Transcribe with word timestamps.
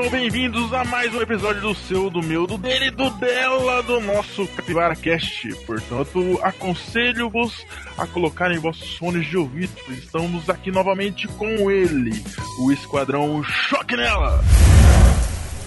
Sejam 0.00 0.12
bem-vindos 0.12 0.72
a 0.72 0.82
mais 0.82 1.14
um 1.14 1.20
episódio 1.20 1.60
do 1.60 1.74
seu, 1.74 2.08
do 2.08 2.22
meu, 2.22 2.46
do 2.46 2.56
dele, 2.56 2.90
do 2.90 3.10
dela, 3.10 3.82
do 3.82 4.00
nosso 4.00 4.46
Capivara 4.48 4.96
Cast. 4.96 5.54
Portanto, 5.66 6.40
aconselho-vos 6.42 7.66
a 7.98 8.06
colocarem 8.06 8.58
vossos 8.58 8.96
fones 8.96 9.26
de 9.26 9.36
ouvido, 9.36 9.72
estamos 9.90 10.48
aqui 10.48 10.70
novamente 10.70 11.28
com 11.28 11.70
ele, 11.70 12.12
o 12.60 12.72
Esquadrão 12.72 13.42
Choque 13.44 13.94
Nela. 13.94 14.42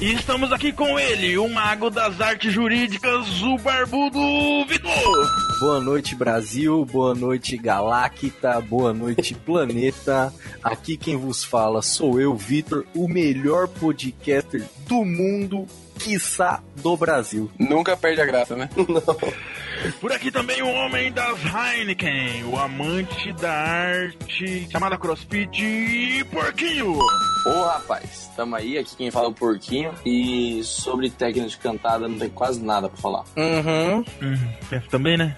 E 0.03 0.16
estamos 0.16 0.52
aqui 0.52 0.73
com 0.73 0.99
ele, 0.99 1.38
o 1.38 1.48
mago 1.48 1.89
das 1.89 2.20
artes 2.20 2.52
jurídicas, 2.52 3.41
o 3.41 3.57
barbudo 3.57 4.20
Vitor. 4.67 5.30
Boa 5.61 5.80
noite, 5.80 6.13
Brasil. 6.13 6.84
Boa 6.84 7.16
noite, 7.16 7.55
Galacta. 7.55 8.59
Boa 8.59 8.94
noite, 8.94 9.34
planeta. 9.45 10.34
Aqui 10.61 10.97
quem 10.97 11.16
vos 11.16 11.45
fala 11.45 11.81
sou 11.81 12.20
eu, 12.20 12.35
Vitor, 12.35 12.85
o 12.94 13.08
melhor 13.08 13.70
podcaster 13.70 14.66
do 14.89 15.05
mundo, 15.05 15.66
quiçá 16.03 16.62
do 16.75 16.98
Brasil. 16.98 17.49
Nunca 17.57 17.95
perde 17.95 18.21
a 18.21 18.25
graça, 18.25 18.55
né? 18.55 18.70
Por 19.99 20.11
aqui 20.11 20.31
também 20.31 20.61
o 20.61 20.70
homem 20.70 21.11
das 21.11 21.38
Heineken, 21.44 22.45
o 22.45 22.57
amante 22.57 23.34
da 23.34 23.52
arte 23.52 24.67
chamada 24.71 24.97
CrossFit 24.97 25.63
e 25.63 26.23
Porquinho. 26.25 26.97
Ô 27.45 27.63
rapaz, 27.66 28.30
tamo 28.36 28.55
aí, 28.55 28.78
aqui 28.78 28.95
quem 28.95 29.11
fala 29.11 29.28
é 29.28 29.30
o 29.30 29.33
Porquinho. 29.33 29.94
E 30.05 30.61
sobre 30.63 31.09
técnica 31.09 31.50
de 31.50 31.58
cantada 31.58 32.08
não 32.08 32.17
tem 32.17 32.30
quase 32.30 32.63
nada 32.63 32.89
pra 32.89 32.97
falar. 32.97 33.23
Uhum. 33.35 34.06
Hum, 34.22 34.80
também, 34.89 35.17
né? 35.17 35.38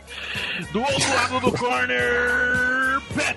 Do 0.72 0.80
outro 0.80 1.16
lado 1.16 1.40
do 1.40 1.52
corner, 1.52 3.02
Pet. 3.16 3.36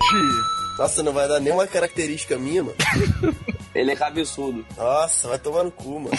Nossa, 0.77 1.03
não 1.03 1.11
vai 1.11 1.27
dar 1.27 1.39
nenhuma 1.39 1.67
característica 1.67 2.37
minha, 2.37 2.63
mano. 2.63 2.75
Ele 3.73 3.91
é 3.91 3.95
cabeçudo, 3.95 4.65
Nossa, 4.75 5.27
vai 5.27 5.37
tomar 5.37 5.63
no 5.63 5.71
cu, 5.71 5.99
mano. 5.99 6.11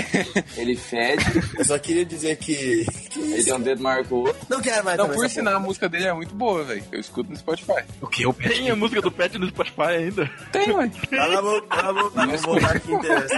ele 0.56 0.76
fede, 0.76 1.24
Eu 1.58 1.64
só 1.64 1.78
queria 1.78 2.04
dizer 2.04 2.36
que. 2.36 2.84
que 3.10 3.20
ele 3.20 3.42
tem 3.42 3.54
um 3.54 3.60
dedo 3.60 3.82
maior 3.82 4.04
que 4.04 4.12
o 4.12 4.18
outro. 4.18 4.36
Não 4.48 4.60
quero 4.60 4.84
mais 4.84 4.98
Não, 4.98 5.08
por 5.08 5.28
sinal, 5.28 5.56
a 5.56 5.60
música 5.60 5.88
dele 5.88 6.06
é 6.06 6.12
muito 6.12 6.34
boa, 6.34 6.62
velho. 6.62 6.84
Eu 6.92 7.00
escuto 7.00 7.30
no 7.30 7.36
Spotify. 7.36 7.84
O 8.00 8.06
que 8.06 8.22
eu 8.24 8.34
Tem 8.34 8.70
a 8.70 8.76
música 8.76 9.00
do 9.00 9.10
Pet 9.10 9.38
no 9.38 9.48
Spotify 9.48 9.82
ainda? 9.82 10.30
Tem, 10.52 10.70
ué. 10.72 10.88
porra. 10.88 11.06
Cala 11.10 11.38
a 11.38 11.42
boca, 11.42 11.66
cala 11.68 12.00
a 12.00 12.02
boca. 12.02 12.26
Vamos 12.26 12.42
voltar 12.42 12.76
aqui 12.76 12.92
interessa. 12.92 13.34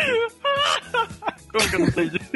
Como 1.53 1.69
que 1.69 1.75
eu 1.77 1.81
não 1.81 1.93
sei 1.93 2.09
disso? 2.09 2.31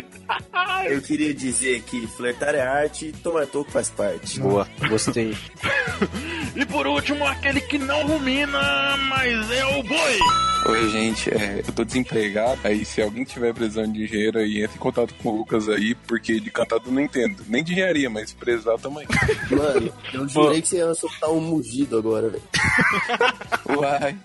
Eu 0.88 1.02
queria 1.02 1.34
dizer 1.34 1.82
que 1.82 2.06
flertar 2.06 2.54
é 2.54 2.60
arte 2.60 3.06
e 3.06 3.12
tomar 3.12 3.46
toco 3.46 3.70
faz 3.70 3.90
parte. 3.90 4.38
Boa, 4.40 4.68
gostei. 4.88 5.36
E 6.56 6.64
por 6.64 6.86
último, 6.86 7.26
aquele 7.26 7.60
que 7.60 7.78
não 7.78 8.06
rumina, 8.06 8.96
mas 9.08 9.50
é 9.50 9.66
o 9.78 9.82
boi. 9.82 10.18
Oi, 10.68 10.88
gente, 10.90 11.30
é, 11.30 11.62
eu 11.66 11.72
tô 11.72 11.84
desempregado. 11.84 12.58
Aí, 12.64 12.84
se 12.84 13.00
alguém 13.02 13.24
tiver 13.24 13.52
precisando 13.54 13.92
de 13.92 14.04
engenheiro 14.04 14.38
aí, 14.38 14.62
entre 14.64 14.76
em 14.76 14.80
contato 14.80 15.14
com 15.22 15.28
o 15.28 15.36
Lucas 15.36 15.68
aí, 15.68 15.94
porque 15.94 16.40
de 16.40 16.50
cantado 16.50 16.84
eu 16.86 16.92
não 16.92 17.02
entendo. 17.02 17.44
Nem 17.46 17.62
de 17.62 17.72
engenharia, 17.72 18.08
mas 18.08 18.32
precisar 18.32 18.78
também. 18.78 19.06
Mano, 19.50 19.92
eu 20.14 20.28
jurei 20.28 20.62
que 20.62 20.68
você 20.68 20.78
ia 20.78 20.94
soltar 20.94 21.30
um 21.30 21.40
mugido 21.40 21.98
agora, 21.98 22.30
velho. 22.30 22.42
Uai. 23.78 24.16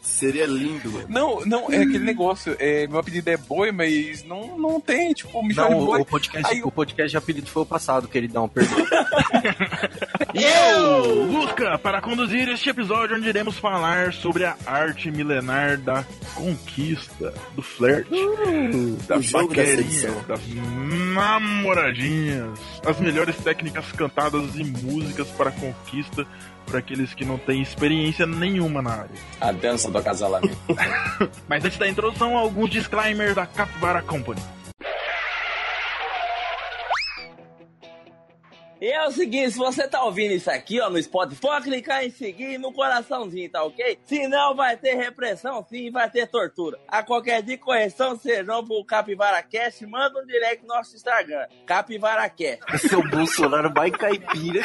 Seria 0.00 0.46
lindo, 0.46 0.90
mano. 0.90 1.06
Não, 1.10 1.40
não, 1.44 1.70
é 1.70 1.76
aquele 1.76 1.98
negócio. 1.98 2.56
É, 2.58 2.86
meu 2.86 2.98
apelido 2.98 3.28
é 3.28 3.36
boi, 3.36 3.70
mas 3.70 4.24
não, 4.24 4.56
não 4.56 4.80
tem, 4.80 5.12
tipo, 5.12 5.42
me 5.42 5.52
Não, 5.52 5.78
o, 5.78 5.86
boi. 5.86 6.00
o 6.00 6.04
podcast, 6.06 6.54
Aí- 6.54 6.62
o 6.62 6.70
podcast 6.70 7.10
de 7.10 7.16
apelido 7.18 7.50
foi 7.50 7.64
o 7.64 7.66
passado, 7.66 8.08
queridão, 8.08 8.48
perdão. 8.48 8.78
Eu, 10.34 11.24
Luca, 11.24 11.78
para 11.78 12.00
conduzir 12.00 12.48
este 12.48 12.68
episódio 12.68 13.16
onde 13.16 13.28
iremos 13.28 13.58
falar 13.58 14.12
sobre 14.12 14.44
a 14.44 14.56
arte 14.66 15.10
milenar 15.10 15.78
da 15.78 16.04
conquista, 16.34 17.32
do 17.54 17.62
flerte, 17.62 18.10
jogo 18.14 18.96
da 19.06 19.16
paquerinha, 19.16 20.10
das 20.28 20.40
namoradinhas, 21.14 22.58
as 22.84 22.98
melhores 23.00 23.36
técnicas 23.36 23.90
cantadas 23.92 24.54
e 24.54 24.64
músicas 24.64 25.28
para 25.28 25.50
conquista 25.50 26.26
para 26.66 26.80
aqueles 26.80 27.14
que 27.14 27.24
não 27.24 27.38
têm 27.38 27.62
experiência 27.62 28.26
nenhuma 28.26 28.82
na 28.82 28.90
área. 28.90 29.16
A 29.40 29.52
dança 29.52 29.90
do 29.90 29.98
acasalamento. 29.98 30.56
Mas 31.48 31.64
antes 31.64 31.78
da 31.78 31.88
introdução, 31.88 32.36
alguns 32.36 32.70
disclaimers 32.70 33.34
da 33.34 33.46
Capivara 33.46 34.02
Company. 34.02 34.42
E 38.86 38.92
é 38.92 39.04
o 39.04 39.10
seguinte, 39.10 39.50
se 39.50 39.58
você 39.58 39.88
tá 39.88 40.04
ouvindo 40.04 40.32
isso 40.32 40.48
aqui, 40.48 40.80
ó, 40.80 40.88
no 40.88 41.02
Spotify, 41.02 41.40
pode 41.40 41.64
clicar 41.64 42.04
em 42.04 42.10
seguir 42.10 42.56
no 42.56 42.72
coraçãozinho, 42.72 43.50
tá 43.50 43.64
ok? 43.64 43.98
Senão 44.06 44.54
vai 44.54 44.76
ter 44.76 44.94
repressão, 44.94 45.66
sim, 45.68 45.90
vai 45.90 46.08
ter 46.08 46.28
tortura. 46.28 46.78
A 46.86 47.02
qualquer 47.02 47.42
dia, 47.42 47.58
correção, 47.58 48.16
sejam 48.16 48.64
pro 48.64 48.84
Capivara 48.84 49.42
Cast, 49.42 49.84
manda 49.86 50.22
um 50.22 50.24
direct 50.24 50.62
no 50.64 50.72
nosso 50.72 50.94
Instagram, 50.94 51.48
Capivara 51.66 52.28
Cast. 52.28 52.88
Seu 52.88 53.02
Bolsonaro 53.10 53.74
vai 53.74 53.90
caipira. 53.90 54.62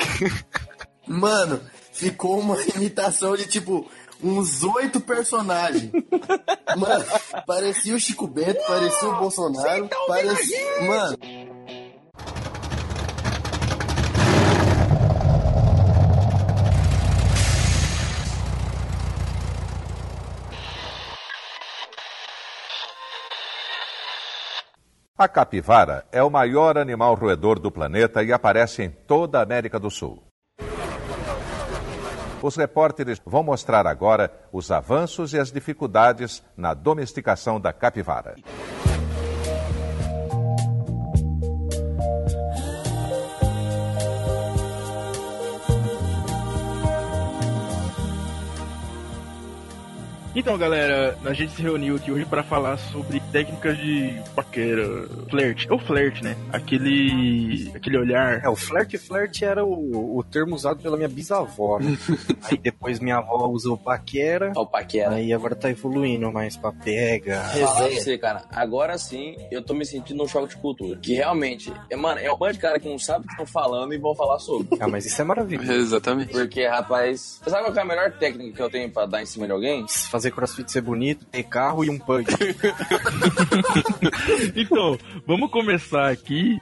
Mano, 1.08 1.60
ficou 1.92 2.38
uma 2.38 2.62
imitação 2.76 3.36
de 3.36 3.48
tipo. 3.48 3.90
Uns 4.24 4.64
oito 4.64 5.02
personagens. 5.02 5.92
Mano, 6.78 7.06
parecia 7.48 7.96
o 7.96 8.00
Chico 8.00 8.28
Bento, 8.28 8.62
parecia 8.68 9.10
o 9.10 9.18
Bolsonaro, 9.18 9.90
parecia. 10.08 10.82
Mano, 10.84 11.18
A 25.22 25.28
capivara 25.28 26.04
é 26.12 26.24
o 26.24 26.32
maior 26.32 26.80
animal 26.80 27.14
roedor 27.14 27.60
do 27.60 27.70
planeta 27.70 28.24
e 28.24 28.34
aparece 28.34 28.82
em 28.82 28.90
toda 28.90 29.38
a 29.38 29.44
América 29.44 29.80
do 29.80 29.92
Sul. 29.92 30.24
Os 32.42 32.56
repórteres 32.56 33.22
vão 33.24 33.44
mostrar 33.44 33.86
agora 33.86 34.34
os 34.52 34.72
avanços 34.72 35.32
e 35.32 35.38
as 35.38 35.52
dificuldades 35.52 36.44
na 36.58 36.74
domesticação 36.74 37.62
da 37.62 37.72
capivara. 37.72 38.34
Então, 50.34 50.58
galera, 50.58 51.18
a 51.26 51.34
gente 51.34 51.52
se 51.52 51.62
reuniu 51.62 51.98
aqui 51.98 52.10
hoje 52.10 52.24
para 52.26 52.42
falar 52.42 52.78
sobre 52.78 53.20
técnicas 53.34 53.78
de 53.78 54.18
paquera, 54.34 54.88
flerte, 55.30 55.68
ou 55.70 55.78
flerte, 55.78 56.24
né? 56.24 56.38
Aquele, 56.54 57.70
aquele 57.76 57.98
olhar. 57.98 58.42
É, 58.42 58.48
o 58.48 58.56
flerte 58.56 58.98
flerte 58.98 59.44
era 59.44 59.66
o, 59.66 60.18
o 60.18 60.24
termo 60.24 60.56
usado 60.56 60.82
pela 60.82 60.96
minha 60.96 61.10
bisavó. 61.10 61.80
né? 61.80 61.98
Aí 62.50 62.58
depois 62.58 63.02
minha 63.02 63.18
avó 63.18 63.46
usou 63.50 63.78
paquera. 63.78 64.54
Ó, 64.56 64.62
o 64.62 64.66
Paquera. 64.68 65.16
Aí 65.16 65.34
agora 65.34 65.54
tá 65.54 65.70
evoluindo 65.70 66.32
mais 66.32 66.56
pra 66.56 66.72
pega. 66.72 67.44
Você, 67.90 68.18
cara, 68.18 68.44
agora 68.52 68.98
sim 68.98 69.36
eu 69.52 69.62
tô 69.62 69.74
me 69.74 69.86
sentindo 69.86 70.24
um 70.24 70.28
choque 70.30 70.56
de 70.56 70.62
cultura. 70.62 70.98
Que 71.02 71.14
realmente, 71.14 71.74
é, 71.90 71.96
mano, 71.98 72.22
é 72.22 72.32
um 72.32 72.38
bando 72.38 72.54
de 72.54 72.60
cara 72.60 72.80
que 72.80 72.88
não 72.88 72.98
sabe 72.98 73.26
o 73.26 73.28
que 73.28 73.34
estão 73.34 73.46
falando 73.46 73.94
e 73.94 73.98
vão 73.98 74.16
falar 74.16 74.40
sobre. 74.40 74.78
Ah, 74.80 74.88
mas 74.88 75.06
isso 75.06 75.22
é 75.22 75.26
maravilhoso. 75.26 75.72
Exatamente. 75.74 76.32
Porque, 76.32 76.66
rapaz, 76.66 77.38
você 77.44 77.50
sabe 77.50 77.66
qual 77.66 77.76
é 77.76 77.82
a 77.82 77.86
melhor 77.86 78.12
técnica 78.14 78.56
que 78.56 78.62
eu 78.62 78.70
tenho 78.70 78.90
pra 78.90 79.06
dar 79.06 79.22
em 79.22 79.26
cima 79.26 79.46
de 79.46 79.52
alguém? 79.52 79.86
Fazer 80.10 80.21
crossfit 80.30 80.72
ser 80.72 80.82
bonito, 80.82 81.26
ter 81.26 81.44
carro 81.44 81.84
e 81.84 81.90
um 81.90 81.98
pug. 81.98 82.26
Então, 84.56 85.00
vamos 85.26 85.50
começar 85.50 86.10
aqui 86.10 86.60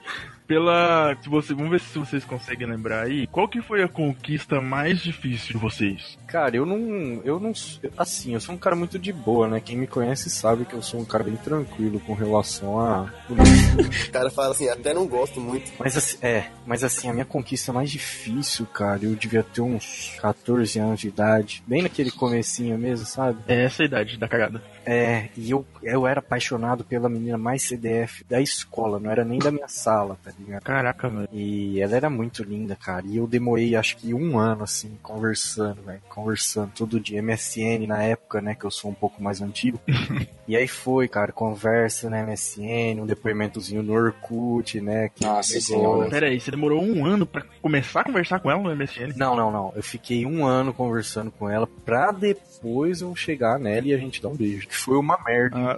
pela. 0.50 1.16
Se 1.22 1.30
você, 1.30 1.54
vamos 1.54 1.69
ver 1.69 1.80
se 1.80 2.00
vocês 2.00 2.25
conseguem 2.25 2.68
lembrar 2.68 3.04
aí. 3.04 3.28
Qual 3.28 3.48
que 3.48 3.62
foi 3.62 3.84
a 3.84 3.88
conquista 3.88 4.60
mais 4.60 5.00
difícil 5.00 5.54
de 5.54 5.57
vocês? 5.60 6.18
Cara, 6.25 6.56
eu 6.56 6.66
não. 6.66 7.22
Eu 7.24 7.40
não. 7.40 7.54
Assim, 7.96 8.34
eu 8.34 8.42
sou 8.42 8.56
um 8.56 8.57
cara 8.57 8.75
muito 8.75 8.98
de 8.98 9.13
boa, 9.13 9.48
né? 9.48 9.60
Quem 9.60 9.78
me 9.78 9.86
conhece 9.86 10.28
sabe 10.28 10.66
que 10.66 10.74
eu 10.74 10.81
sou 10.81 11.00
um 11.00 11.06
cara 11.06 11.24
bem 11.24 11.36
tranquilo 11.36 12.00
com 12.00 12.13
relação 12.13 12.80
a. 12.80 13.13
o 13.30 14.12
cara 14.12 14.31
fala 14.31 14.51
assim, 14.51 14.68
até 14.68 14.92
não 14.92 15.06
gosto 15.07 15.40
muito. 15.40 15.72
Mas 15.78 15.96
assim, 15.96 16.18
é, 16.24 16.48
mas 16.66 16.84
assim, 16.84 17.07
a 17.07 17.13
minha 17.13 17.25
conquista 17.25 17.72
mais 17.72 17.92
difícil, 17.92 18.66
cara, 18.66 19.04
eu 19.04 19.16
devia 19.16 19.44
ter 19.44 19.62
uns 19.62 20.18
14 20.19 20.80
anos 20.80 21.00
de 21.00 21.10
idade, 21.10 21.63
bem 21.68 21.84
naquele 21.84 22.10
comecinho 22.10 22.75
mesmo, 22.75 23.06
sabe? 23.06 23.38
É 23.48 23.66
essa 23.66 23.84
a 23.84 23.86
idade 23.86 24.18
da 24.18 24.28
cagada. 24.28 24.63
É, 24.84 25.30
e 25.38 25.51
eu, 25.51 25.63
eu 25.84 26.07
era 26.07 26.19
apaixonado 26.19 26.84
pela 26.84 27.07
menina 27.07 27.38
mais 27.38 27.62
CDF 27.62 28.24
da 28.28 28.42
escola, 28.42 29.00
não 29.00 29.12
era 29.12 29.24
nem 29.24 29.38
da 29.38 29.51
minha 29.51 29.68
sala, 29.68 30.18
tá 30.24 30.31
ligado? 30.44 30.63
Caraca, 30.63 31.09
velho. 31.09 31.30
E 31.31 31.80
ela 31.81 31.95
era 31.95 32.09
muito 32.09 32.44
linda, 32.44 32.75
cara. 32.75 33.06
E 33.06 33.18
eu 33.18 33.27
demorei 33.27 33.75
acho 33.75 33.97
que 33.97 34.13
um 34.13 34.38
ano, 34.38 34.63
assim, 34.63 34.97
conversando, 35.01 35.81
velho. 35.83 36.01
Conversando 36.09 36.71
todo 36.75 37.00
dia. 37.00 37.21
MSN 37.21 37.86
na 37.88 38.01
época, 38.03 38.41
né? 38.41 38.56
Que 38.56 38.65
eu 38.65 38.71
sou 38.71 38.91
um 38.91 38.94
pouco 38.94 39.21
mais 39.21 39.41
antigo. 39.41 39.80
e 40.47 40.56
aí 40.56 40.68
foi, 40.68 41.07
cara, 41.07 41.31
conversa 41.31 42.09
na 42.09 42.24
MSN, 42.24 43.01
um 43.01 43.06
depoimentozinho 43.06 43.83
no 43.83 43.94
Orkut, 43.94 44.80
né? 44.81 45.09
Que 45.13 45.24
Nossa 45.25 45.53
pegou- 45.53 45.62
senhora. 45.62 46.09
Pera 46.09 46.27
aí, 46.27 46.39
você 46.39 46.51
demorou 46.51 46.81
um 46.83 47.06
ano 47.06 47.25
pra 47.25 47.44
começar 47.62 48.01
a 48.01 48.03
conversar 48.03 48.39
com 48.39 48.50
ela 48.50 48.62
no 48.62 48.75
MSN? 48.75 49.13
Não, 49.15 49.36
não, 49.36 49.51
não. 49.51 49.74
Eu 49.75 49.83
fiquei 49.83 50.25
um 50.25 50.45
ano 50.45 50.74
conversando 50.74 51.31
com 51.31 51.50
ela 51.50 51.68
pra 51.86 52.12
depois 52.12 53.01
eu 53.01 53.15
chegar 53.15 53.59
nela 53.59 53.88
e 53.88 53.94
a 53.94 53.97
gente 53.97 54.21
dar 54.21 54.30
um 54.30 54.36
beijo. 54.36 54.68
Que 54.68 54.75
foi 54.75 54.97
uma 54.97 55.18
merda. 55.25 55.57
Ah. 55.57 55.77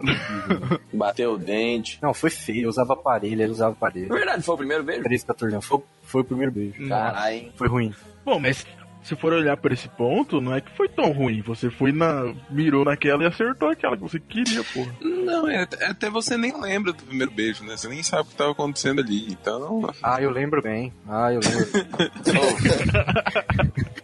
Bateu 0.93 1.33
o 1.33 1.37
dente. 1.37 1.99
não, 2.01 2.13
foi 2.13 2.29
feio. 2.29 2.63
Eu 2.63 2.69
usava 2.69 2.93
aparelho, 2.93 3.41
ela 3.41 3.51
usava 3.51 3.71
aparelho. 3.73 4.09
Na 4.09 4.15
verdade, 4.15 4.43
foi 4.51 4.55
o 4.55 4.57
primeiro 4.57 4.83
beijo? 4.83 5.03
13, 5.03 5.25
14 5.25 5.55
anos. 5.55 5.65
Foi, 5.65 5.79
foi 6.03 6.21
o 6.21 6.25
primeiro 6.25 6.51
beijo. 6.51 6.87
Caralho, 6.87 7.35
hein? 7.35 7.51
Foi 7.55 7.67
ruim. 7.67 7.93
Bom, 8.25 8.39
mas 8.39 8.65
se 9.03 9.15
for 9.15 9.33
olhar 9.33 9.57
por 9.57 9.71
esse 9.71 9.89
ponto, 9.89 10.39
não 10.39 10.53
é 10.53 10.61
que 10.61 10.69
foi 10.77 10.87
tão 10.87 11.11
ruim. 11.11 11.41
Você 11.41 11.71
foi 11.71 11.91
na. 11.91 12.33
mirou 12.51 12.85
naquela 12.85 13.23
e 13.23 13.25
acertou 13.25 13.69
aquela 13.69 13.95
que 13.97 14.03
você 14.03 14.19
queria, 14.19 14.63
porra. 14.63 14.93
Não, 15.01 15.49
é, 15.49 15.63
até- 15.63 15.85
até 15.87 16.09
você 16.09 16.37
nem 16.37 16.59
lembra 16.61 16.93
do 16.93 17.03
primeiro 17.03 17.31
beijo, 17.31 17.63
né? 17.63 17.75
Você 17.75 17.87
nem 17.87 18.03
sabe 18.03 18.21
o 18.21 18.25
que 18.25 18.35
tava 18.35 18.51
acontecendo 18.51 19.01
ali. 19.01 19.31
Então, 19.31 19.89
Ah, 20.03 20.21
eu 20.21 20.29
lembro 20.29 20.61
bem. 20.61 20.93
Ah, 21.07 21.33
eu 21.33 21.39
lembro. 21.39 21.67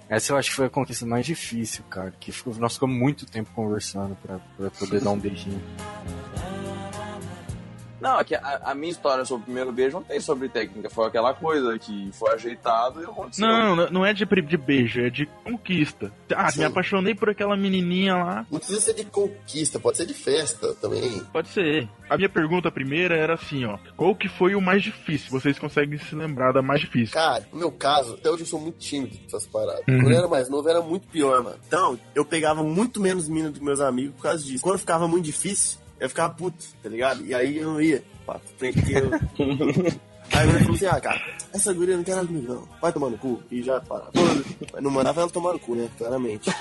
Essa 0.10 0.32
eu 0.34 0.38
acho 0.38 0.50
que 0.50 0.56
foi 0.56 0.68
a 0.68 0.70
conquista 0.70 1.06
mais 1.06 1.26
difícil, 1.26 1.84
cara. 1.90 2.14
Que 2.20 2.32
ficou- 2.32 2.56
nós 2.56 2.74
ficamos 2.76 2.96
muito 2.98 3.26
tempo 3.26 3.50
conversando 3.54 4.16
pra, 4.26 4.40
pra 4.58 4.70
poder 4.72 5.02
dar 5.02 5.12
um 5.12 5.20
beijinho. 5.20 5.62
Não, 8.08 8.20
é 8.20 8.24
que 8.24 8.36
a, 8.36 8.62
a 8.66 8.76
minha 8.76 8.92
história 8.92 9.24
sobre 9.26 9.42
o 9.44 9.46
primeiro 9.46 9.72
beijo 9.72 9.98
não 9.98 10.04
tem 10.04 10.20
sobre 10.20 10.50
técnica. 10.50 10.90
Foi 10.90 11.08
aquela 11.08 11.34
coisa 11.34 11.78
que 11.78 12.10
foi 12.14 12.34
ajeitado 12.34 13.02
e 13.02 13.06
aconteceu. 13.06 13.48
Não, 13.48 13.76
não- 13.76 13.90
não 13.90 14.06
é 14.06 14.14
de, 14.14 14.26
de 14.26 14.58
beijo, 14.58 15.02
é 15.02 15.10
de 15.10 15.26
conquista. 15.44 16.12
Ah, 16.36 16.52
Sim. 16.52 16.60
me 16.60 16.66
apaixonei 16.66 17.16
por 17.16 17.30
aquela 17.30 17.56
menininha 17.58 18.16
lá. 18.16 18.46
Não 18.52 18.60
precisa 18.60 18.80
ser 18.82 18.94
de 18.94 19.06
conquista, 19.06 19.80
pode 19.80 19.98
ser 19.98 20.06
de 20.06 20.14
festa 20.14 20.74
também. 20.76 21.20
Pode 21.32 21.50
ser. 21.50 21.88
A 22.10 22.16
minha 22.16 22.30
pergunta 22.30 22.72
primeira 22.72 23.16
era 23.16 23.34
assim, 23.34 23.66
ó. 23.66 23.78
Qual 23.96 24.16
que 24.16 24.30
foi 24.30 24.56
o 24.56 24.62
mais 24.62 24.82
difícil? 24.84 25.30
Vocês 25.32 25.58
conseguem 25.60 25.98
se 26.00 26.16
lembrar 26.16 26.54
da 26.54 26.62
mais 26.62 26.80
difícil? 26.82 27.14
Cara, 27.14 27.46
no 27.52 27.60
meu 27.60 27.72
caso, 27.72 28.14
até 28.14 28.30
hoje 28.30 28.44
eu 28.44 28.48
sou 28.48 28.60
muito 28.60 28.78
tímido 28.78 29.18
com 29.18 29.26
essas 29.28 29.46
paradas. 29.46 29.84
Uhum. 29.88 30.00
Quando 30.02 30.12
eu 30.12 30.18
era 30.18 30.28
mais 30.28 30.50
novo, 30.50 30.70
era 30.70 30.82
muito 30.82 31.08
pior, 31.08 31.44
mano. 31.44 31.58
Então, 31.68 32.00
eu 32.16 32.24
pegava 32.24 32.64
muito 32.64 33.02
menos 33.02 33.28
mina 33.28 33.50
do 33.52 33.60
que 33.60 33.66
meus 33.66 33.82
amigos 33.82 34.16
por 34.16 34.24
causa 34.24 34.44
disso. 34.44 34.64
Quando 34.64 34.80
ficava 34.80 35.08
muito 35.08 35.26
difícil, 35.26 35.80
eu 36.00 36.10
ficava 36.10 36.34
puto, 36.34 36.64
tá 36.82 36.90
ligado? 36.90 37.26
E 37.26 37.34
aí 37.34 37.58
eu 37.58 37.74
não 37.74 37.82
ia. 37.82 38.04
Pra 38.26 38.40
frente 38.58 38.82
que 38.82 38.94
eu... 38.94 39.10
Aí 40.34 40.46
eu 40.46 40.60
falou 40.60 40.76
assim, 40.76 40.86
ah, 40.86 41.00
cara, 41.00 41.22
essa 41.54 41.74
guria 41.74 41.96
não 41.96 42.04
quer 42.04 42.16
nada 42.16 42.28
comigo, 42.28 42.54
não. 42.54 42.68
Vai 42.82 42.92
tomar 42.92 43.10
no 43.10 43.18
cu. 43.18 43.42
E 43.50 43.64
já 43.64 43.80
para. 43.80 44.08
Não 44.82 44.92
mandava 44.92 45.22
ela 45.22 45.30
tomar 45.30 45.54
no 45.54 45.60
cu, 45.60 45.76
né? 45.76 45.90
Claramente. 45.98 46.52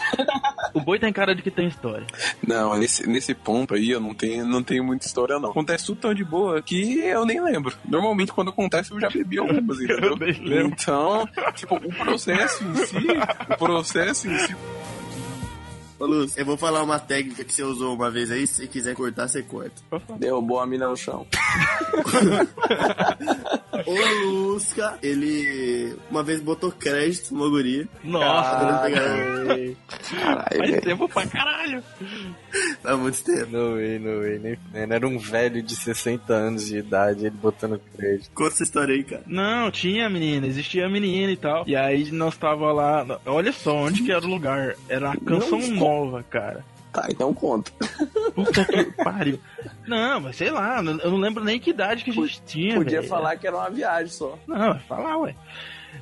O 0.72 0.80
boi 0.80 0.98
tem 0.98 1.12
cara 1.12 1.34
de 1.34 1.42
que 1.42 1.50
tem 1.50 1.66
história. 1.66 2.06
não, 2.46 2.76
nesse, 2.78 3.08
nesse 3.08 3.34
ponto 3.34 3.74
aí 3.74 3.90
eu 3.90 4.00
não 4.00 4.14
tenho, 4.14 4.46
não 4.46 4.62
tenho 4.62 4.84
muita 4.84 5.06
história, 5.06 5.38
não. 5.38 5.50
Acontece 5.50 5.86
tudo 5.86 6.00
tão 6.00 6.14
de 6.14 6.24
boa 6.24 6.62
que 6.62 6.98
eu 7.00 7.26
nem 7.26 7.42
lembro. 7.42 7.76
Normalmente, 7.88 8.32
quando 8.32 8.50
acontece, 8.50 8.92
eu 8.92 9.00
já 9.00 9.08
bebi 9.08 9.38
algumas, 9.38 9.78
entendeu? 9.80 10.10
Eu 10.10 10.16
nem 10.16 10.32
lembro. 10.32 10.76
Então, 10.80 11.28
tipo, 11.54 11.76
o 11.76 11.94
processo 11.94 12.64
em 12.64 12.74
si, 12.86 13.06
o 13.50 13.58
processo 13.58 14.28
em 14.28 14.38
si 14.38 14.56
Ô, 15.98 16.04
Luz, 16.04 16.37
eu 16.37 16.44
vou 16.44 16.56
falar 16.56 16.82
uma 16.82 16.98
técnica 16.98 17.44
que 17.44 17.52
você 17.52 17.62
usou 17.62 17.94
uma 17.94 18.10
vez 18.10 18.31
aí. 18.31 18.46
Se 18.46 18.66
quiser 18.69 18.94
cortar, 18.94 19.28
você 19.28 19.43
corta. 19.43 19.82
Derrubou 20.19 20.60
a 20.60 20.66
mina 20.66 20.88
no 20.88 20.96
chão. 20.96 21.26
O 23.87 24.52
Lusca, 24.52 24.99
ele 25.02 25.94
uma 26.11 26.23
vez 26.23 26.40
botou 26.40 26.70
crédito 26.73 27.34
numa 27.34 27.49
guria. 27.49 27.87
Nossa, 28.05 28.50
Caralho, 28.50 29.76
faz 29.88 30.70
velho. 30.70 30.82
tempo 30.82 31.08
pra 31.08 31.26
caralho. 31.26 31.82
Há 32.84 32.96
muito 32.96 33.23
tempo. 33.25 33.50
No 33.52 33.75
way, 33.75 33.99
no 33.99 34.20
way, 34.20 34.38
nem. 34.38 34.56
Era 34.93 35.06
um 35.06 35.19
velho 35.19 35.62
de 35.62 35.75
60 35.76 36.32
anos 36.32 36.67
de 36.67 36.78
idade, 36.78 37.26
ele 37.26 37.37
botando 37.37 37.81
crédito. 37.96 38.31
Conta 38.34 38.55
essa 38.55 38.62
história 38.62 38.94
aí, 38.94 39.05
cara. 39.05 39.23
Não, 39.26 39.70
tinha 39.70 40.08
menina, 40.08 40.46
existia 40.46 40.88
menina 40.88 41.32
e 41.32 41.37
tal. 41.37 41.64
E 41.67 41.75
aí 41.76 42.11
nós 42.12 42.37
tava 42.37 42.72
lá. 42.72 43.05
Olha 43.26 43.52
só 43.52 43.75
onde 43.76 44.02
que 44.02 44.12
era 44.12 44.25
o 44.25 44.29
lugar. 44.29 44.75
Era 44.88 45.12
a 45.12 45.17
canção 45.17 45.58
nova, 45.72 46.22
cara. 46.22 46.64
Tá, 46.96 47.08
então 47.10 47.34
conta. 47.34 47.70
Puta 48.34 48.64
que 48.64 48.84
pariu. 49.04 49.38
Não, 49.87 50.19
mas 50.19 50.37
sei 50.37 50.50
lá, 50.50 50.78
eu 50.78 51.10
não 51.10 51.19
lembro 51.19 51.44
nem 51.44 51.60
que 51.60 51.69
idade 51.69 52.02
que 52.02 52.08
a 52.08 52.14
gente 52.14 52.40
tinha. 52.46 52.76
Podia 52.76 53.00
velho. 53.00 53.10
falar 53.10 53.37
que 53.37 53.46
era 53.46 53.54
uma 53.54 53.69
viagem 53.69 54.08
só. 54.08 54.38
Não, 54.46 54.78
falar, 54.81 55.19
ué. 55.19 55.34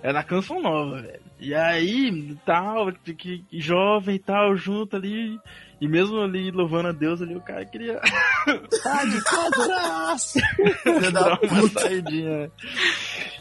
É 0.00 0.12
na 0.12 0.23
canção 0.23 0.62
nova, 0.62 1.02
velho. 1.02 1.20
E 1.41 1.52
aí, 1.52 2.37
tal, 2.46 2.93
que, 2.93 3.12
que 3.38 3.61
jovem 3.61 4.14
e 4.14 4.19
tal, 4.20 4.56
junto 4.56 4.94
ali. 4.94 5.37
E 5.81 5.88
mesmo 5.88 6.21
ali 6.21 6.50
louvando 6.50 6.88
a 6.88 6.93
Deus 6.93 7.21
ali, 7.21 7.35
o 7.37 7.41
cara 7.41 7.65
queria 7.65 8.00
Tá 8.82 9.05
de 9.05 9.23
quadraço. 9.25 10.38
Dar 11.12 11.38
uma 11.43 11.69
saidinha. 11.69 12.50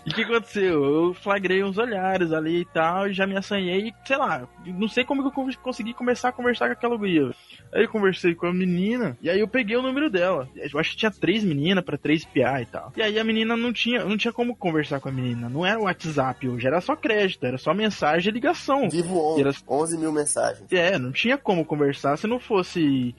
E 0.05 0.09
o 0.09 0.13
que 0.13 0.23
aconteceu? 0.23 0.83
Eu 0.83 1.13
flagrei 1.13 1.63
uns 1.63 1.77
olhares 1.77 2.31
ali 2.33 2.61
e 2.61 2.65
tal, 2.65 3.07
e 3.07 3.13
já 3.13 3.25
me 3.27 3.37
assanhei, 3.37 3.87
e, 3.89 3.93
sei 4.05 4.17
lá, 4.17 4.47
não 4.65 4.87
sei 4.89 5.05
como 5.05 5.21
que 5.21 5.27
eu 5.27 5.31
con- 5.31 5.49
consegui 5.61 5.93
começar 5.93 6.29
a 6.29 6.33
conversar 6.33 6.67
com 6.67 6.73
aquela 6.73 6.97
guria. 6.97 7.31
Aí 7.73 7.83
eu 7.83 7.89
conversei 7.89 8.35
com 8.35 8.45
a 8.45 8.53
menina, 8.53 9.17
e 9.21 9.29
aí 9.29 9.39
eu 9.39 9.47
peguei 9.47 9.75
o 9.75 9.81
número 9.81 10.09
dela. 10.09 10.47
Eu 10.55 10.79
acho 10.79 10.91
que 10.91 10.97
tinha 10.97 11.11
três 11.11 11.43
meninas 11.43 11.83
pra 11.83 11.97
três 11.97 12.23
PA 12.23 12.61
e 12.61 12.65
tal. 12.65 12.93
E 12.95 13.01
aí 13.01 13.17
a 13.19 13.23
menina 13.23 13.57
não 13.57 13.73
tinha, 13.73 14.05
não 14.05 14.15
tinha 14.17 14.31
como 14.31 14.55
conversar 14.55 14.99
com 14.99 15.09
a 15.09 15.11
menina. 15.11 15.49
Não 15.49 15.65
era 15.65 15.79
WhatsApp 15.79 16.47
hoje, 16.47 16.67
era 16.67 16.79
só 16.81 16.95
crédito, 16.95 17.45
era 17.45 17.57
só 17.57 17.73
mensagem 17.73 18.29
e 18.29 18.33
ligação. 18.33 18.89
Vivo 18.89 19.15
E 19.15 19.17
11, 19.17 19.41
era- 19.41 19.53
11 19.67 19.97
mil 19.97 20.11
mensagens. 20.11 20.71
É, 20.71 20.97
não 20.99 21.11
tinha 21.11 21.37
como 21.37 21.65
conversar 21.65 22.17
se 22.17 22.27
não 22.27 22.39
fosse. 22.39 23.15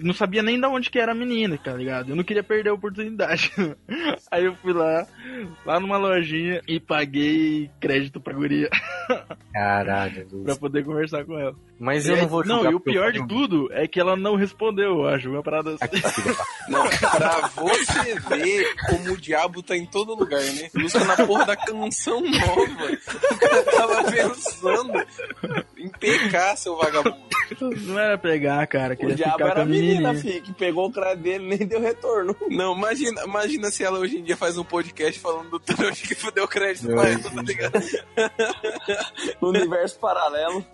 Não 0.00 0.14
sabia 0.14 0.42
nem 0.42 0.60
de 0.60 0.66
onde 0.66 0.90
que 0.90 0.98
era 0.98 1.12
a 1.12 1.14
menina, 1.14 1.58
tá 1.58 1.72
ligado? 1.74 2.10
Eu 2.10 2.16
não 2.16 2.22
queria 2.24 2.42
perder 2.42 2.70
a 2.70 2.74
oportunidade. 2.74 3.52
Aí 4.30 4.44
eu 4.44 4.54
fui 4.56 4.72
lá, 4.72 5.06
lá 5.66 5.78
numa 5.80 5.96
lojinha 5.96 6.60
e 6.68 6.78
paguei 6.78 7.68
crédito 7.80 8.20
pra 8.20 8.32
guria 8.32 8.68
Caralho, 9.52 10.26
pra 10.44 10.56
poder 10.56 10.84
conversar 10.84 11.24
com 11.24 11.38
ela. 11.38 11.54
Mas 11.78 12.06
eu 12.08 12.14
aí- 12.14 12.22
não 12.22 12.28
vou 12.28 12.44
Não, 12.44 12.70
e 12.70 12.74
o 12.74 12.80
pior 12.80 13.12
de 13.12 13.26
tudo 13.26 13.68
é 13.72 13.86
que 13.88 13.98
ela 14.00 14.16
não 14.16 14.36
respondeu, 14.36 15.00
eu 15.00 15.08
acho. 15.08 15.28
Uma 15.30 15.42
parada 15.42 15.74
assim. 15.80 16.32
Não, 16.68 16.88
pra 16.88 17.50
você 17.56 18.14
ver 18.20 18.74
como 18.88 19.12
o 19.12 19.16
diabo 19.16 19.62
tá 19.64 19.76
em 19.76 19.84
todo 19.84 20.14
lugar, 20.14 20.40
né? 20.40 20.68
Busca 20.72 21.04
na 21.04 21.16
porra 21.26 21.44
da 21.46 21.56
canção 21.56 22.20
nova. 22.20 22.92
O 23.32 23.38
cara 23.38 23.62
tava 23.64 24.04
pensando 24.10 24.92
em 25.76 25.88
pegar, 25.88 26.56
seu 26.56 26.76
vagabundo. 26.76 27.16
Não 27.82 27.98
era 27.98 28.16
pegar, 28.16 28.64
cara. 28.68 28.96
O 29.00 29.12
diabo 29.14 29.42
era 29.44 29.60
a 29.60 29.62
a 29.62 29.66
menina, 29.66 30.14
filho, 30.14 30.40
que 30.40 30.52
pegou 30.52 30.86
o 30.88 30.92
crédito 30.92 31.22
dele 31.22 31.44
e 31.44 31.48
nem 31.58 31.66
deu 31.66 31.80
retorno. 31.80 32.34
Não, 32.48 32.76
imagina, 32.76 33.24
imagina 33.24 33.70
se 33.70 33.82
ela 33.82 33.98
hoje 33.98 34.18
em 34.18 34.22
dia 34.22 34.36
faz 34.36 34.56
um 34.56 34.64
podcast 34.64 35.18
falando 35.20 35.50
do 35.50 35.58
trouxa 35.60 36.06
que 36.06 36.14
fudeu 36.14 36.46
crédito 36.46 36.88
Não, 36.88 36.94
pra 36.96 37.10
ela, 37.10 37.18
tá 37.22 37.42
ligado? 37.42 37.72
No 39.40 39.48
universo 39.50 39.98
paralelo. 39.98 40.64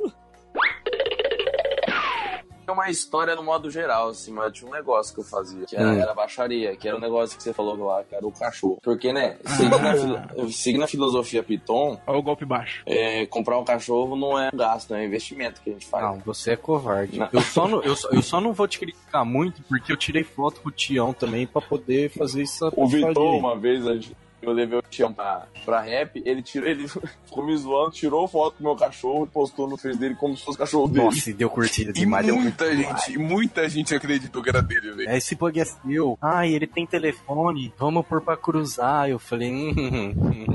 É 2.66 2.70
uma 2.70 2.90
história 2.90 3.34
no 3.34 3.42
modo 3.42 3.70
geral, 3.70 4.08
assim, 4.10 4.30
mas 4.30 4.52
tinha 4.52 4.68
um 4.68 4.74
negócio 4.74 5.14
que 5.14 5.20
eu 5.20 5.24
fazia, 5.24 5.64
que 5.64 5.74
era, 5.74 5.88
Hum. 5.88 5.98
era 6.00 6.12
baixaria, 6.12 6.76
que 6.76 6.86
era 6.86 6.98
o 6.98 7.00
negócio 7.00 7.34
que 7.34 7.42
você 7.42 7.50
falou 7.54 7.74
lá, 7.86 8.04
que 8.04 8.14
era 8.14 8.26
o 8.26 8.30
cachorro. 8.30 8.78
Porque, 8.82 9.10
né, 9.10 9.38
seguindo, 9.46 9.74
a, 9.74 9.94
filo- 9.94 10.52
seguindo 10.52 10.84
a 10.84 10.86
filosofia 10.86 11.42
Piton, 11.42 11.98
Olha 12.06 12.18
o 12.18 12.22
golpe 12.22 12.44
baixo. 12.44 12.82
é, 12.84 13.24
comprar 13.24 13.58
um 13.58 13.64
cachorro 13.64 14.14
não 14.16 14.38
é 14.38 14.50
um 14.52 14.56
gasto, 14.58 14.94
é 14.94 14.98
um 14.98 15.02
investimento 15.04 15.62
que 15.62 15.70
a 15.70 15.72
gente 15.72 15.86
faz. 15.86 16.04
Não, 16.04 16.18
você 16.18 16.50
é 16.52 16.56
covarde. 16.56 17.18
Não. 17.18 17.28
Eu 17.32 17.40
só, 17.40 17.66
não, 17.66 17.82
eu, 17.82 17.96
só, 17.96 18.10
eu 18.10 18.20
só 18.22 18.38
não 18.38 18.52
vou 18.52 18.68
te 18.68 18.78
criticar 18.78 19.24
muito 19.24 19.62
porque 19.62 19.90
eu 19.90 19.96
tirei 19.96 20.22
foto 20.22 20.60
com 20.60 20.68
o 20.68 20.72
Tião 20.72 21.14
também 21.14 21.46
pra 21.46 21.62
poder 21.62 22.10
fazer 22.10 22.42
isso. 22.42 22.70
O 22.76 22.86
Vitor, 22.86 23.34
uma 23.34 23.56
vez, 23.56 23.86
a 23.86 23.94
gente- 23.94 24.14
eu 24.42 24.52
levei 24.52 24.78
Tião 24.90 25.12
pra, 25.12 25.80
rap, 25.80 26.22
ele 26.24 26.42
tirou, 26.42 26.68
ele 26.68 26.88
ficou 27.26 27.44
me 27.44 27.56
zoando, 27.56 27.90
tirou 27.90 28.26
foto 28.26 28.56
do 28.58 28.64
meu 28.64 28.76
cachorro 28.76 29.24
e 29.24 29.28
postou 29.28 29.68
no 29.68 29.76
Face 29.76 29.98
dele 29.98 30.14
como 30.14 30.36
se 30.36 30.44
fosse 30.44 30.56
o 30.56 30.60
cachorro 30.60 30.88
dele. 30.88 31.04
Nossa, 31.04 31.30
e 31.30 31.32
deu 31.32 31.50
curtida 31.50 31.90
E 31.90 31.92
demais. 31.92 32.26
Deu 32.26 32.36
muita 32.36 32.64
curtida 32.64 32.88
gente, 32.88 33.12
e 33.12 33.18
muita 33.18 33.68
gente 33.68 33.94
acreditou 33.94 34.42
que 34.42 34.48
era 34.48 34.62
dele, 34.62 34.92
velho. 34.92 35.08
É, 35.08 35.16
esse 35.16 35.34
bug 35.34 35.60
é 35.60 35.64
seu. 35.64 36.18
E 36.44 36.54
ele 36.54 36.66
tem 36.66 36.86
telefone. 36.86 37.72
Vamos 37.78 38.06
pôr 38.06 38.20
pra 38.20 38.36
cruzar. 38.36 39.08
Eu 39.08 39.18
falei, 39.18 39.50
hum, 39.50 39.74
hum, 39.76 40.14
hum. 40.16 40.46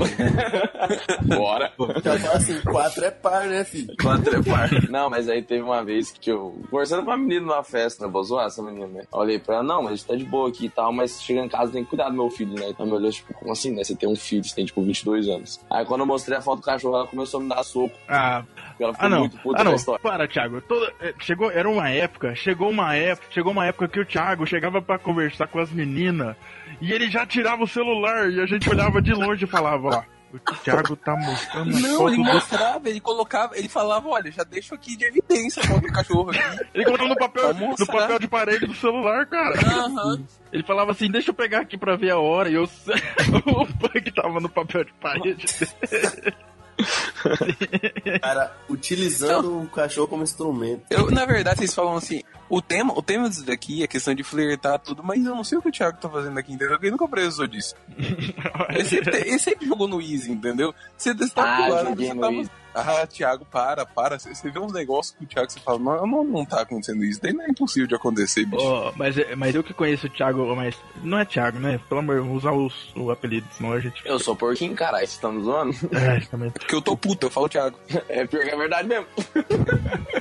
Bora. 1.35 1.71
Já 2.03 2.19
fala 2.19 2.37
assim, 2.37 2.61
quatro 2.61 3.05
é 3.05 3.11
par, 3.11 3.45
né, 3.47 3.63
filho? 3.63 3.95
Quatro 4.01 4.35
é 4.35 4.43
par. 4.43 4.69
Não, 4.89 5.09
mas 5.09 5.29
aí 5.29 5.41
teve 5.41 5.61
uma 5.61 5.83
vez 5.83 6.11
que 6.11 6.31
eu, 6.31 6.61
conversando 6.69 7.03
com 7.03 7.11
uma 7.11 7.17
menina 7.17 7.41
numa 7.41 7.63
festa, 7.63 8.05
né? 8.05 8.11
Vou 8.11 8.23
zoar 8.23 8.47
essa 8.47 8.61
menina, 8.61 8.87
né? 8.87 9.03
Olhei 9.11 9.39
pra 9.39 9.55
ela, 9.55 9.63
não, 9.63 9.83
mas 9.83 9.93
a 9.93 9.95
gente 9.95 10.05
tá 10.05 10.15
de 10.15 10.25
boa 10.25 10.49
aqui 10.49 10.65
e 10.65 10.69
tal, 10.69 10.91
mas 10.91 11.21
chega 11.21 11.41
em 11.41 11.49
casa 11.49 11.71
tem 11.71 11.83
que 11.83 11.89
cuidar 11.89 12.09
do 12.09 12.15
meu 12.15 12.29
filho, 12.29 12.53
né? 12.53 12.73
Ela 12.77 12.85
me 12.85 12.93
olhou, 12.93 13.11
tipo, 13.11 13.33
como 13.33 13.51
assim, 13.51 13.71
né? 13.71 13.83
Você 13.83 13.95
tem 13.95 14.09
um 14.09 14.15
filho, 14.23 14.43
você 14.43 14.55
tem, 14.55 14.65
tipo, 14.65 14.81
22 14.81 15.27
anos. 15.27 15.59
Aí 15.69 15.85
quando 15.85 16.01
eu 16.01 16.07
mostrei 16.07 16.37
a 16.37 16.41
foto 16.41 16.59
do 16.59 16.65
cachorro, 16.65 16.95
ela 16.95 17.07
começou 17.07 17.39
a 17.39 17.43
me 17.43 17.49
dar 17.49 17.63
soco. 17.63 17.95
Ah, 18.07 18.43
ela 18.79 18.93
ficou 18.93 19.05
Ah 19.05 19.09
não, 19.09 19.19
muito 19.19 19.37
puta 19.37 19.61
ah 19.61 19.63
não, 19.63 19.75
história. 19.75 20.01
para 20.01 20.27
Thiago, 20.27 20.61
toda, 20.61 20.91
é, 20.99 21.13
chegou, 21.19 21.51
era 21.51 21.69
uma 21.69 21.89
época, 21.89 22.35
chegou 22.35 22.69
uma 22.69 22.95
época, 22.95 23.27
chegou 23.29 23.51
uma 23.51 23.65
época 23.65 23.87
que 23.87 23.99
o 23.99 24.05
Thiago 24.05 24.45
chegava 24.45 24.81
pra 24.81 24.97
conversar 24.97 25.47
com 25.47 25.59
as 25.59 25.71
meninas 25.71 26.35
e 26.81 26.91
ele 26.91 27.09
já 27.09 27.25
tirava 27.25 27.63
o 27.63 27.67
celular 27.67 28.29
e 28.31 28.39
a 28.41 28.45
gente 28.45 28.69
olhava 28.69 29.01
de 29.01 29.13
longe 29.13 29.45
e 29.45 29.47
falava, 29.47 29.87
ó, 29.87 30.12
o 30.33 30.55
Thiago 30.63 30.95
tá 30.95 31.15
mostrando 31.15 31.79
Não, 31.79 32.07
ele 32.07 32.17
do... 32.17 32.23
mostrava, 32.23 32.89
ele 32.89 32.99
colocava, 32.99 33.55
ele 33.57 33.69
falava, 33.69 34.07
olha, 34.07 34.31
já 34.31 34.43
deixo 34.43 34.73
aqui 34.73 34.97
de 34.97 35.05
evidência 35.05 35.61
a 35.61 35.67
foto 35.67 35.81
do 35.81 35.93
cachorro 35.93 36.31
aqui. 36.31 36.39
Ele 36.73 36.85
colocou 36.85 37.07
no 37.07 37.15
papel, 37.15 37.53
no 37.53 37.85
papel 37.85 38.19
de 38.19 38.27
parede 38.27 38.65
do 38.65 38.73
celular, 38.73 39.27
cara. 39.27 39.55
Aham. 39.59 40.23
Ele 40.51 40.63
falava 40.63 40.91
assim, 40.91 41.09
deixa 41.09 41.29
eu 41.29 41.35
pegar 41.35 41.61
aqui 41.61 41.77
pra 41.77 41.95
ver 41.95 42.11
a 42.11 42.17
hora 42.17 42.49
e 42.49 42.55
eu 42.55 42.63
o 43.45 43.65
Punk 43.77 44.11
tava 44.11 44.39
no 44.39 44.49
papel 44.49 44.85
de 44.85 44.93
parede. 44.93 45.45
Cara, 48.21 48.55
utilizando 48.69 49.61
o 49.61 49.67
cachorro 49.67 50.07
como 50.07 50.23
instrumento. 50.23 50.83
Eu, 50.89 51.09
na 51.11 51.25
verdade, 51.25 51.59
vocês 51.59 51.73
falam 51.73 51.95
assim, 51.95 52.21
o 52.49 52.61
tema, 52.61 52.93
o 52.97 53.01
tema 53.01 53.29
disso 53.29 53.45
daqui 53.45 53.83
é 53.83 53.87
questão 53.87 54.13
de 54.13 54.23
flertar 54.23 54.79
tudo, 54.79 55.03
mas 55.03 55.25
eu 55.25 55.35
não 55.35 55.43
sei 55.43 55.57
o 55.57 55.61
que 55.61 55.69
o 55.69 55.71
Thiago 55.71 55.97
tá 55.99 56.09
fazendo 56.09 56.37
aqui, 56.37 56.53
entendeu? 56.53 56.77
Ele 56.81 56.91
nunca 56.91 57.07
precisou 57.07 57.47
disso. 57.47 57.75
Ele 58.69 58.85
sempre, 58.85 59.17
ele 59.17 59.39
sempre 59.39 59.67
jogou 59.67 59.87
no 59.87 60.01
easy, 60.01 60.31
entendeu? 60.31 60.73
Você 60.97 61.11
está 61.11 61.43
Ah, 61.43 61.61
do 61.67 61.73
lado, 61.73 61.89
joguei 61.89 62.07
você 62.07 62.13
no 62.13 62.21
tava- 62.21 62.33
easy. 62.33 62.51
Ah, 62.75 63.05
Thiago, 63.07 63.45
para, 63.45 63.85
para. 63.85 64.17
Você, 64.19 64.49
vê 64.49 64.59
uns 64.59 64.73
negócios 64.73 65.15
com 65.15 65.23
o 65.23 65.27
Thiago, 65.27 65.51
você 65.51 65.59
fala, 65.59 65.79
não, 65.79 66.07
não, 66.07 66.23
não 66.23 66.45
tá 66.45 66.61
acontecendo 66.61 67.03
isso. 67.03 67.21
Daí 67.21 67.33
não 67.33 67.45
é 67.45 67.49
impossível 67.49 67.87
de 67.87 67.95
acontecer, 67.95 68.45
bicho. 68.45 68.63
Ó, 68.63 68.91
mas, 68.95 69.15
mas 69.37 69.55
eu 69.55 69.63
que 69.63 69.73
conheço 69.73 70.07
o 70.07 70.09
Thiago, 70.09 70.55
mas 70.55 70.75
não 71.03 71.19
é 71.19 71.25
Thiago, 71.25 71.59
né? 71.59 71.79
Pelo 71.87 71.99
amor, 71.99 72.21
vou 72.21 72.35
usar 72.35 72.51
os, 72.51 72.91
o 72.95 73.11
apelido, 73.11 73.47
senão 73.51 73.73
a 73.73 73.79
gente. 73.79 74.01
Eu 74.05 74.19
sou 74.19 74.35
porquinho, 74.35 74.75
caralho, 74.75 74.99
vocês 75.05 75.11
estão 75.13 75.31
me 75.31 75.43
zoando? 75.43 75.73
É, 75.93 76.19
também. 76.21 76.49
Porque 76.51 76.75
eu 76.75 76.81
tô 76.81 76.97
puto, 76.97 77.27
eu 77.27 77.31
falo 77.31 77.47
Thiago. 77.47 77.77
É 78.09 78.25
pior 78.25 78.43
que 78.43 78.49
é 78.49 78.57
verdade 78.57 78.87
mesmo. 78.87 79.05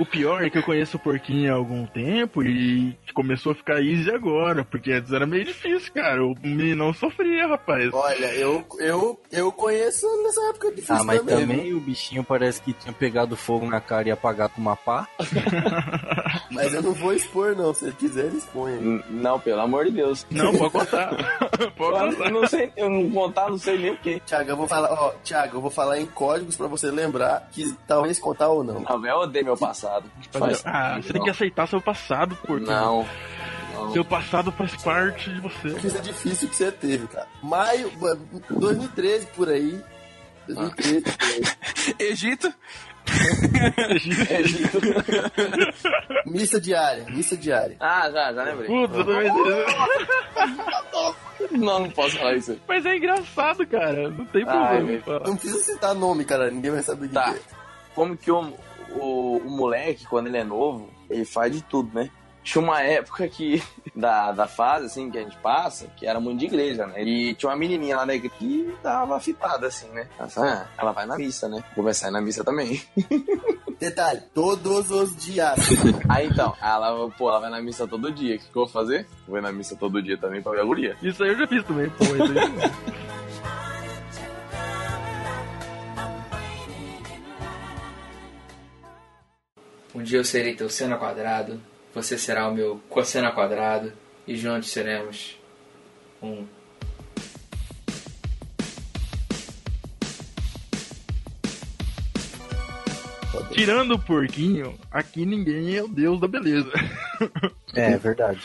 O 0.01 0.07
pior 0.07 0.43
é 0.43 0.51
que 0.51 0.59
eu 0.59 0.63
conheço 0.63 0.97
o 0.97 1.01
Porquinho 1.01 1.53
há 1.53 1.57
algum 1.57 1.87
tempo 1.87 2.43
e 2.43 2.97
começou 3.15 3.53
a 3.53 3.55
ficar 3.55 3.81
easy 3.83 4.11
agora, 4.11 4.65
porque 4.65 4.91
antes 4.91 5.13
era 5.13 5.27
meio 5.27 5.45
difícil, 5.45 5.93
cara. 5.93 6.25
O 6.25 6.35
meninão 6.43 6.93
sofria, 6.93 7.47
rapaz. 7.47 7.91
Olha, 7.93 8.35
eu, 8.35 8.65
eu, 8.81 9.21
eu 9.31 9.53
conheço 9.53 10.07
nessa 10.25 10.41
época 10.49 10.71
difícil 10.73 10.97
Ah, 10.97 11.05
mas 11.05 11.19
também. 11.21 11.37
também 11.47 11.75
o 11.75 11.81
bichinho 11.81 12.25
parece 12.43 12.61
que 12.61 12.73
tinha 12.73 12.93
pegado 12.93 13.37
fogo 13.37 13.67
na 13.67 13.81
cara 13.81 14.09
e 14.09 14.11
apagado 14.11 14.55
com 14.55 14.61
uma 14.61 14.75
pá. 14.75 15.07
Mas 16.51 16.75
eu 16.75 16.83
não 16.83 16.93
vou 16.93 17.13
expor, 17.15 17.55
não. 17.57 17.73
Se 17.73 17.85
ele 17.87 17.95
quiser, 17.95 18.27
ele 18.27 18.39
expõe. 18.39 18.73
N- 18.73 19.05
Não, 19.11 19.39
pelo 19.39 19.61
amor 19.61 19.85
de 19.85 19.93
Deus. 19.93 20.27
Não, 20.31 20.53
pode 20.53 20.71
contar. 20.73 21.11
pode 21.77 21.97
Eu 22.05 22.17
contar. 22.17 22.31
não 22.31 22.47
sei, 22.49 22.73
eu 22.77 22.91
não 22.91 23.11
contar, 23.11 23.49
não 23.49 23.59
sei 23.59 23.79
nem 23.79 23.93
o 23.93 23.97
que. 23.97 24.19
Tiago, 24.21 24.51
eu 24.51 24.57
vou 24.57 24.67
falar, 24.67 24.91
ó, 24.93 25.13
Tiago, 25.23 25.57
eu 25.57 25.61
vou 25.61 25.71
falar 25.71 25.99
em 26.01 26.07
códigos 26.07 26.57
pra 26.57 26.67
você 26.67 26.91
lembrar 26.91 27.49
que 27.53 27.73
talvez 27.87 28.19
contar 28.19 28.49
ou 28.49 28.65
não. 28.65 28.81
Não, 28.81 29.07
eu 29.07 29.17
odeio 29.21 29.45
meu 29.45 29.57
passado. 29.57 30.05
Faz- 30.33 30.63
Ah, 30.67 30.99
você 31.01 31.13
tem 31.13 31.23
que 31.23 31.31
aceitar 31.31 31.69
seu 31.69 31.81
passado, 31.81 32.35
Porquinho. 32.45 32.71
Não. 32.71 33.07
não. 33.75 33.93
Seu 33.93 34.05
passado 34.05 34.51
faz 34.53 34.75
parte 34.83 35.33
de 35.33 35.41
você. 35.41 35.69
Isso 35.69 35.97
é 35.97 36.01
difícil 36.01 36.49
que 36.49 36.57
você 36.57 36.73
teve, 36.73 37.07
cara. 37.07 37.27
Maio, 37.43 37.91
mano, 38.01 38.21
2013 38.51 39.27
por 39.37 39.49
aí. 39.49 39.81
2013 40.49 41.03
por 41.03 41.25
aí. 41.25 41.43
Egito, 41.99 42.55
Egito. 44.31 44.79
Missa 46.27 46.61
diária, 46.61 47.05
missa 47.11 47.37
diária. 47.37 47.77
Ah, 47.81 48.09
já, 48.11 48.33
já 48.33 48.43
lembrei. 48.45 48.71
Eu 48.85 48.89
também. 48.89 49.29
Não, 51.51 51.81
não 51.81 51.91
posso 51.91 52.17
falar 52.17 52.37
isso 52.37 52.53
aí. 52.53 52.63
Mas 52.69 52.87
é 52.87 52.97
engraçado, 52.97 53.67
cara. 53.67 54.09
Não 54.11 54.25
tem 54.27 54.45
Ai, 54.47 54.77
problema. 54.79 55.21
Não 55.27 55.37
precisa 55.37 55.59
citar 55.63 55.95
nome, 55.95 56.25
cara. 56.25 56.51
Ninguém 56.51 56.71
vai 56.71 56.83
saber 56.83 57.09
de 57.09 57.15
Tá. 57.15 57.33
quê. 57.35 57.41
Como 57.95 58.17
que 58.17 58.31
o, 58.31 58.53
o, 58.91 59.37
o 59.39 59.51
moleque, 59.51 60.07
quando 60.07 60.29
ele 60.29 60.39
é 60.39 60.45
novo, 60.45 60.89
ele 61.11 61.25
faz 61.25 61.53
de 61.53 61.61
tudo, 61.63 61.91
né? 61.95 62.09
Tinha 62.43 62.63
uma 62.63 62.81
época 62.81 63.29
que, 63.29 63.63
da, 63.95 64.33
da 64.33 64.47
fase, 64.47 64.87
assim, 64.87 65.11
que 65.11 65.19
a 65.19 65.23
gente 65.23 65.37
passa, 65.39 65.87
que 65.97 66.07
era 66.07 66.21
muito 66.21 66.41
de 66.41 66.47
igreja, 66.47 66.87
né? 66.87 67.03
E 67.03 67.35
tinha 67.35 67.51
uma 67.51 67.57
menininha 67.57 67.97
lá 67.97 68.07
na 68.07 68.15
igreja 68.15 68.35
que 68.39 68.75
tava 68.83 69.21
fitada, 69.21 69.67
assim, 69.67 69.89
né? 69.91 70.09
Ela, 70.19 70.29
ah, 70.37 70.67
ela 70.79 70.93
vai 70.93 71.07
na 71.07 71.17
missa, 71.17 71.49
né? 71.49 71.63
Vou 71.69 71.85
começar 71.85 72.07
a 72.07 72.09
ir 72.11 72.13
na 72.13 72.21
missa 72.21 72.43
também. 72.45 72.83
Detalhe, 73.79 74.23
todos 74.33 74.91
os 74.91 75.17
dias. 75.17 75.59
Aí 76.09 76.29
então, 76.29 76.55
ela, 76.63 77.11
pô, 77.11 77.29
ela 77.29 77.41
vai 77.41 77.51
na 77.51 77.61
missa 77.61 77.87
todo 77.87 78.13
dia. 78.13 78.37
O 78.37 78.39
que, 78.39 78.45
que 78.45 78.57
eu 78.57 78.63
vou 78.63 78.69
fazer? 78.69 79.07
Vou 79.27 79.39
ir 79.39 79.43
na 79.43 79.51
missa 79.51 79.75
todo 79.77 80.01
dia 80.01 80.17
também 80.17 80.41
pra 80.41 80.53
ver 80.53 80.61
a 80.61 80.65
guria. 80.65 80.97
Isso 81.03 81.23
aí 81.23 81.31
eu 81.31 81.39
já 81.39 81.47
fiz 81.49 81.65
também, 81.65 81.91
pô. 81.91 82.05
Isso 82.05 82.39
aí. 82.39 83.03
Um 89.95 90.03
dia 90.03 90.19
eu 90.19 90.25
serei 90.25 90.55
teu 90.55 90.71
seno 90.71 90.95
ao 90.95 91.01
quadrado, 91.01 91.61
você 91.95 92.17
será 92.17 92.49
o 92.49 92.55
meu 92.55 92.81
cosseno 92.89 93.27
ao 93.27 93.35
quadrado, 93.35 93.93
e 94.27 94.37
juntos 94.37 94.71
seremos 94.71 95.39
um. 96.23 96.47
Tirando 103.53 103.93
o 103.95 103.99
porquinho, 103.99 104.79
aqui 104.91 105.27
ninguém 105.27 105.77
é 105.77 105.83
o 105.83 105.89
deus 105.89 106.21
da 106.21 106.29
beleza. 106.29 106.71
É, 107.75 107.97
verdade. 107.97 108.43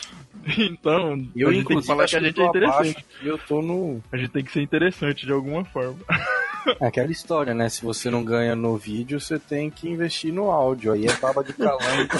Então, 0.56 1.28
Eu, 1.36 1.48
a 1.48 1.52
gente 1.52 1.66
tem 1.66 1.76
que 1.76 1.82
inclusive, 1.82 1.86
falar 1.86 2.04
acho 2.04 2.12
que 2.12 2.24
a 2.24 2.26
gente 2.28 2.38
eu 2.38 2.46
é 2.46 2.48
interessante. 2.48 2.80
abaixo 2.80 3.04
eu 3.22 3.38
tô 3.38 3.60
no... 3.60 4.02
A 4.10 4.16
gente 4.16 4.30
tem 4.30 4.42
que 4.42 4.50
ser 4.50 4.62
interessante 4.62 5.26
de 5.26 5.32
alguma 5.32 5.66
forma. 5.66 5.98
É 6.80 6.86
aquela 6.86 7.10
história, 7.10 7.54
né? 7.54 7.68
Se 7.68 7.82
você 7.82 8.10
não 8.10 8.22
ganha 8.24 8.54
no 8.54 8.76
vídeo, 8.76 9.20
você 9.20 9.38
tem 9.38 9.70
que 9.70 9.88
investir 9.88 10.32
no 10.32 10.50
áudio. 10.50 10.92
Aí 10.92 11.06
é 11.06 11.12
baba 11.14 11.42
de 11.44 11.52
calango 11.52 12.08
pra 12.08 12.18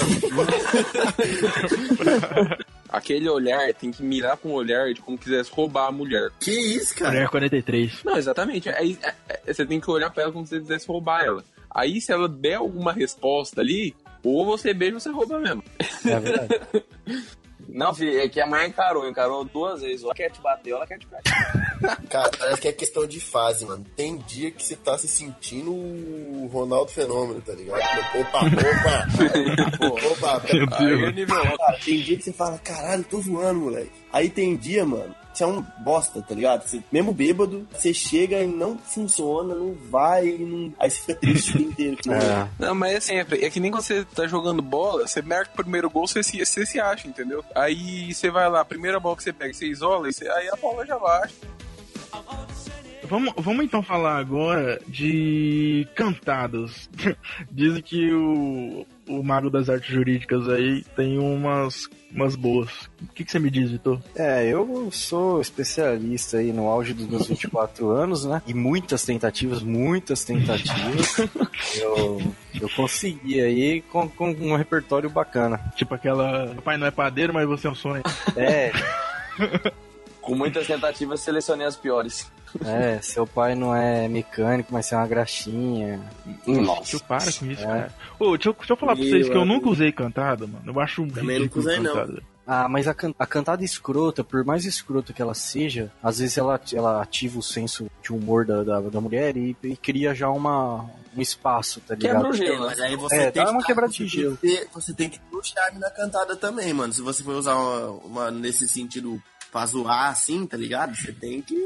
aquele 2.89 3.29
olhar 3.29 3.73
tem 3.75 3.91
que 3.91 4.03
mirar 4.03 4.37
com 4.37 4.49
o 4.51 4.55
olhar 4.55 4.93
de 4.93 5.01
como 5.01 5.19
quisesse 5.19 5.51
roubar 5.53 5.89
a 5.89 5.93
mulher. 5.93 6.31
Que 6.41 6.51
isso, 6.51 6.95
cara? 6.95 7.13
Mulher 7.13 7.29
43. 7.29 8.05
Não, 8.05 8.17
exatamente. 8.17 8.69
Aí 8.71 8.99
é- 9.03 9.15
é- 9.29 9.53
você 9.53 9.67
tem 9.67 9.81
que 9.81 9.91
olhar 9.91 10.11
pra 10.11 10.25
ela 10.25 10.33
como 10.33 10.45
se 10.47 10.51
você 10.55 10.61
quisesse 10.61 10.87
roubar 10.89 11.25
ela. 11.25 11.45
Aí 11.71 12.01
se 12.01 12.13
ela 12.13 12.29
der 12.29 12.55
alguma 12.55 12.93
resposta 12.93 13.61
ali, 13.61 13.95
ou 14.25 14.45
você 14.45 14.73
beija 14.73 14.95
ou 14.95 15.01
você 15.01 15.11
rouba 15.11 15.39
mesmo. 15.39 15.63
É 16.05 16.19
verdade. 16.21 16.61
Não, 17.69 17.95
filho, 17.95 18.19
é 18.19 18.27
que 18.29 18.41
a 18.41 18.47
mãe 18.47 18.69
encarou, 18.69 19.07
encarou 19.07 19.45
duas 19.45 19.83
vezes. 19.83 20.03
Ela 20.03 20.15
quer 20.15 20.31
te 20.31 20.41
bater, 20.41 20.71
ela 20.71 20.87
quer 20.87 20.99
te 20.99 21.07
bater. 21.07 21.33
Cara, 22.11 22.31
parece 22.39 22.61
que 22.61 22.69
é 22.69 22.73
questão 22.73 23.07
de 23.07 23.21
fase, 23.21 23.65
mano. 23.67 23.85
Tem 23.97 24.17
dia 24.19 24.51
que 24.51 24.63
você 24.65 24.77
tá 24.77 24.97
se 24.99 25.07
sentindo 25.09 25.71
o 25.73 26.49
Ronaldo 26.53 26.91
Fenômeno, 26.91 27.41
tá 27.41 27.53
ligado? 27.53 27.81
Opa, 28.19 28.39
opa! 28.39 29.09
opa! 30.13 30.43
Aí 30.79 31.23
é. 31.23 31.27
Cara, 31.57 31.79
tem 31.85 32.01
dia 32.01 32.17
que 32.17 32.23
você 32.25 32.33
fala, 32.33 32.59
caralho, 32.59 33.05
tô 33.05 33.21
voando, 33.21 33.61
moleque. 33.61 33.91
Aí 34.13 34.29
tem 34.31 34.57
dia, 34.57 34.85
mano, 34.87 35.15
você 35.33 35.45
é 35.45 35.47
um 35.47 35.63
bosta, 35.81 36.23
tá 36.23 36.35
ligado? 36.35 36.67
Você, 36.67 36.83
mesmo 36.91 37.13
bêbado, 37.13 37.69
você 37.73 37.93
chega 37.93 38.41
e 38.43 38.47
não 38.47 38.79
funciona, 38.79 39.55
não 39.55 39.75
vai, 39.91 40.27
não... 40.39 40.73
aí 40.79 40.91
você 40.91 41.01
fica 41.01 41.15
triste 41.15 41.51
o 41.53 41.59
dia 41.59 41.67
inteiro. 41.69 41.97
que 41.99 42.09
não- 42.11 42.17
É. 42.17 42.49
Não, 42.59 42.75
mas 42.75 42.95
é 42.95 43.01
sempre. 43.01 43.45
É 43.45 43.51
que 43.51 43.61
nem 43.61 43.71
quando 43.71 43.83
você 43.83 44.05
tá 44.05 44.27
jogando 44.27 44.63
bola, 44.63 45.07
você 45.07 45.21
marca 45.23 45.51
o 45.53 45.57
primeiro 45.63 45.91
gol, 45.91 46.07
você 46.09 46.23
se, 46.23 46.45
você 46.45 46.65
se 46.67 46.81
acha, 46.81 47.07
entendeu? 47.07 47.45
Aí 47.55 48.13
você 48.13 48.31
vai 48.31 48.49
lá, 48.51 48.61
a 48.63 48.65
primeira 48.65 48.99
bola 48.99 49.17
que 49.17 49.23
você 49.23 49.33
pega, 49.33 49.53
você 49.53 49.67
isola, 49.67 50.09
e 50.09 50.13
você- 50.13 50.29
aí 50.29 50.49
a 50.49 50.57
bola 50.57 50.85
já 50.87 50.99
baixa. 50.99 51.35
Vamos, 53.09 53.33
vamos 53.39 53.65
então 53.65 53.83
falar 53.83 54.19
agora 54.19 54.81
de 54.87 55.89
cantados. 55.95 56.91
Dizem 57.51 57.81
que 57.81 58.13
o, 58.13 58.87
o 59.09 59.23
Mago 59.23 59.49
das 59.49 59.71
Artes 59.71 59.89
Jurídicas 59.89 60.47
aí 60.47 60.85
tem 60.95 61.19
umas, 61.19 61.89
umas 62.13 62.37
boas. 62.37 62.91
O 63.01 63.07
que, 63.15 63.25
que 63.25 63.33
você 63.33 63.39
me 63.39 63.51
diz, 63.51 63.71
Vitor? 63.71 63.99
É, 64.15 64.47
eu 64.47 64.91
sou 64.93 65.41
especialista 65.41 66.37
aí 66.37 66.53
no 66.53 66.69
auge 66.69 66.93
dos 66.93 67.07
meus 67.07 67.27
24 67.27 67.89
anos, 67.91 68.27
né? 68.27 68.43
E 68.47 68.53
muitas 68.53 69.03
tentativas, 69.05 69.63
muitas 69.63 70.23
tentativas. 70.25 71.19
eu, 71.81 72.21
eu 72.61 72.69
consegui 72.77 73.41
aí 73.41 73.81
com, 73.81 74.07
com 74.07 74.33
um 74.33 74.55
repertório 74.55 75.09
bacana. 75.09 75.59
Tipo 75.77 75.95
aquela. 75.95 76.55
Pai 76.63 76.77
não 76.77 76.87
é 76.87 76.91
padeiro, 76.91 77.33
mas 77.33 77.49
você 77.49 77.67
é 77.67 77.71
um 77.71 77.75
sonho. 77.75 78.03
É, 78.37 78.71
Com 80.29 80.37
muitas 80.37 80.67
tentativas, 80.67 81.21
selecionei 81.21 81.67
as 81.67 81.77
piores. 81.77 82.31
é, 82.65 82.99
seu 83.03 83.27
pai 83.27 83.55
não 83.55 83.75
é 83.75 84.09
mecânico, 84.09 84.73
mas 84.73 84.91
é 84.93 84.97
uma 84.97 85.07
graxinha. 85.07 86.01
Deixa 86.47 86.97
eu 86.97 87.01
para 87.01 87.21
com 87.33 87.47
isso, 87.47 87.63
É. 87.63 87.67
cara. 87.67 87.95
Ô, 88.19 88.37
deixa 88.37 88.49
eu, 88.49 88.53
deixa 88.55 88.73
eu 88.73 88.77
falar 88.77 88.95
pra 88.95 89.03
Meu 89.05 89.11
vocês 89.13 89.29
que 89.29 89.37
eu 89.37 89.45
nunca 89.45 89.69
usei 89.69 89.93
cantada, 89.93 90.47
mano. 90.47 90.63
Eu 90.67 90.81
acho 90.81 91.07
Também 91.09 91.39
ridículo 91.39 91.65
nunca 91.65 91.71
usei, 91.71 91.79
não. 91.81 91.95
cantada. 91.95 92.23
Ah, 92.51 92.67
mas 92.67 92.89
a, 92.89 92.95
can- 92.95 93.15
a 93.19 93.27
cantada 93.27 93.63
escrota, 93.63 94.25
por 94.25 94.43
mais 94.43 94.65
escrota 94.65 95.13
que 95.13 95.21
ela 95.21 95.35
seja, 95.35 95.93
às 96.03 96.19
vezes 96.19 96.39
ela, 96.39 96.59
ela 96.73 97.03
ativa 97.03 97.39
o 97.39 97.43
senso 97.43 97.91
de 98.03 98.11
humor 98.11 98.47
da, 98.47 98.63
da, 98.65 98.81
da 98.81 99.01
mulher 99.03 99.37
e, 99.37 99.55
e 99.63 99.77
cria 99.77 100.15
já 100.15 100.31
uma, 100.31 100.87
um 101.15 101.21
espaço, 101.21 101.79
tá 101.87 101.95
ligado? 101.95 102.15
Quebra 102.17 102.31
o 102.31 102.33
gelo, 102.33 102.65
mas 102.65 102.79
né? 102.79 102.87
aí 102.87 102.97
você 102.97 103.17
É, 103.17 103.31
tem 103.31 103.45
dá 103.45 103.51
uma 103.51 103.61
que- 103.61 103.67
quebrada 103.67 103.93
de 103.93 103.99
você 103.99 104.09
gelo. 104.09 104.37
ter- 104.39 104.67
Você 104.73 104.95
tem 104.95 105.11
que 105.11 105.19
ter 105.19 105.37
o 105.37 105.43
charme 105.45 105.79
na 105.79 105.91
cantada 105.91 106.35
também, 106.37 106.73
mano. 106.73 106.91
Se 106.91 107.03
você 107.03 107.23
for 107.23 107.35
usar 107.35 107.55
uma, 107.55 107.91
uma 108.03 108.31
nesse 108.31 108.67
sentido 108.67 109.23
pra 109.51 109.67
zoar 109.67 110.11
assim, 110.11 110.47
tá 110.47 110.57
ligado? 110.57 110.95
Você 110.97 111.13
tem 111.13 111.41
que 111.43 111.57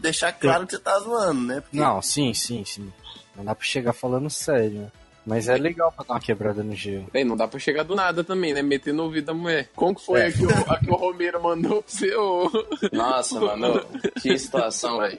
deixar 0.00 0.32
claro 0.32 0.66
que 0.66 0.74
você 0.74 0.78
tá 0.80 0.98
zoando, 1.00 1.40
né? 1.42 1.60
Porque 1.60 1.76
Não, 1.76 2.00
sim, 2.02 2.32
sim, 2.34 2.64
sim. 2.64 2.92
Não 3.36 3.44
dá 3.44 3.54
pra 3.54 3.64
chegar 3.64 3.92
falando 3.92 4.30
sério. 4.30 4.80
né? 4.82 4.92
Mas 5.26 5.48
é 5.48 5.56
legal 5.56 5.90
pra 5.90 6.04
dar 6.04 6.14
uma 6.14 6.20
quebrada 6.20 6.62
no 6.62 6.74
gelo. 6.74 7.06
Bem, 7.10 7.24
não 7.24 7.34
dá 7.36 7.48
pra 7.48 7.58
chegar 7.58 7.82
do 7.82 7.94
nada 7.94 8.22
também, 8.22 8.52
né? 8.52 8.60
Meter 8.62 8.92
no 8.92 9.04
ouvido 9.04 9.24
da 9.26 9.34
mulher. 9.34 9.70
Como 9.74 9.94
que 9.94 10.04
foi 10.04 10.20
É. 10.20 10.26
a, 10.26 10.32
que 10.32 10.44
o, 10.44 10.50
a 10.70 10.78
que 10.78 10.90
o 10.90 10.94
Romero 10.94 11.42
mandou 11.42 11.82
você? 11.86 12.14
ô? 12.14 12.50
Nossa, 12.92 13.40
mano, 13.40 13.80
que 14.20 14.38
situação, 14.38 14.98
velho. 14.98 15.18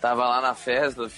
Tava 0.00 0.28
lá 0.28 0.40
na 0.40 0.54
festa, 0.54 1.08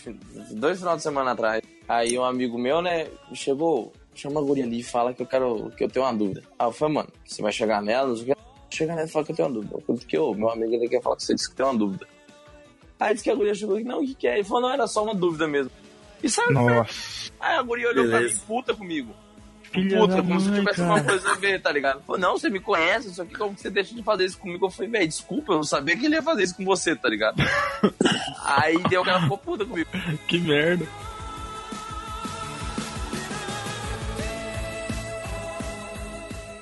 dois 0.52 0.78
finais 0.78 0.96
de 0.98 1.02
semana 1.02 1.32
atrás. 1.32 1.60
Aí 1.88 2.18
um 2.18 2.24
amigo 2.24 2.56
meu, 2.58 2.80
né, 2.80 3.08
chegou, 3.34 3.92
chama 4.14 4.40
a 4.40 4.42
guria 4.42 4.64
ali 4.64 4.80
e 4.80 4.82
fala 4.82 5.12
que 5.12 5.20
eu 5.22 5.26
quero, 5.26 5.70
que 5.76 5.84
eu 5.84 5.88
tenho 5.90 6.06
uma 6.06 6.14
dúvida. 6.14 6.42
Aí 6.58 6.66
eu 6.66 6.72
falei, 6.72 6.94
mano, 6.94 7.08
você 7.26 7.42
vai 7.42 7.52
chegar 7.52 7.82
nela, 7.82 8.08
não 8.08 8.16
sei 8.16 8.24
o 8.32 8.34
que. 8.36 8.37
Chega 8.78 8.94
nela 8.94 9.08
e 9.08 9.10
fala 9.10 9.24
que 9.24 9.32
eu 9.32 9.36
tenho 9.36 9.48
uma 9.48 9.54
dúvida. 9.54 9.74
Eu 9.74 9.80
falei, 9.80 10.02
que 10.06 10.18
ô, 10.18 10.34
meu 10.34 10.50
amigo 10.50 10.72
ele 10.72 10.88
quer 10.88 11.02
falar 11.02 11.16
que 11.16 11.24
você 11.24 11.34
disse 11.34 11.50
que 11.50 11.56
tem 11.56 11.66
uma 11.66 11.76
dúvida. 11.76 12.06
Aí 13.00 13.12
disse 13.12 13.24
que 13.24 13.30
a 13.30 13.34
guria 13.34 13.54
chegou 13.54 13.80
e 13.80 13.82
não, 13.82 13.98
o 14.00 14.06
que 14.06 14.14
que 14.14 14.28
é? 14.28 14.34
Ele 14.34 14.44
falou, 14.44 14.62
não, 14.62 14.70
era 14.72 14.86
só 14.86 15.02
uma 15.02 15.16
dúvida 15.16 15.48
mesmo. 15.48 15.72
E 16.22 16.30
saiu. 16.30 16.52
Nossa. 16.52 17.32
Aí 17.40 17.56
a 17.56 17.62
guria 17.62 17.88
olhou 17.88 18.06
pra 18.06 18.18
mim, 18.18 18.24
Beleza. 18.26 18.42
puta 18.46 18.74
comigo. 18.74 19.12
Filha 19.64 19.98
Puta, 19.98 20.22
como 20.22 20.40
se 20.40 20.48
mãe, 20.48 20.60
tivesse 20.60 20.78
cara. 20.80 20.94
uma 20.94 21.04
coisa 21.04 21.30
a 21.30 21.34
ver, 21.34 21.60
tá 21.60 21.72
ligado? 21.72 22.00
Falou, 22.02 22.20
não, 22.20 22.38
você 22.38 22.48
me 22.48 22.60
conhece, 22.60 23.12
só 23.12 23.24
que 23.24 23.34
como 23.34 23.58
você 23.58 23.68
deixa 23.68 23.94
de 23.94 24.02
fazer 24.02 24.24
isso 24.24 24.38
comigo? 24.38 24.66
Eu 24.66 24.70
falei, 24.70 24.90
velho, 24.90 25.08
desculpa, 25.08 25.52
eu 25.52 25.56
não 25.56 25.64
sabia 25.64 25.96
que 25.96 26.06
ele 26.06 26.14
ia 26.14 26.22
fazer 26.22 26.44
isso 26.44 26.56
com 26.56 26.64
você, 26.64 26.94
tá 26.94 27.08
ligado? 27.08 27.36
Aí 28.46 28.78
deu 28.88 29.02
que 29.02 29.10
ela 29.10 29.22
ficou 29.22 29.38
puta 29.38 29.66
comigo. 29.66 29.90
Que 30.28 30.38
merda. 30.38 30.86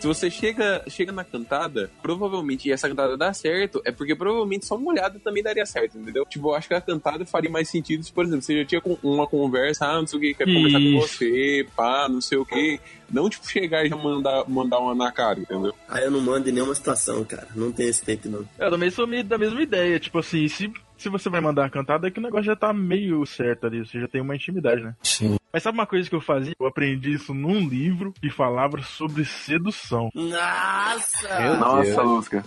Se 0.06 0.20
você 0.20 0.30
chega, 0.30 0.84
chega 0.88 1.10
na 1.10 1.25
cantada, 1.25 1.90
provavelmente, 2.00 2.68
e 2.68 2.72
essa 2.72 2.88
cantada 2.88 3.16
dá 3.16 3.32
certo, 3.32 3.82
é 3.84 3.90
porque 3.90 4.14
provavelmente 4.14 4.64
só 4.64 4.76
uma 4.76 4.92
olhada 4.92 5.18
também 5.18 5.42
daria 5.42 5.66
certo, 5.66 5.98
entendeu? 5.98 6.25
Tipo, 6.26 6.50
eu 6.50 6.54
acho 6.54 6.68
que 6.68 6.75
a 6.75 6.80
cantada 6.80 7.26
faria 7.26 7.50
mais 7.50 7.68
sentido 7.68 8.04
se, 8.04 8.12
por 8.12 8.25
exemplo, 8.25 8.42
você 8.42 8.58
já 8.60 8.64
tinha 8.64 8.80
com- 8.80 8.96
uma 9.02 9.26
conversa, 9.26 9.84
ah, 9.86 9.98
não 9.98 10.06
sei 10.06 10.18
o 10.18 10.22
que, 10.22 10.34
quero 10.34 10.52
conversar 10.54 10.78
com 10.78 11.00
você, 11.00 11.66
pá, 11.75 12.08
não 12.08 12.20
sei 12.20 12.38
o 12.38 12.44
que. 12.46 12.78
Não, 13.10 13.28
tipo, 13.28 13.48
chegar 13.50 13.84
e 13.84 13.88
já 13.88 13.96
mandar, 13.96 14.44
mandar 14.48 14.78
uma 14.78 14.94
na 14.94 15.10
cara, 15.10 15.40
entendeu? 15.40 15.75
Aí 15.88 16.04
eu 16.04 16.10
não 16.10 16.20
mando 16.20 16.48
em 16.48 16.52
nenhuma 16.52 16.75
situação, 16.75 17.25
cara. 17.25 17.48
Não 17.56 17.72
tem 17.72 17.88
esse 17.88 18.04
tempo, 18.04 18.28
não. 18.28 18.44
Eu 18.58 18.70
também 18.70 18.90
sou 18.90 19.06
meio 19.08 19.25
da 19.25 19.38
mesma 19.38 19.60
ideia. 19.62 19.98
Tipo 20.00 20.18
assim, 20.20 20.46
se, 20.48 20.72
se 20.98 21.08
você 21.08 21.28
vai 21.28 21.40
mandar 21.40 21.66
a 21.66 21.70
cantada, 21.70 22.06
é 22.08 22.10
que 22.10 22.18
o 22.18 22.22
negócio 22.22 22.46
já 22.46 22.56
tá 22.56 22.72
meio 22.72 23.25
certo 23.26 23.66
ali. 23.66 23.78
Você 23.84 24.00
já 24.00 24.08
tem 24.08 24.20
uma 24.20 24.34
intimidade, 24.34 24.82
né? 24.82 24.94
Sim. 25.04 25.36
Mas 25.56 25.62
sabe 25.62 25.78
uma 25.78 25.86
coisa 25.86 26.06
que 26.06 26.14
eu 26.14 26.20
fazia? 26.20 26.52
Eu 26.60 26.66
aprendi 26.66 27.14
isso 27.14 27.32
num 27.32 27.66
livro 27.66 28.12
que 28.20 28.28
falava 28.28 28.76
sobre 28.82 29.25
sedução. 29.25 30.10
Nossa! 30.14 31.40
Meu 31.40 31.56
Nossa, 31.56 31.82
Deus. 31.82 31.96
Lusca. 32.04 32.44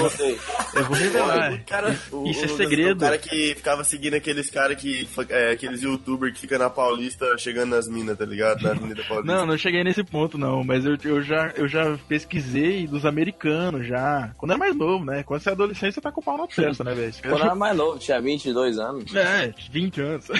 Gostei. 0.00 0.36
eu 0.74 0.84
vou 0.86 0.96
revelar. 0.96 1.52
O 1.52 1.64
cara, 1.64 1.96
o, 2.10 2.28
Isso 2.28 2.42
é 2.42 2.46
o- 2.46 2.56
segredo. 2.56 2.96
O 2.96 3.00
cara 3.00 3.16
que 3.16 3.54
ficava 3.54 3.84
seguindo 3.84 4.14
aqueles 4.14 4.50
caras 4.50 4.76
que. 4.76 5.08
É, 5.28 5.52
aqueles 5.52 5.82
youtubers 5.82 6.34
que 6.34 6.40
ficam 6.40 6.58
na 6.58 6.68
Paulista 6.68 7.38
chegando 7.38 7.70
nas 7.76 7.86
minas, 7.86 8.18
tá 8.18 8.24
ligado? 8.24 8.60
Na 8.60 8.70
Avenida 8.72 9.04
Paulista. 9.06 9.32
Não, 9.36 9.46
não 9.46 9.56
cheguei 9.56 9.84
nesse 9.84 10.02
ponto, 10.02 10.36
não. 10.36 10.64
Mas 10.64 10.84
eu, 10.84 10.98
eu, 11.04 11.22
já, 11.22 11.52
eu 11.54 11.68
já 11.68 11.96
pesquisei 12.08 12.88
dos 12.88 13.06
americanos 13.06 13.86
já. 13.86 14.32
Quando 14.36 14.54
é 14.54 14.56
mais 14.56 14.74
novo, 14.74 15.04
né? 15.04 15.22
Quando 15.22 15.40
você 15.42 15.50
é 15.50 15.52
adolescente, 15.52 15.94
você 15.94 16.00
tá 16.00 16.10
com 16.10 16.20
o 16.20 16.24
pau 16.24 16.36
na 16.36 16.48
testa, 16.48 16.82
né, 16.82 16.92
velho? 16.92 17.14
Quando 17.22 17.38
eu 17.38 17.38
era 17.46 17.54
mais 17.54 17.76
novo, 17.76 18.00
tinha 18.00 18.20
22 18.20 18.78
anos. 18.80 19.14
É, 19.14 19.54
20 19.70 20.00
anos. 20.00 20.26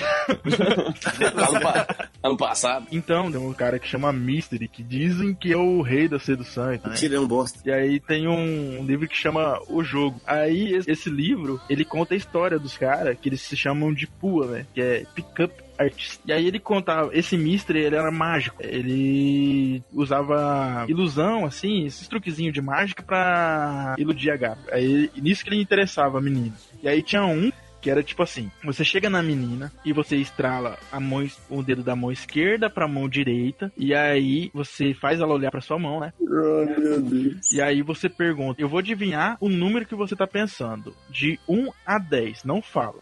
Ano, 1.29 1.61
pa- 1.61 2.08
ano 2.23 2.37
passado. 2.37 2.87
Então, 2.91 3.31
tem 3.31 3.41
um 3.41 3.53
cara 3.53 3.79
que 3.79 3.89
chama 3.89 4.13
Mystery, 4.13 4.69
que 4.69 4.83
dizem 4.83 5.35
que 5.35 5.53
é 5.53 5.57
o 5.57 5.83
rei 5.83 6.09
da 6.09 6.19
sedução 6.19 6.73
e 6.73 6.79
tal. 6.79 6.91
Mentira, 6.91 7.17
é 7.17 7.21
um 7.21 7.27
bosta. 7.27 7.61
E 7.65 7.73
aí 7.73 8.01
tem 8.01 8.27
um, 8.29 8.85
livro 8.85 9.09
que 9.09 9.17
chama 9.17 9.61
O 9.69 9.83
Jogo. 9.83 10.21
Aí 10.27 10.75
esse, 10.87 11.09
livro, 11.09 11.61
ele 11.69 11.85
conta 11.85 12.15
a 12.15 12.17
história 12.17 12.59
dos 12.59 12.77
caras, 12.77 13.17
que 13.21 13.29
eles 13.29 13.41
se 13.41 13.57
chamam 13.57 13.93
de 13.93 14.07
PUA, 14.07 14.47
né? 14.47 14.67
Que 14.75 14.81
é 14.81 15.07
Pickup 15.15 15.53
Artist. 15.79 16.21
E 16.27 16.33
aí 16.33 16.47
ele 16.47 16.59
contava, 16.59 17.11
esse 17.17 17.37
Mystery, 17.37 17.81
ele 17.81 17.97
era 17.97 18.11
mágico. 18.11 18.61
Ele 18.61 19.83
usava 19.93 20.85
ilusão, 20.89 21.45
assim, 21.45 21.87
esses 21.87 22.09
truquezinhos 22.09 22.53
de 22.53 22.61
mágica 22.61 23.03
pra 23.03 23.95
iludir 23.97 24.31
a 24.31 24.37
gata. 24.37 24.75
Aí 24.75 25.11
nisso 25.17 25.45
que 25.45 25.51
ele 25.51 25.63
interessava 25.63 26.19
a 26.19 26.21
menina. 26.21 26.55
E 26.83 26.89
aí 26.89 27.03
tinha 27.03 27.25
um 27.25 27.51
que 27.81 27.91
era 27.91 28.03
tipo 28.03 28.23
assim: 28.23 28.51
você 28.65 28.85
chega 28.85 29.09
na 29.09 29.23
menina 29.23 29.73
e 29.85 29.93
você 29.93 30.17
estrala 30.17 30.79
a 30.91 31.01
mão, 31.01 31.27
o 31.49 31.63
dedo 31.63 31.83
da 31.83 31.97
mão 31.97 32.11
esquerda 32.11 32.69
pra 32.71 32.89
mão 32.89 33.09
direita, 33.09 33.73
e 33.77 33.95
aí 33.95 34.51
você 34.53 34.95
faz 34.95 35.21
ela 35.21 35.35
olhar 35.35 35.51
pra 35.51 35.61
sua 35.61 35.79
mão, 35.79 36.01
né? 36.01 36.13
Oh, 36.21 36.81
meu 36.81 37.01
Deus. 37.01 37.53
E 37.53 37.61
aí 37.61 37.83
você 37.83 38.09
pergunta: 38.09 38.61
eu 38.61 38.69
vou 38.69 38.79
adivinhar 38.79 39.37
o 39.41 39.49
número 39.49 39.87
que 39.87 39.95
você 39.95 40.15
tá 40.17 40.27
pensando, 40.27 40.95
de 41.11 41.39
1 41.49 41.71
a 41.87 41.99
10, 41.99 42.45
não 42.45 42.63
fala. 42.63 43.01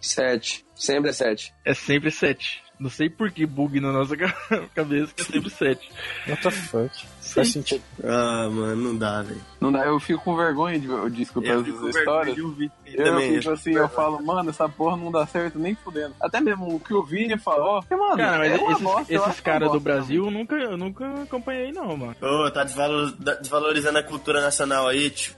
7. 0.00 0.64
Sempre 0.74 1.10
é 1.10 1.12
7. 1.12 1.52
É 1.64 1.74
sempre 1.74 2.10
7. 2.10 2.62
Não 2.80 2.88
sei 2.88 3.10
por 3.10 3.30
que 3.32 3.44
bug 3.44 3.80
na 3.80 3.90
nossa 3.90 4.16
ca- 4.16 4.32
cabeça 4.72 5.12
que 5.12 5.22
é 5.22 5.24
sempre 5.24 5.50
7. 5.50 5.90
What 6.28 6.42
the 6.42 6.50
fuck? 6.52 7.06
Faz 7.20 7.48
sentido. 7.52 7.82
Ah, 8.04 8.48
mano, 8.48 8.76
não 8.76 8.96
dá, 8.96 9.20
velho. 9.22 9.40
Não 9.60 9.72
dá, 9.72 9.84
eu 9.84 9.98
fico 9.98 10.22
com 10.22 10.36
vergonha 10.36 10.78
de, 10.78 10.86
de 11.10 11.22
escutar 11.22 11.48
Eu 11.48 11.54
essas 11.60 11.66
fico 11.66 11.80
com 11.80 11.88
histórias. 11.88 12.34
vergonha 12.34 12.34
de 12.36 12.42
ouvir 12.42 12.72
Eu 12.86 13.04
também. 13.04 13.38
fico 13.38 13.50
assim, 13.52 13.72
eu 13.74 13.88
falo, 13.88 14.22
mano, 14.24 14.50
essa 14.50 14.68
porra 14.68 14.96
não 14.96 15.10
dá 15.10 15.26
certo 15.26 15.58
nem 15.58 15.74
fudendo. 15.74 16.14
Até 16.20 16.40
mesmo 16.40 16.72
o 16.76 16.78
que 16.80 16.94
o 16.94 17.02
Vini 17.02 17.36
falou, 17.36 17.80
porque, 17.80 17.96
mano, 17.96 18.16
Cara, 18.16 18.38
mas 18.38 18.52
é 18.52 18.64
esses, 18.64 18.80
bosta, 18.82 19.12
eu 19.12 19.24
esses 19.26 19.40
caras 19.40 19.72
do 19.72 19.80
Brasil 19.80 20.24
eu 20.26 20.30
nunca, 20.30 20.54
eu 20.54 20.76
nunca 20.76 21.22
acompanhei, 21.22 21.72
não, 21.72 21.96
mano. 21.96 22.14
Ô, 22.22 22.50
tá 22.50 22.62
desvalor- 22.62 23.12
da- 23.18 23.34
desvalorizando 23.34 23.98
a 23.98 24.02
cultura 24.04 24.40
nacional 24.40 24.86
aí, 24.86 25.10
tio. 25.10 25.34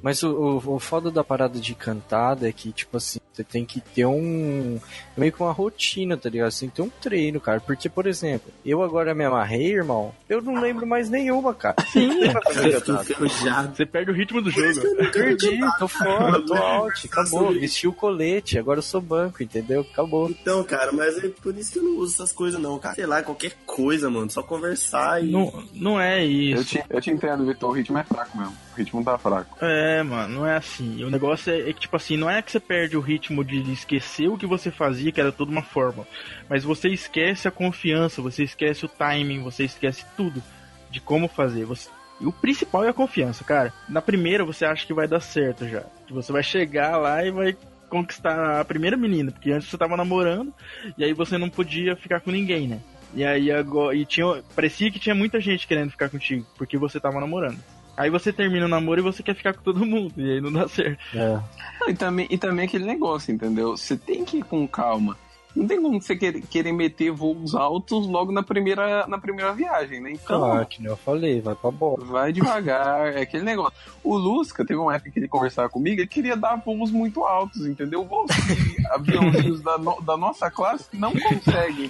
Mas 0.00 0.22
o, 0.22 0.30
o, 0.30 0.74
o 0.76 0.78
foda 0.78 1.10
da 1.10 1.24
parada 1.24 1.58
de 1.58 1.74
cantada 1.74 2.48
é 2.48 2.52
que, 2.52 2.70
tipo 2.72 2.96
assim, 2.96 3.18
você 3.34 3.42
tem 3.42 3.64
que 3.64 3.80
ter 3.80 4.06
um. 4.06 4.78
meio 5.16 5.32
que 5.32 5.42
uma 5.42 5.52
rotina, 5.52 6.16
tá 6.16 6.28
ligado? 6.28 6.52
Você 6.52 6.60
tem 6.60 6.68
que 6.70 6.76
ter 6.76 6.82
um 6.82 6.88
treino, 6.88 7.40
cara. 7.40 7.58
Porque, 7.60 7.88
por 7.88 8.06
exemplo, 8.06 8.52
eu 8.64 8.82
agora 8.82 9.14
me 9.14 9.24
amarrei, 9.24 9.72
irmão, 9.72 10.14
eu 10.28 10.40
não 10.40 10.60
lembro 10.60 10.86
mais 10.86 11.10
nenhuma, 11.10 11.52
cara. 11.52 11.76
Sim, 11.88 12.10
Eu. 12.22 13.74
Você 13.74 13.84
perde 13.86 14.10
o 14.10 14.14
ritmo 14.14 14.40
do 14.40 14.50
jogo. 14.50 14.64
perdi, 15.12 15.58
tô 15.78 15.88
fora, 15.88 16.40
tô 16.46 16.54
out, 16.54 17.06
acabou. 17.06 17.52
Vesti 17.52 17.88
o 17.88 17.92
colete, 17.92 18.58
agora 18.58 18.78
eu 18.78 18.82
sou 18.82 19.00
banco, 19.00 19.42
entendeu? 19.42 19.80
Acabou. 19.80 20.30
Então, 20.30 20.62
cara, 20.62 20.92
mas 20.92 21.22
é 21.22 21.28
por 21.28 21.56
isso 21.56 21.72
que 21.72 21.78
eu 21.78 21.82
não 21.82 21.96
uso 21.98 22.14
essas 22.14 22.32
coisas, 22.32 22.60
não, 22.60 22.78
cara. 22.78 22.94
Sei 22.94 23.06
lá, 23.06 23.22
qualquer 23.22 23.52
coisa, 23.66 24.08
mano. 24.08 24.30
Só 24.30 24.42
conversar 24.42 25.22
e. 25.24 25.30
Não, 25.30 25.64
não 25.74 26.00
é 26.00 26.24
Eu 26.24 26.30
isso. 26.60 26.64
te, 26.64 26.84
eu 26.88 27.00
te 27.00 27.10
entendo, 27.10 27.44
Vitor, 27.44 27.70
o 27.70 27.72
ritmo 27.72 27.98
é 27.98 28.04
fraco 28.04 28.38
mesmo. 28.38 28.54
O 28.74 28.76
ritmo 28.76 29.04
tá 29.04 29.16
fraco. 29.16 29.56
É, 29.64 30.02
mano, 30.02 30.40
não 30.40 30.46
é 30.46 30.56
assim. 30.56 31.04
O 31.04 31.10
negócio 31.10 31.52
é, 31.52 31.70
é 31.70 31.72
que, 31.72 31.80
tipo 31.80 31.96
assim, 31.96 32.16
não 32.16 32.28
é 32.28 32.42
que 32.42 32.50
você 32.50 32.58
perde 32.58 32.96
o 32.96 33.00
ritmo 33.00 33.44
de 33.44 33.60
esquecer 33.72 34.28
o 34.28 34.36
que 34.36 34.46
você 34.46 34.70
fazia, 34.70 35.12
que 35.12 35.20
era 35.20 35.30
toda 35.30 35.52
uma 35.52 35.62
forma. 35.62 36.04
Mas 36.48 36.64
você 36.64 36.88
esquece 36.88 37.46
a 37.46 37.52
confiança, 37.52 38.20
você 38.20 38.42
esquece 38.42 38.84
o 38.84 38.88
timing, 38.88 39.42
você 39.42 39.64
esquece 39.64 40.04
tudo 40.16 40.42
de 40.90 41.00
como 41.00 41.28
fazer. 41.28 41.64
Você... 41.64 41.88
E 42.20 42.26
o 42.26 42.32
principal 42.32 42.84
é 42.84 42.88
a 42.88 42.92
confiança, 42.92 43.44
cara. 43.44 43.72
Na 43.88 44.02
primeira 44.02 44.44
você 44.44 44.64
acha 44.64 44.84
que 44.84 44.92
vai 44.92 45.06
dar 45.06 45.20
certo 45.20 45.68
já. 45.68 45.82
Que 46.06 46.12
você 46.12 46.32
vai 46.32 46.42
chegar 46.42 46.96
lá 46.96 47.24
e 47.24 47.30
vai 47.30 47.56
conquistar 47.88 48.60
a 48.60 48.64
primeira 48.64 48.96
menina, 48.96 49.30
porque 49.30 49.52
antes 49.52 49.68
você 49.68 49.78
tava 49.78 49.96
namorando 49.96 50.52
e 50.98 51.04
aí 51.04 51.12
você 51.12 51.38
não 51.38 51.48
podia 51.48 51.94
ficar 51.94 52.20
com 52.20 52.32
ninguém, 52.32 52.66
né? 52.66 52.80
E 53.14 53.24
aí 53.24 53.52
agora 53.52 53.94
e 53.94 54.04
tinha 54.04 54.42
parecia 54.56 54.90
que 54.90 54.98
tinha 54.98 55.14
muita 55.14 55.40
gente 55.40 55.66
querendo 55.66 55.90
ficar 55.90 56.08
contigo, 56.08 56.44
porque 56.56 56.76
você 56.76 56.98
tava 56.98 57.20
namorando. 57.20 57.58
Aí 57.96 58.10
você 58.10 58.32
termina 58.32 58.66
o 58.66 58.68
namoro 58.68 59.00
e 59.00 59.04
você 59.04 59.22
quer 59.22 59.34
ficar 59.34 59.54
com 59.54 59.62
todo 59.62 59.84
mundo, 59.86 60.12
e 60.16 60.32
aí 60.32 60.40
não 60.40 60.52
dá 60.52 60.66
certo. 60.68 60.98
É. 61.14 61.40
E 61.88 61.94
também, 61.94 62.26
e 62.30 62.36
também 62.38 62.66
aquele 62.66 62.84
negócio, 62.84 63.32
entendeu? 63.32 63.76
Você 63.76 63.96
tem 63.96 64.24
que 64.24 64.38
ir 64.38 64.42
com 64.42 64.66
calma. 64.66 65.16
Não 65.54 65.68
tem 65.68 65.80
como 65.80 66.02
você 66.02 66.16
querer, 66.16 66.40
querer 66.42 66.72
meter 66.72 67.12
voos 67.12 67.54
altos 67.54 68.08
logo 68.08 68.32
na 68.32 68.42
primeira, 68.42 69.06
na 69.06 69.18
primeira 69.18 69.52
viagem, 69.52 70.00
né? 70.00 70.10
Então, 70.10 70.44
Ah, 70.52 70.64
que 70.64 70.82
nem 70.82 70.90
eu 70.90 70.96
falei, 70.96 71.40
vai 71.40 71.54
pra 71.54 71.70
bola. 71.70 72.04
vai 72.04 72.32
devagar, 72.32 73.12
é 73.14 73.20
aquele 73.22 73.44
negócio. 73.44 73.72
O 74.02 74.16
Lusca, 74.16 74.64
teve 74.66 74.80
uma 74.80 74.96
época 74.96 75.12
que 75.12 75.18
ele 75.20 75.28
conversava 75.28 75.68
comigo, 75.68 76.00
ele 76.00 76.08
queria 76.08 76.36
dar 76.36 76.56
voos 76.56 76.90
muito 76.90 77.22
altos, 77.24 77.64
entendeu? 77.66 78.04
Voos 78.04 78.32
que 78.34 78.84
aviãozinhos 78.88 79.60
da, 79.60 79.78
no- 79.78 80.00
da 80.00 80.16
nossa 80.16 80.50
classe 80.50 80.86
não 80.92 81.12
conseguem. 81.12 81.88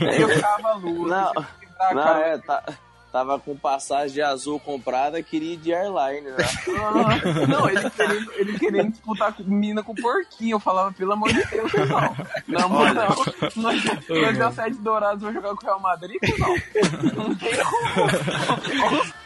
Aí 0.00 0.20
eu 0.22 0.28
ficava 0.28 0.72
Lusca, 0.74 1.32
Não, 1.78 1.94
Não, 1.94 2.08
é, 2.16 2.38
tá, 2.38 2.64
tava 3.12 3.38
com 3.38 3.56
passagem 3.56 4.14
de 4.14 4.22
azul 4.22 4.60
comprada, 4.60 5.22
queria 5.22 5.54
ir 5.54 5.56
de 5.56 5.72
airline, 5.72 6.28
né? 6.30 6.36
Ah, 6.78 7.46
Não, 7.46 7.68
ele 7.68 7.90
querendo, 7.90 8.32
ele 8.34 8.58
querendo 8.58 8.90
disputar 8.90 9.32
com 9.32 9.42
mina 9.42 9.82
com 9.82 9.94
porquinho. 9.94 10.56
Eu 10.56 10.60
falava, 10.60 10.92
pelo 10.92 11.12
amor 11.12 11.32
de 11.32 11.44
Deus, 11.46 11.72
não. 11.72 12.16
Não, 12.46 12.68
não, 12.68 12.94
não. 12.94 13.16
Nós, 13.56 13.84
nós 14.08 14.38
deu 14.38 14.52
sete 14.52 14.76
dourados, 14.76 15.22
jogar 15.32 15.54
com 15.54 15.62
o 15.62 15.66
Real 15.66 15.80
Madrid, 15.80 16.20
não. 16.38 17.24
Não 17.24 17.34
tem 17.34 17.52
como. 17.64 19.12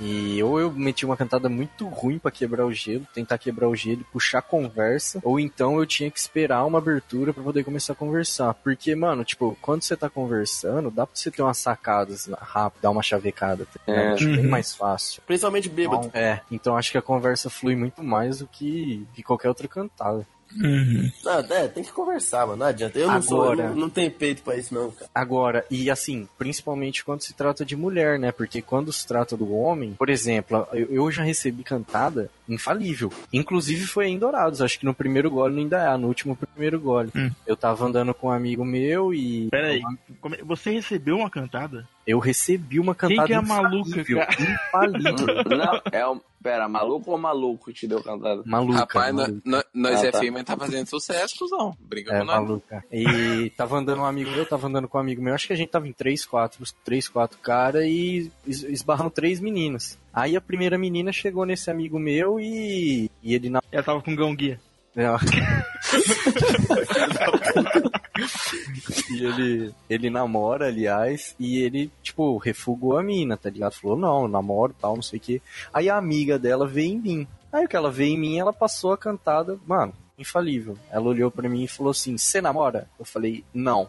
E 0.00 0.42
ou 0.42 0.58
eu 0.60 0.70
meti 0.72 1.06
uma 1.06 1.16
cantada 1.16 1.48
muito 1.48 1.86
ruim 1.88 2.18
pra 2.18 2.30
quebrar 2.30 2.66
o 2.66 2.72
gelo, 2.72 3.06
tentar 3.14 3.38
quebrar 3.38 3.68
o 3.68 3.76
gelo, 3.76 4.00
e 4.00 4.04
puxar 4.12 4.38
a 4.38 4.42
conversa, 4.42 5.20
ou 5.22 5.38
então 5.38 5.78
eu 5.78 5.86
tinha 5.86 6.10
que 6.10 6.18
esperar 6.18 6.64
uma 6.64 6.78
abertura 6.78 7.32
pra 7.32 7.42
poder 7.42 7.62
começar 7.64 7.92
a 7.92 7.96
conversar. 7.96 8.54
Porque, 8.54 8.94
mano, 8.94 9.24
tipo, 9.24 9.56
quando 9.62 9.82
você 9.82 9.96
tá 9.96 10.10
conversando, 10.10 10.90
dá 10.90 11.06
pra 11.06 11.14
você 11.14 11.30
ter 11.30 11.42
umas 11.42 11.58
sacadas 11.58 12.28
rápidas, 12.40 12.82
dar 12.82 12.90
uma 12.90 13.02
chavecada, 13.02 13.66
tá? 13.66 13.92
É. 13.92 14.12
Acho 14.12 14.24
bem 14.26 14.44
Uhum. 14.44 14.50
mais 14.50 14.74
fácil. 14.74 15.22
Principalmente 15.26 15.68
bêbado. 15.68 16.06
Então, 16.08 16.20
é, 16.20 16.40
então 16.50 16.76
acho 16.76 16.90
que 16.90 16.98
a 16.98 17.02
conversa 17.02 17.48
flui 17.48 17.76
muito 17.76 18.02
mais 18.02 18.40
do 18.40 18.46
que, 18.48 19.06
que 19.14 19.22
qualquer 19.22 19.48
outra 19.48 19.68
cantada. 19.68 20.26
Uhum. 20.56 21.10
Não, 21.24 21.38
é, 21.38 21.68
tem 21.68 21.82
que 21.84 21.92
conversar, 21.92 22.46
mano. 22.46 22.58
Não 22.58 22.66
adianta. 22.66 22.98
Eu 22.98 23.10
não 23.10 23.22
sou, 23.22 23.42
Agora- 23.42 23.62
eu 23.64 23.68
não, 23.70 23.76
não 23.76 23.90
tenho 23.90 24.10
peito 24.10 24.42
pra 24.42 24.56
isso, 24.56 24.72
não, 24.74 24.90
cara. 24.90 25.10
Agora, 25.14 25.64
e 25.70 25.90
assim, 25.90 26.28
principalmente 26.38 27.04
quando 27.04 27.22
se 27.22 27.32
trata 27.34 27.64
de 27.64 27.74
mulher, 27.76 28.18
né? 28.18 28.30
Porque 28.32 28.62
quando 28.62 28.92
se 28.92 29.06
trata 29.06 29.36
do 29.36 29.52
homem, 29.54 29.94
por 29.98 30.08
exemplo, 30.10 30.66
eu, 30.72 30.86
eu 30.90 31.10
já 31.10 31.22
recebi 31.22 31.62
cantada 31.64 32.30
infalível. 32.48 33.12
Inclusive 33.32 33.86
foi 33.86 34.06
em 34.08 34.18
Dourados, 34.18 34.60
acho 34.62 34.78
que 34.78 34.84
no 34.84 34.94
primeiro 34.94 35.30
gole 35.30 35.58
ainda 35.60 35.78
é, 35.82 35.96
no 35.96 36.08
último 36.08 36.36
primeiro 36.36 36.78
gole. 36.80 37.10
Hum. 37.14 37.30
Eu 37.46 37.56
tava 37.56 37.84
andando 37.86 38.12
com 38.14 38.28
um 38.28 38.32
amigo 38.32 38.64
meu 38.64 39.12
e 39.14 39.48
Pera 39.50 39.68
aí, 39.68 39.82
como 40.20 40.34
é- 40.34 40.42
você 40.42 40.70
recebeu 40.70 41.16
uma 41.16 41.30
cantada? 41.30 41.88
eu 42.06 42.18
recebi 42.18 42.78
uma 42.78 42.94
Quem 42.94 43.08
cantada 43.16 43.26
que 43.26 43.32
é 43.32 43.36
a 43.36 43.40
maluca, 43.42 43.88
infalível, 43.88 44.18
cara? 44.18 44.42
infalível. 44.42 45.26
Não, 45.56 45.80
é 45.90 46.06
um. 46.08 46.20
Pera, 46.42 46.68
maluco 46.68 47.10
ou 47.10 47.16
maluco 47.16 47.64
que 47.66 47.72
te 47.72 47.86
deu 47.88 48.02
cantada? 48.02 48.42
Maluca. 48.44 48.80
Rapaz, 48.80 49.14
maluca. 49.14 49.40
nó- 49.46 49.62
nós 49.72 50.02
Ah, 50.02 50.06
é 50.08 50.10
tá. 50.10 50.18
feio, 50.18 50.30
mas 50.30 50.44
tá 50.44 50.54
fazendo 50.58 50.86
sucesso, 50.86 51.34
cuzão. 51.38 51.74
Briga 51.80 52.12
É, 52.12 52.18
com 52.18 52.26
nós. 52.26 52.36
maluca. 52.36 52.84
E 52.92 53.48
tava 53.56 53.78
andando 53.78 54.02
um 54.02 54.04
amigo 54.04 54.30
meu, 54.30 54.44
tava 54.44 54.66
andando 54.66 54.86
com 54.86 54.98
um 54.98 55.00
amigo 55.00 55.22
meu, 55.22 55.32
acho 55.34 55.46
que 55.46 55.54
a 55.54 55.56
gente 55.56 55.70
tava 55.70 55.88
em 55.88 55.92
três, 55.94 56.26
quatro, 56.26 56.62
três, 56.84 57.08
quatro 57.08 57.38
cara 57.38 57.86
e 57.86 58.30
es- 58.46 58.62
esbarram 58.64 59.08
três 59.08 59.40
meninas. 59.40 59.98
Aí 60.14 60.36
a 60.36 60.40
primeira 60.40 60.78
menina 60.78 61.12
chegou 61.12 61.44
nesse 61.44 61.70
amigo 61.70 61.98
meu 61.98 62.38
e, 62.38 63.10
e 63.22 63.34
ele 63.34 63.50
na 63.50 63.60
Ela 63.72 63.82
tava 63.82 64.00
com 64.00 64.14
gão 64.14 64.34
guia. 64.34 64.60
Não. 64.94 65.16
e 69.10 69.24
ele, 69.24 69.74
ele 69.90 70.10
namora, 70.10 70.68
aliás, 70.68 71.34
e 71.38 71.58
ele, 71.58 71.90
tipo, 72.00 72.38
refugou 72.38 72.96
a 72.96 73.02
mina, 73.02 73.36
tá 73.36 73.50
ligado? 73.50 73.72
Falou, 73.72 73.96
não, 73.96 74.28
namoro 74.28 74.74
tal, 74.80 74.94
não 74.94 75.02
sei 75.02 75.18
o 75.18 75.22
quê. 75.22 75.42
Aí 75.72 75.90
a 75.90 75.96
amiga 75.96 76.38
dela 76.38 76.64
veio 76.64 76.92
em 76.92 77.00
mim. 77.00 77.26
Aí 77.52 77.64
o 77.64 77.68
que 77.68 77.76
ela 77.76 77.90
veio 77.90 78.14
em 78.14 78.18
mim, 78.18 78.38
ela 78.38 78.52
passou 78.52 78.92
a 78.92 78.98
cantada, 78.98 79.58
mano, 79.66 79.92
infalível. 80.16 80.78
Ela 80.90 81.08
olhou 81.08 81.30
pra 81.30 81.48
mim 81.48 81.64
e 81.64 81.68
falou 81.68 81.90
assim, 81.90 82.16
você 82.16 82.40
namora? 82.40 82.88
Eu 82.98 83.04
falei, 83.04 83.44
não. 83.52 83.88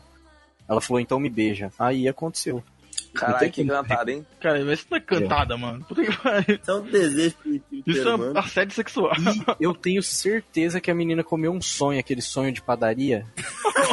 Ela 0.68 0.82
falou, 0.82 1.00
então 1.00 1.20
me 1.20 1.30
beija. 1.30 1.72
Aí 1.78 2.08
aconteceu. 2.08 2.64
Caralho, 3.16 3.52
que 3.52 3.66
cantada, 3.66 4.12
hein? 4.12 4.26
Cara, 4.40 4.64
mas 4.66 4.80
isso 4.80 4.88
não 4.92 4.98
é 4.98 5.02
cantada, 5.02 5.58
mano. 5.58 5.84
Puta 5.86 6.04
que 6.04 6.18
pariu. 6.18 6.60
Isso 6.62 6.72
é 6.72 6.76
um 6.76 6.82
desejo 6.82 7.36
primitivo 7.38 7.84
Isso 7.88 8.08
é 8.08 8.16
humano. 8.16 8.40
assédio 8.40 8.76
sexual. 8.76 9.12
E 9.60 9.64
eu 9.64 9.74
tenho 9.74 10.02
certeza 10.04 10.80
que 10.82 10.92
a 10.92 10.96
menina 10.96 11.24
comeu 11.24 11.52
um 11.52 11.62
sonho, 11.62 12.00
aquele 12.00 12.22
sonho 12.22 12.52
de 12.52 12.62
padaria. 12.62 13.26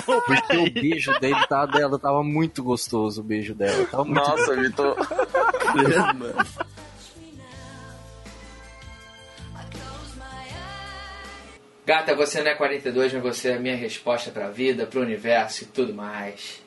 Porque 0.05 0.57
o 0.57 0.71
beijo 0.73 1.13
dele 1.21 1.47
tá, 1.49 1.65
dela 1.67 1.99
tava 1.99 2.23
muito 2.23 2.63
gostoso, 2.63 3.21
o 3.21 3.25
beijo 3.25 3.55
dela. 3.55 3.87
Tava 3.87 4.05
muito 4.05 4.21
Nossa, 4.21 4.57
Vitor. 4.57 4.97
Mano. 6.17 6.35
Gata, 11.85 12.15
você 12.15 12.43
não 12.43 12.51
é 12.53 12.55
42, 12.55 13.13
mas 13.15 13.23
você 13.23 13.49
é 13.51 13.55
a 13.57 13.59
minha 13.59 13.75
resposta 13.77 14.31
pra 14.31 14.49
vida, 14.51 14.87
pro 14.87 15.01
universo 15.01 15.65
e 15.65 15.67
tudo 15.67 15.93
mais. 15.93 16.62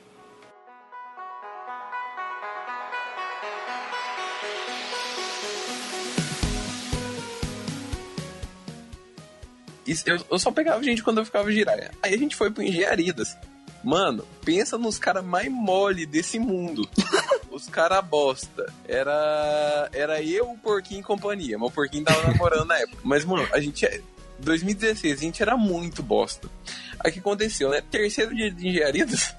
Isso, 9.86 10.04
eu, 10.06 10.18
eu 10.30 10.38
só 10.38 10.50
pegava 10.50 10.82
gente 10.82 11.02
quando 11.02 11.18
eu 11.18 11.24
ficava 11.24 11.50
giraia. 11.50 11.90
Aí 12.02 12.14
a 12.14 12.18
gente 12.18 12.34
foi 12.34 12.50
pro 12.50 12.62
Engenharidas. 12.62 13.36
Mano, 13.84 14.26
pensa 14.44 14.76
nos 14.76 14.98
caras 14.98 15.24
mais 15.24 15.48
mole 15.50 16.06
desse 16.06 16.38
mundo. 16.38 16.88
Os 17.50 17.68
caras 17.68 18.04
bosta. 18.04 18.72
Era. 18.88 19.88
Era 19.92 20.20
eu, 20.20 20.50
o 20.50 20.58
Porquinho 20.58 21.00
e 21.00 21.04
companhia. 21.04 21.56
Mas 21.56 21.68
o 21.68 21.72
Porquinho 21.72 22.04
tava 22.04 22.26
namorando 22.26 22.66
na 22.66 22.78
época. 22.78 22.98
Mas, 23.04 23.24
mano, 23.24 23.48
a 23.52 23.60
gente. 23.60 23.86
é- 23.86 24.00
2016, 24.38 25.18
a 25.18 25.22
gente 25.22 25.40
era 25.42 25.56
muito 25.56 26.02
bosta. 26.02 26.50
Aí 27.00 27.10
o 27.10 27.14
que 27.14 27.20
aconteceu, 27.20 27.70
né? 27.70 27.80
Terceiro 27.80 28.34
dia 28.34 28.50
de 28.50 28.68
Engenharidas. 28.68 29.34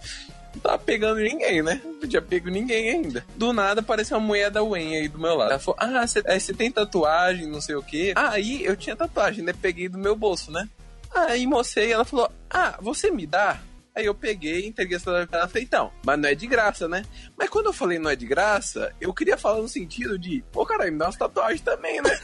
Tava 0.67 0.80
pegando 0.80 1.21
ninguém, 1.21 1.63
né? 1.63 1.82
Não 1.86 2.10
tinha 2.10 2.21
pego 2.21 2.49
ninguém 2.49 2.89
ainda. 2.89 3.25
Do 3.38 3.53
nada 3.53 3.80
apareceu 3.80 4.17
uma 4.17 4.27
mulher 4.27 4.51
da 4.51 4.62
Wen 4.62 4.97
aí 4.97 5.08
do 5.08 5.17
meu 5.17 5.34
lado. 5.34 5.51
Ela 5.51 5.60
falou: 5.60 5.77
Ah, 5.80 6.06
você 6.06 6.19
é, 6.25 6.53
tem 6.53 6.69
tatuagem, 6.69 7.47
não 7.47 7.62
sei 7.62 7.75
o 7.75 7.82
quê. 7.82 8.12
Aí 8.17 8.65
eu 8.65 8.75
tinha 8.75 8.93
tatuagem, 8.93 9.45
né? 9.45 9.53
Peguei 9.53 9.88
do 9.88 9.97
meu 9.97 10.13
bolso, 10.13 10.51
né? 10.51 10.67
Aí 11.15 11.47
mostrei, 11.47 11.93
ela 11.93 12.03
falou: 12.03 12.30
Ah, 12.49 12.77
você 12.82 13.10
me 13.10 13.25
dá? 13.25 13.62
Aí 13.95 14.06
eu 14.06 14.13
peguei, 14.13 14.67
entreguei 14.67 14.97
essa 14.97 15.06
tatuagem 15.06 15.27
pra 15.27 15.39
ela 15.39 15.47
falei, 15.47 15.63
então, 15.63 15.91
mas 16.06 16.19
não 16.19 16.30
é 16.30 16.36
de 16.36 16.45
graça, 16.45 16.88
né? 16.88 17.03
Mas 17.36 17.49
quando 17.49 17.67
eu 17.67 17.73
falei 17.73 17.97
não 17.97 18.12
é 18.12 18.15
de 18.15 18.27
graça, 18.27 18.93
eu 18.99 19.13
queria 19.13 19.38
falar 19.38 19.62
no 19.62 19.69
sentido 19.69 20.19
de, 20.19 20.43
pô, 20.51 20.65
caralho, 20.65 20.91
me 20.91 20.99
dá 20.99 21.06
umas 21.06 21.15
tatuagens 21.15 21.62
também, 21.62 21.99
né? 22.01 22.12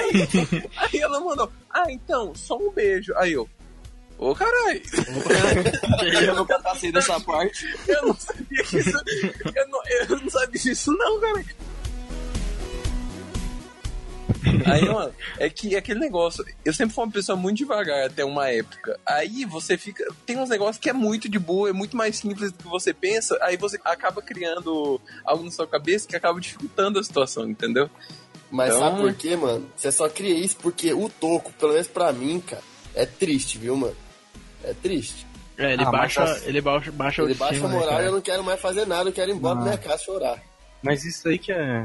aí, 0.00 0.68
aí 0.74 0.98
ela 0.98 1.20
mandou, 1.20 1.52
ah, 1.70 1.92
então, 1.92 2.34
só 2.34 2.56
um 2.56 2.72
beijo. 2.72 3.12
Aí 3.16 3.34
eu, 3.34 3.48
ô 4.18 4.34
caralho, 4.34 4.82
Eu 6.26 6.34
nunca 6.36 6.58
passei 6.60 6.90
dessa 6.92 7.18
parte. 7.20 7.64
eu 7.86 8.08
não 8.08 8.14
sabia 8.16 8.62
que 8.64 8.78
isso. 8.78 8.98
Eu 9.54 9.68
não, 9.68 9.80
eu 9.86 10.20
não 10.20 10.30
sabia 10.30 10.60
disso, 10.60 10.92
não, 10.92 11.20
cara. 11.20 11.44
Aí, 14.66 14.84
mano, 14.88 15.12
é 15.38 15.48
que 15.48 15.74
aquele 15.76 16.00
negócio. 16.00 16.44
Eu 16.64 16.72
sempre 16.72 16.94
fui 16.94 17.04
uma 17.04 17.10
pessoa 17.12 17.36
muito 17.36 17.58
devagar 17.58 18.06
até 18.06 18.24
uma 18.24 18.48
época. 18.50 18.98
Aí 19.06 19.44
você 19.44 19.76
fica. 19.78 20.04
Tem 20.26 20.36
uns 20.38 20.48
negócios 20.48 20.78
que 20.78 20.88
é 20.90 20.92
muito 20.92 21.28
de 21.28 21.38
boa, 21.38 21.70
é 21.70 21.72
muito 21.72 21.96
mais 21.96 22.16
simples 22.16 22.52
do 22.52 22.58
que 22.58 22.68
você 22.68 22.92
pensa. 22.92 23.38
Aí 23.42 23.56
você 23.56 23.78
acaba 23.84 24.20
criando 24.22 25.00
algo 25.24 25.44
na 25.44 25.50
sua 25.50 25.66
cabeça 25.66 26.06
que 26.06 26.16
acaba 26.16 26.40
dificultando 26.40 26.98
a 26.98 27.02
situação, 27.04 27.48
entendeu? 27.48 27.88
Mas 28.50 28.68
Então- 28.74 28.80
sabe 28.80 29.00
por 29.02 29.14
quê, 29.14 29.36
mano? 29.36 29.70
Você 29.76 29.90
só 29.92 30.08
cria 30.08 30.34
isso 30.34 30.56
porque 30.56 30.92
o 30.92 31.08
toco, 31.08 31.52
pelo 31.52 31.72
menos 31.72 31.88
pra 31.88 32.12
mim, 32.12 32.40
cara, 32.40 32.62
é 32.94 33.04
triste, 33.06 33.58
viu, 33.58 33.76
mano? 33.76 33.96
É 34.70 34.74
triste. 34.74 35.26
É, 35.56 35.72
ele 35.72 35.82
Ah, 35.82 35.86
mas 35.86 35.92
baixa, 35.92 36.22
as- 36.22 36.46
ele 36.46 36.60
baixa, 36.60 36.92
baixa 36.92 37.22
Ele 37.22 37.34
baixa 37.34 37.64
a 37.64 37.68
né, 37.68 37.74
moral 37.74 37.88
cara? 37.90 38.02
e 38.02 38.06
eu 38.06 38.12
não 38.12 38.20
quero 38.20 38.44
mais 38.44 38.60
fazer 38.60 38.86
nada, 38.86 39.08
eu 39.08 39.12
quero 39.12 39.30
ir 39.30 39.34
embora 39.34 39.54
Ah. 39.54 39.56
pra 39.56 39.64
minha 39.64 39.78
casa 39.78 40.02
chorar. 40.04 40.38
Mas 40.82 41.04
isso 41.04 41.28
aí 41.28 41.38
que 41.38 41.50
é. 41.50 41.84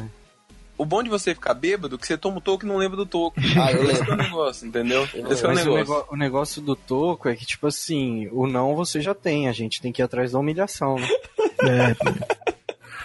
O 0.78 0.86
bom 0.86 1.02
de 1.04 1.10
você 1.10 1.34
ficar 1.34 1.54
bêbado 1.54 1.96
é 1.96 1.98
que 1.98 2.06
você 2.06 2.18
toma 2.18 2.38
o 2.38 2.42
toco 2.42 2.66
e 2.66 2.68
não 2.68 2.78
lembra 2.78 2.98
do 2.98 3.06
toco. 3.06 3.36
Ah, 3.58 3.72
eu 3.72 3.84
Esse 3.90 4.04
que 4.04 4.12
é 4.12 4.14
lembro. 4.14 4.14
o 4.14 4.18
negócio, 4.18 4.68
entendeu? 4.68 5.08
Eu 5.14 5.32
Esse 5.32 5.44
é 5.44 5.48
o 5.48 5.54
Mas 5.54 5.66
o, 5.66 5.70
negócio. 5.76 5.76
nego- 5.96 6.08
o 6.12 6.16
negócio 6.16 6.62
do 6.62 6.76
toco 6.76 7.30
é 7.30 7.36
que, 7.36 7.46
tipo 7.46 7.66
assim, 7.68 8.28
o 8.32 8.46
não 8.48 8.76
você 8.76 9.00
já 9.02 9.14
tem, 9.16 9.48
a 9.48 9.52
gente 9.52 9.82
tem 9.82 9.92
que 9.92 10.02
ir 10.02 10.06
atrás 10.06 10.32
da 10.34 10.40
humilhação, 10.40 10.96
né? 10.96 11.08
É, 11.64 11.96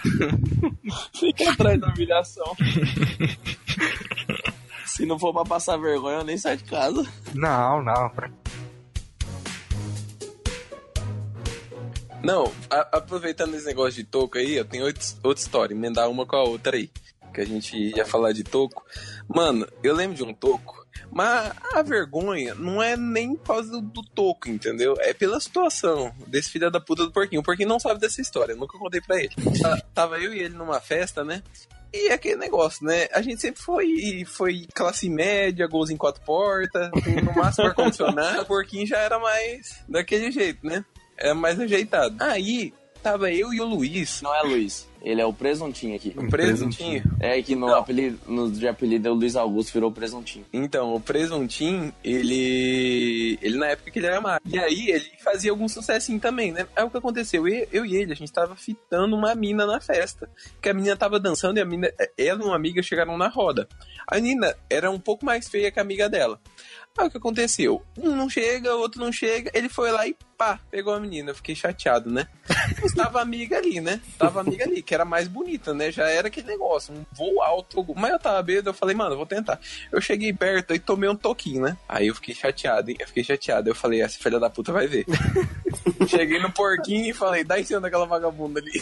Fica 1.17 1.51
atrás 1.51 1.79
da 1.79 1.87
humilhação. 1.87 2.55
Se 4.85 5.05
não 5.05 5.17
for 5.19 5.33
pra 5.33 5.45
passar 5.45 5.77
vergonha, 5.77 6.17
eu 6.17 6.23
nem 6.25 6.37
saio 6.37 6.57
de 6.57 6.63
casa. 6.65 7.07
Não, 7.33 7.81
não. 7.81 8.11
Não, 12.23 12.51
a- 12.69 12.97
aproveitando 12.97 13.55
esse 13.55 13.65
negócio 13.65 13.93
de 13.93 14.03
toco 14.03 14.37
aí, 14.37 14.55
eu 14.55 14.65
tenho 14.65 14.85
outra, 14.85 15.41
história, 15.41 15.73
emendar 15.73 16.09
uma 16.09 16.25
com 16.25 16.35
a 16.35 16.43
outra 16.43 16.75
aí. 16.75 16.89
Que 17.33 17.41
a 17.41 17.45
gente 17.45 17.77
ia 17.77 18.05
falar 18.05 18.31
de 18.33 18.43
toco. 18.43 18.83
Mano, 19.27 19.67
eu 19.83 19.93
lembro 19.95 20.17
de 20.17 20.23
um 20.23 20.33
toco, 20.33 20.83
mas 21.11 21.53
a 21.73 21.81
vergonha 21.83 22.55
não 22.55 22.81
é 22.81 22.97
nem 22.97 23.35
por 23.35 23.45
causa 23.47 23.69
do, 23.71 23.81
do 23.81 24.01
toco, 24.03 24.49
entendeu? 24.49 24.95
É 24.99 25.13
pela 25.13 25.39
situação 25.39 26.11
desse 26.27 26.49
filho 26.49 26.71
da 26.71 26.79
puta 26.81 27.05
do 27.05 27.11
porquinho. 27.11 27.41
O 27.41 27.43
porquinho 27.45 27.69
não 27.69 27.79
sabe 27.79 27.99
dessa 27.99 28.19
história, 28.19 28.55
nunca 28.55 28.77
contei 28.79 28.99
pra 28.99 29.17
ele. 29.17 29.29
Tá- 29.61 29.79
Tava 29.93 30.19
eu 30.19 30.33
e 30.33 30.39
ele 30.39 30.55
numa 30.55 30.81
festa, 30.81 31.23
né? 31.23 31.43
E 31.93 32.09
aquele 32.11 32.35
negócio, 32.35 32.85
né? 32.85 33.07
A 33.13 33.21
gente 33.21 33.41
sempre 33.41 33.61
foi, 33.61 34.23
foi 34.25 34.67
classe 34.73 35.07
média, 35.09 35.67
gols 35.67 35.89
em 35.91 35.97
quatro 35.97 36.21
portas, 36.23 36.89
no 37.23 37.33
máximo 37.33 37.67
ar-condicionado. 37.67 38.41
O 38.41 38.45
porquinho 38.45 38.85
já 38.87 38.97
era 38.97 39.19
mais 39.19 39.83
daquele 39.87 40.31
jeito, 40.31 40.65
né? 40.65 40.83
Era 41.19 41.35
mais 41.35 41.59
ajeitado. 41.59 42.15
Aí, 42.19 42.73
tava 43.03 43.31
eu 43.31 43.53
e 43.53 43.59
o 43.61 43.65
Luiz, 43.65 44.21
Não 44.21 44.33
é 44.35 44.41
Luiz, 44.41 44.87
ele 45.01 45.21
é 45.21 45.25
o 45.25 45.31
presuntinho 45.33 45.95
aqui. 45.95 46.13
um 46.17 46.29
presuntinho. 46.29 47.01
É 47.19 47.41
que 47.41 47.55
no 47.55 47.67
Não. 47.67 47.75
apelido, 47.75 48.19
no 48.27 48.51
de 48.51 48.67
apelido 48.67 49.07
é 49.07 49.11
o 49.11 49.13
Luiz 49.13 49.35
Augusto, 49.35 49.71
virou 49.73 49.91
presuntinho. 49.91 50.45
Então, 50.51 50.93
o 50.93 50.99
presuntinho, 50.99 51.93
ele. 52.03 53.39
Ele 53.41 53.57
na 53.57 53.67
época 53.67 53.91
que 53.91 53.99
ele 53.99 54.07
era 54.07 54.19
magro. 54.19 54.41
E 54.45 54.59
aí 54.59 54.89
ele 54.89 55.09
fazia 55.23 55.51
algum 55.51 55.67
sucessinho 55.67 56.19
também, 56.19 56.51
né? 56.51 56.67
Aí 56.75 56.83
o 56.83 56.89
que 56.89 56.97
aconteceu? 56.97 57.47
Eu, 57.47 57.67
eu 57.71 57.85
e 57.85 57.95
ele, 57.95 58.11
a 58.11 58.15
gente 58.15 58.31
tava 58.31 58.55
fitando 58.55 59.15
uma 59.15 59.33
mina 59.35 59.65
na 59.65 59.79
festa. 59.79 60.29
Que 60.61 60.69
a 60.69 60.73
menina 60.73 60.95
tava 60.97 61.19
dançando 61.19 61.57
e 61.57 61.61
a 61.61 61.65
mina. 61.65 61.89
Ela 62.17 62.41
e 62.41 62.45
uma 62.45 62.55
amiga 62.55 62.81
chegaram 62.83 63.17
na 63.17 63.27
roda. 63.29 63.67
A 64.07 64.15
menina 64.15 64.53
era 64.69 64.91
um 64.91 64.99
pouco 64.99 65.25
mais 65.25 65.47
feia 65.47 65.71
que 65.71 65.79
a 65.79 65.81
amiga 65.81 66.09
dela. 66.09 66.39
Aí 66.97 67.07
o 67.07 67.11
que 67.11 67.17
aconteceu? 67.17 67.81
Um 67.97 68.15
não 68.15 68.29
chega, 68.29 68.75
o 68.75 68.79
outro 68.79 68.99
não 68.99 69.11
chega. 69.11 69.51
Ele 69.53 69.69
foi 69.69 69.91
lá 69.91 70.07
e 70.07 70.15
pá, 70.37 70.59
pegou 70.71 70.93
a 70.93 70.99
menina. 70.99 71.31
Eu 71.31 71.35
fiquei 71.35 71.53
chateado, 71.53 72.09
né? 72.09 72.27
Mas 72.81 72.93
tava 72.93 73.21
amiga 73.21 73.57
ali, 73.57 73.79
né? 73.79 74.01
Tava 74.17 74.41
amiga 74.41 74.65
ali, 74.65 74.81
que 74.81 74.93
era 74.93 75.05
mais 75.05 75.27
bonita, 75.27 75.73
né? 75.73 75.91
Já 75.91 76.09
era 76.09 76.27
aquele 76.27 76.47
negócio, 76.47 76.93
um 76.93 77.05
voo 77.13 77.41
alto. 77.41 77.85
Mas 77.95 78.11
eu 78.11 78.19
tava 78.19 78.41
bêbado, 78.41 78.69
eu 78.69 78.73
falei, 78.73 78.95
mano, 78.95 79.11
eu 79.11 79.17
vou 79.17 79.25
tentar. 79.25 79.59
Eu 79.91 80.01
cheguei 80.01 80.33
perto 80.33 80.73
e 80.73 80.79
tomei 80.79 81.09
um 81.09 81.15
toquinho, 81.15 81.63
né? 81.63 81.77
Aí 81.87 82.07
eu 82.07 82.15
fiquei 82.15 82.33
chateado, 82.33 82.89
hein? 82.89 82.97
Eu 82.99 83.07
fiquei 83.07 83.23
chateado. 83.23 83.69
Eu 83.69 83.75
falei, 83.75 84.01
essa 84.01 84.17
filha 84.17 84.39
da 84.39 84.49
puta 84.49 84.71
vai 84.71 84.87
ver. 84.87 85.05
cheguei 86.07 86.39
no 86.39 86.51
porquinho 86.51 87.11
e 87.11 87.13
falei, 87.13 87.43
dá 87.43 87.59
em 87.59 87.63
cima 87.63 87.81
daquela 87.81 88.05
vagabunda 88.05 88.59
ali. 88.59 88.71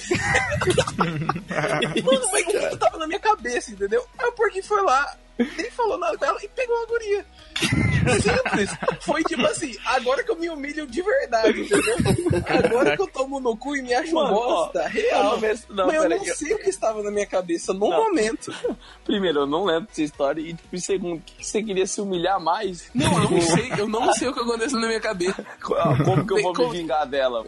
Mano, 2.03 2.29
mas 2.31 2.45
que 2.45 2.77
tava 2.77 2.97
na 2.97 3.07
minha 3.07 3.19
cabeça, 3.19 3.71
entendeu? 3.71 4.05
Aí 4.17 4.27
o 4.27 4.31
porquinho 4.31 4.63
foi 4.63 4.81
lá, 4.83 5.17
nem 5.37 5.71
falou 5.71 5.97
nada 5.97 6.17
com 6.17 6.25
ela 6.25 6.39
e 6.43 6.47
pegou 6.49 6.75
a 6.81 6.85
guria. 6.85 7.25
Simples. 8.21 8.69
Foi 9.01 9.23
tipo 9.23 9.45
assim, 9.45 9.75
agora 9.85 10.23
que 10.23 10.31
eu 10.31 10.35
me 10.35 10.49
humilho 10.49 10.87
de 10.87 11.01
verdade, 11.01 11.61
entendeu? 11.61 11.95
Agora 12.65 12.95
que 12.95 13.01
eu 13.01 13.07
tomo 13.07 13.39
no 13.39 13.55
cu 13.57 13.75
e 13.75 13.81
me 13.81 13.93
acho 13.93 14.13
Mano, 14.13 14.33
ó, 14.35 14.39
bosta, 14.65 14.87
real. 14.87 15.23
não, 15.23 15.41
mas- 15.41 15.67
não, 15.69 15.87
Mas 15.87 15.95
eu 16.03 16.09
não 16.09 16.17
eu- 16.25 16.35
sei 16.35 16.53
o 16.53 16.59
que 16.59 16.69
estava 16.69 17.03
na 17.03 17.11
minha 17.11 17.25
cabeça 17.25 17.73
no 17.73 17.89
Não. 17.89 18.05
momento. 18.05 18.53
Primeiro, 19.03 19.39
eu 19.41 19.45
não 19.47 19.65
lembro 19.65 19.87
dessa 19.87 20.03
história. 20.03 20.39
E 20.41 20.53
tipo, 20.53 20.77
segundo, 20.77 21.21
que 21.25 21.45
você 21.45 21.61
queria 21.63 21.85
se 21.87 21.99
humilhar 21.99 22.39
mais? 22.39 22.89
Não, 22.93 23.11
eu 23.23 23.29
não 23.31 23.41
sei, 23.41 23.71
eu 23.77 23.87
não 23.87 24.13
sei 24.13 24.27
o 24.29 24.33
que 24.33 24.39
aconteceu 24.39 24.79
na 24.79 24.87
minha 24.87 25.01
cabeça. 25.01 25.45
Como 25.61 26.25
que 26.25 26.33
eu 26.33 26.41
vou 26.53 26.53
me 26.71 26.77
vingar 26.77 27.05
dela? 27.07 27.45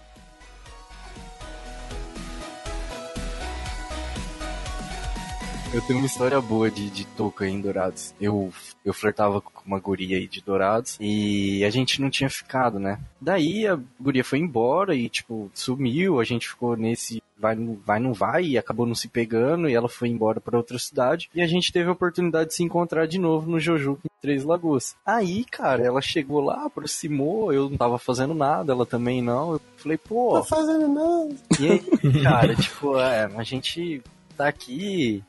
Eu 5.72 5.82
tenho 5.84 6.00
uma 6.00 6.08
história 6.08 6.42
boa 6.42 6.70
de, 6.72 6.90
de 6.90 7.06
touca 7.06 7.48
em 7.48 7.62
Dourados. 7.62 8.12
Eu, 8.20 8.52
eu 8.84 8.92
flertava 8.92 9.40
com 9.40 9.52
uma 9.68 9.80
guria 9.80 10.18
aí 10.18 10.28
de 10.28 10.42
Dourados 10.42 10.98
e 11.00 11.64
a 11.64 11.70
gente 11.70 12.02
não 12.02 12.10
tinha 12.10 12.28
ficado, 12.30 12.80
né? 12.80 13.00
Daí 13.22 13.68
a 13.68 13.78
guria 14.00 14.24
foi 14.24 14.40
embora 14.40 14.96
e, 14.96 15.08
tipo, 15.08 15.52
sumiu. 15.54 16.20
A 16.20 16.24
gente 16.24 16.50
ficou 16.50 16.76
nesse 16.76 17.22
vai, 17.38 17.54
não- 17.56 17.78
vai, 17.86 18.00
não 18.00 18.14
vai 18.14 18.44
e 18.46 18.58
acabou 18.58 18.88
não 18.88 18.96
se 18.96 19.08
pegando 19.08 19.70
e 19.70 19.76
ela 19.76 19.88
foi 19.88 20.10
embora 20.10 20.42
pra 20.42 20.58
outra 20.58 20.80
cidade. 20.80 21.30
E 21.36 21.42
a 21.42 21.46
gente 21.48 21.72
teve 21.72 21.88
a 21.88 21.94
oportunidade 21.94 22.50
de 22.50 22.56
se 22.56 22.64
encontrar 22.64 23.06
de 23.06 23.20
novo 23.20 23.48
no 23.48 23.60
Jojuca 23.60 24.02
em 24.06 24.22
Três 24.22 24.44
Lagoas. 24.44 24.96
Aí, 25.06 25.46
cara, 25.46 25.84
ela 25.86 26.02
chegou 26.02 26.42
lá, 26.42 26.66
aproximou, 26.66 27.54
eu 27.54 27.70
não 27.70 27.78
tava 27.78 28.00
fazendo 28.00 28.34
nada, 28.34 28.74
ela 28.74 28.88
também 28.88 29.22
não. 29.22 29.54
Eu 29.54 29.62
falei, 29.78 30.00
pô, 30.00 30.44
fazendo 30.44 30.88
nada. 30.88 31.36
e 31.60 31.68
aí, 31.72 32.24
cara, 32.24 32.56
tipo, 32.56 32.98
é, 32.98 33.30
a 33.36 33.44
gente 33.44 34.02
tá 34.36 34.48
aqui, 34.48 35.24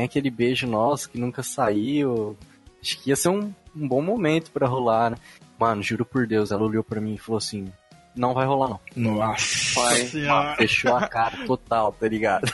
tem 0.00 0.04
aquele 0.04 0.30
beijo 0.30 0.66
nosso 0.66 1.10
que 1.10 1.18
nunca 1.18 1.42
saiu. 1.42 2.36
Acho 2.82 2.98
que 3.02 3.10
ia 3.10 3.16
ser 3.16 3.28
um, 3.28 3.52
um 3.76 3.86
bom 3.86 4.00
momento 4.00 4.50
pra 4.50 4.66
rolar, 4.66 5.10
né? 5.10 5.16
Mano, 5.58 5.82
juro 5.82 6.06
por 6.06 6.26
Deus, 6.26 6.50
ela 6.50 6.62
olhou 6.62 6.82
pra 6.82 7.00
mim 7.00 7.14
e 7.14 7.18
falou 7.18 7.36
assim: 7.36 7.70
não 8.16 8.34
vai 8.34 8.46
rolar 8.46 8.68
não. 8.68 8.80
Nossa 8.96 9.74
Pai. 9.80 10.06
senhora. 10.06 10.56
Fechou 10.56 10.94
a 10.96 11.06
cara 11.08 11.44
total, 11.46 11.92
tá 11.92 12.08
ligado? 12.08 12.46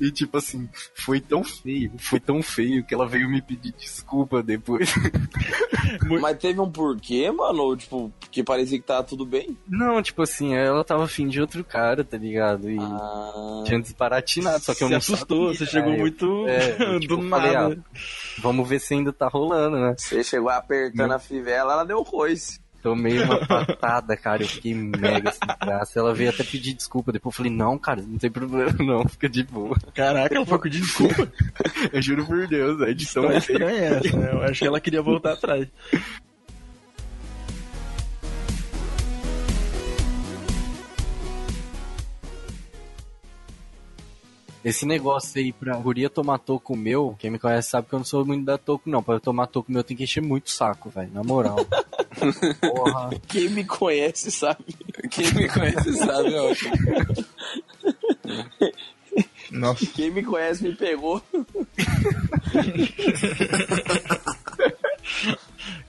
E 0.00 0.10
tipo 0.10 0.38
assim, 0.38 0.68
foi 0.94 1.20
tão 1.20 1.42
feio, 1.42 1.92
foi 1.98 2.20
tão 2.20 2.42
feio 2.42 2.84
que 2.84 2.94
ela 2.94 3.06
veio 3.08 3.28
me 3.28 3.40
pedir 3.42 3.72
desculpa 3.72 4.42
depois. 4.42 4.92
Mas 6.20 6.38
teve 6.38 6.60
um 6.60 6.70
porquê, 6.70 7.30
mano? 7.30 7.62
Ou, 7.62 7.76
Tipo, 7.76 8.12
porque 8.20 8.42
parecia 8.42 8.78
que 8.78 8.86
tava 8.86 9.02
tudo 9.02 9.26
bem? 9.26 9.56
Não, 9.68 10.00
tipo 10.02 10.22
assim, 10.22 10.54
ela 10.54 10.84
tava 10.84 11.04
afim 11.04 11.26
de 11.28 11.40
outro 11.40 11.64
cara, 11.64 12.04
tá 12.04 12.16
ligado? 12.16 12.70
E 12.70 12.78
Ah. 12.78 13.62
tinha 13.66 13.80
desbaratinado, 13.80 14.62
só 14.64 14.74
que 14.74 14.82
eu 14.84 14.88
Você 14.88 14.92
não 14.92 14.98
assustou, 14.98 15.52
sabia. 15.52 15.58
você 15.58 15.66
chegou 15.66 15.92
É, 15.92 15.96
muito 15.98 16.46
É, 16.48 16.76
eu, 16.94 17.00
tipo, 17.00 17.16
do 17.16 17.28
falei, 17.28 17.52
nada. 17.52 17.78
ah, 17.94 17.98
vamos 18.40 18.68
ver 18.68 18.78
se 18.78 18.94
ainda 18.94 19.12
tá 19.12 19.28
rolando, 19.28 19.78
né? 19.78 19.94
Você 19.98 20.22
chegou 20.22 20.48
apertando 20.50 21.12
a 21.12 21.18
fivela, 21.18 21.72
ela 21.74 21.84
deu 21.84 22.04
coice. 22.04 22.60
Tomei 22.82 23.22
uma 23.22 23.46
patada, 23.46 24.16
cara, 24.16 24.42
eu 24.42 24.48
fiquei 24.48 24.74
mega 24.74 25.30
sem 25.30 25.48
graça. 25.60 25.98
Ela 25.98 26.12
veio 26.12 26.30
até 26.30 26.42
pedir 26.42 26.74
desculpa, 26.74 27.12
depois 27.12 27.32
eu 27.32 27.36
falei, 27.36 27.52
não, 27.52 27.78
cara, 27.78 28.02
não 28.02 28.18
tem 28.18 28.30
problema 28.30 28.72
não, 28.80 29.06
fica 29.08 29.28
de 29.28 29.44
boa. 29.44 29.76
Caraca, 29.94 30.34
ela 30.34 30.44
foi 30.44 30.58
pedir 30.58 30.80
desculpa. 30.80 31.30
Eu 31.92 32.02
juro 32.02 32.26
por 32.26 32.46
Deus, 32.46 32.80
a 32.80 32.88
edição 32.90 33.24
Então 33.24 33.32
é 33.32 33.36
é 33.36 33.38
estranha 33.38 33.80
essa, 33.80 34.16
né? 34.16 34.30
Eu 34.32 34.42
acho 34.42 34.60
que 34.60 34.66
ela 34.66 34.80
queria 34.80 35.02
voltar 35.02 35.32
atrás. 35.34 35.68
Esse 44.64 44.86
negócio 44.86 45.40
aí 45.40 45.52
pra 45.52 45.76
guria 45.76 46.08
tomar 46.08 46.38
toco 46.38 46.76
meu, 46.76 47.16
quem 47.18 47.30
me 47.30 47.38
conhece 47.38 47.70
sabe 47.70 47.88
que 47.88 47.94
eu 47.94 47.98
não 47.98 48.04
sou 48.04 48.24
muito 48.24 48.44
da 48.44 48.56
toco 48.56 48.88
não, 48.88 49.02
pra 49.02 49.14
eu 49.14 49.20
tomar 49.20 49.48
toco 49.48 49.72
meu 49.72 49.82
tem 49.82 49.96
que 49.96 50.04
encher 50.04 50.22
muito 50.22 50.46
o 50.46 50.50
saco, 50.50 50.88
velho, 50.88 51.10
na 51.12 51.24
moral. 51.24 51.56
Porra. 52.60 53.10
Quem 53.26 53.48
me 53.50 53.64
conhece 53.64 54.30
sabe. 54.30 54.64
Quem 55.10 55.32
me 55.34 55.48
conhece 55.48 55.92
sabe, 55.94 56.32
ó. 56.34 56.54
Nossa. 59.50 59.86
Quem 59.86 60.10
me 60.10 60.22
conhece 60.22 60.62
me 60.62 60.74
pegou. 60.74 61.20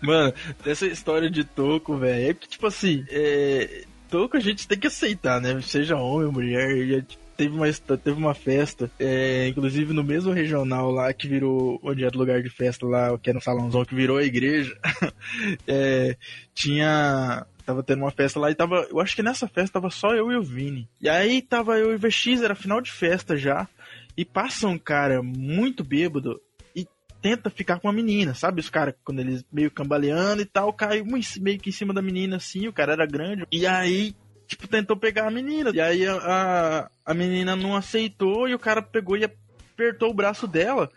Mano, 0.01 0.33
essa 0.65 0.85
história 0.85 1.29
de 1.29 1.43
toco, 1.43 1.95
velho, 1.95 2.31
é 2.31 2.33
que, 2.33 2.47
tipo 2.47 2.67
assim, 2.67 3.05
é, 3.09 3.85
toco 4.09 4.35
a 4.35 4.39
gente 4.39 4.67
tem 4.67 4.77
que 4.77 4.87
aceitar, 4.87 5.39
né? 5.39 5.61
Seja 5.61 5.95
homem 5.95 6.27
ou 6.27 6.33
mulher, 6.33 6.87
já 6.87 7.01
teve 7.35 7.55
uma, 7.55 7.71
teve 7.71 8.17
uma 8.17 8.33
festa, 8.33 8.89
é, 8.99 9.47
inclusive 9.47 9.93
no 9.93 10.03
mesmo 10.03 10.31
regional 10.31 10.91
lá, 10.91 11.11
que 11.13 11.27
virou, 11.27 11.79
onde 11.83 12.03
era 12.03 12.15
o 12.15 12.19
lugar 12.19 12.41
de 12.41 12.49
festa 12.49 12.85
lá, 12.85 13.17
que 13.17 13.29
era 13.29 13.37
um 13.37 13.41
salãozão, 13.41 13.85
que 13.85 13.95
virou 13.95 14.17
a 14.17 14.23
igreja, 14.23 14.77
é, 15.67 16.15
tinha... 16.53 17.45
Tava 17.65 17.81
tendo 17.81 17.99
uma 17.99 18.11
festa 18.11 18.41
lá 18.41 18.51
e 18.51 18.55
tava. 18.55 18.85
Eu 18.89 18.99
acho 18.99 19.15
que 19.15 19.23
nessa 19.23 19.47
festa 19.47 19.79
tava 19.79 19.89
só 19.89 20.13
eu 20.13 20.29
e 20.29 20.35
o 20.35 20.43
Vini. 20.43 20.85
E 20.99 21.07
aí 21.07 21.41
tava 21.41 21.79
eu 21.79 21.93
e 21.93 21.95
o 21.95 21.97
VX, 21.97 22.41
era 22.41 22.55
final 22.55 22.81
de 22.81 22.91
festa 22.91 23.37
já. 23.37 23.69
E 24.17 24.25
passa 24.25 24.67
um 24.67 24.77
cara 24.77 25.23
muito 25.23 25.81
bêbado 25.81 26.41
e 26.75 26.85
tenta 27.21 27.49
ficar 27.49 27.79
com 27.79 27.87
a 27.87 27.93
menina, 27.93 28.35
sabe? 28.35 28.59
Os 28.59 28.69
caras, 28.69 28.95
quando 29.03 29.21
eles 29.21 29.45
meio 29.49 29.71
cambaleando 29.71 30.41
e 30.41 30.45
tal, 30.45 30.73
cai 30.73 31.01
meio 31.39 31.57
que 31.57 31.69
em 31.69 31.73
cima 31.73 31.93
da 31.93 32.01
menina 32.01 32.35
assim, 32.35 32.67
o 32.67 32.73
cara 32.73 32.91
era 32.91 33.05
grande. 33.05 33.47
E 33.49 33.65
aí, 33.65 34.13
tipo, 34.47 34.67
tentou 34.67 34.95
pegar 34.97 35.27
a 35.27 35.31
menina. 35.31 35.71
E 35.73 35.79
aí 35.81 36.05
a, 36.07 36.15
a, 36.15 36.89
a 37.05 37.13
menina 37.13 37.55
não 37.55 37.75
aceitou 37.75 38.47
e 38.47 38.53
o 38.55 38.59
cara 38.59 38.81
pegou 38.81 39.17
e 39.17 39.23
apertou 39.25 40.09
o 40.09 40.13
braço 40.13 40.47
dela. 40.47 40.89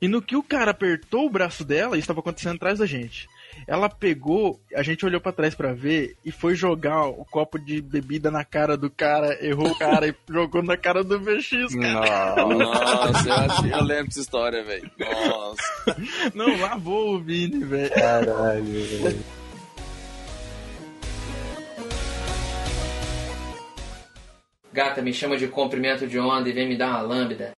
E 0.00 0.08
no 0.08 0.20
que 0.20 0.36
o 0.36 0.42
cara 0.42 0.72
apertou 0.72 1.24
o 1.26 1.30
braço 1.30 1.64
dela, 1.64 1.96
isso 1.96 2.04
estava 2.04 2.20
acontecendo 2.20 2.56
atrás 2.56 2.78
da 2.78 2.86
gente. 2.86 3.26
Ela 3.66 3.88
pegou, 3.88 4.60
a 4.74 4.82
gente 4.82 5.06
olhou 5.06 5.18
pra 5.18 5.32
trás 5.32 5.54
pra 5.54 5.72
ver 5.72 6.14
e 6.22 6.30
foi 6.30 6.54
jogar 6.54 7.06
o 7.06 7.24
copo 7.24 7.58
de 7.58 7.80
bebida 7.80 8.30
na 8.30 8.44
cara 8.44 8.76
do 8.76 8.90
cara, 8.90 9.42
errou 9.42 9.68
o 9.70 9.78
cara 9.78 10.06
e 10.06 10.14
jogou 10.30 10.62
na 10.62 10.76
cara 10.76 11.02
do 11.02 11.18
VX, 11.18 11.74
cara. 11.74 12.44
Nossa, 12.44 13.26
eu, 13.28 13.34
acho- 13.34 13.66
eu 13.66 13.82
lembro 13.82 14.04
dessa 14.08 14.20
história, 14.20 14.62
velho. 14.62 14.90
Nossa. 14.98 15.96
Não, 16.34 16.60
lavou 16.60 17.14
o 17.14 17.18
Vini, 17.20 17.64
velho. 17.64 17.90
Caralho, 17.94 18.62
velho. 18.64 19.24
Gata, 24.76 25.00
me 25.00 25.10
chama 25.10 25.38
de 25.38 25.48
comprimento 25.48 26.06
de 26.06 26.18
onda 26.18 26.50
e 26.50 26.52
vem 26.52 26.68
me 26.68 26.76
dar 26.76 26.88
uma 26.90 27.00
lambda. 27.00 27.52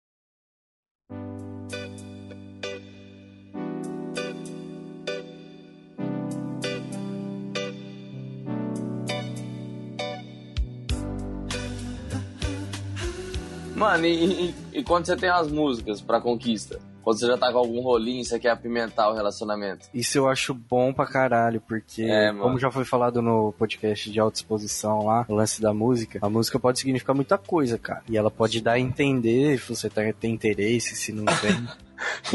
Mano, 13.74 14.04
e, 14.04 14.48
e- 14.50 14.54
e 14.74 14.84
quando 14.84 15.06
você 15.06 15.16
tem 15.16 15.30
as 15.30 15.50
músicas 15.50 16.02
pra 16.02 16.20
conquista? 16.20 16.78
Quando 17.06 17.20
você 17.20 17.26
já 17.28 17.38
tá 17.38 17.52
com 17.52 17.58
algum 17.58 17.80
rolinho, 17.82 18.24
você 18.24 18.36
quer 18.36 18.50
apimentar 18.50 19.08
o 19.08 19.14
relacionamento? 19.14 19.86
Isso 19.94 20.18
eu 20.18 20.28
acho 20.28 20.52
bom 20.52 20.92
pra 20.92 21.06
caralho, 21.06 21.60
porque, 21.60 22.02
É, 22.02 22.32
como 22.34 22.58
já 22.58 22.68
foi 22.68 22.84
falado 22.84 23.22
no 23.22 23.52
podcast 23.52 24.10
de 24.10 24.18
autoexposição 24.18 25.04
lá, 25.04 25.24
o 25.28 25.34
lance 25.36 25.62
da 25.62 25.72
música, 25.72 26.18
a 26.20 26.28
música 26.28 26.58
pode 26.58 26.80
significar 26.80 27.14
muita 27.14 27.38
coisa, 27.38 27.78
cara. 27.78 28.02
E 28.10 28.16
ela 28.16 28.28
pode 28.28 28.60
dar 28.60 28.72
a 28.72 28.80
entender 28.80 29.56
se 29.60 29.68
você 29.68 29.88
tá, 29.88 30.02
tem 30.18 30.34
interesse, 30.34 30.96
se 30.96 31.12
não 31.12 31.24
tem. 31.26 31.68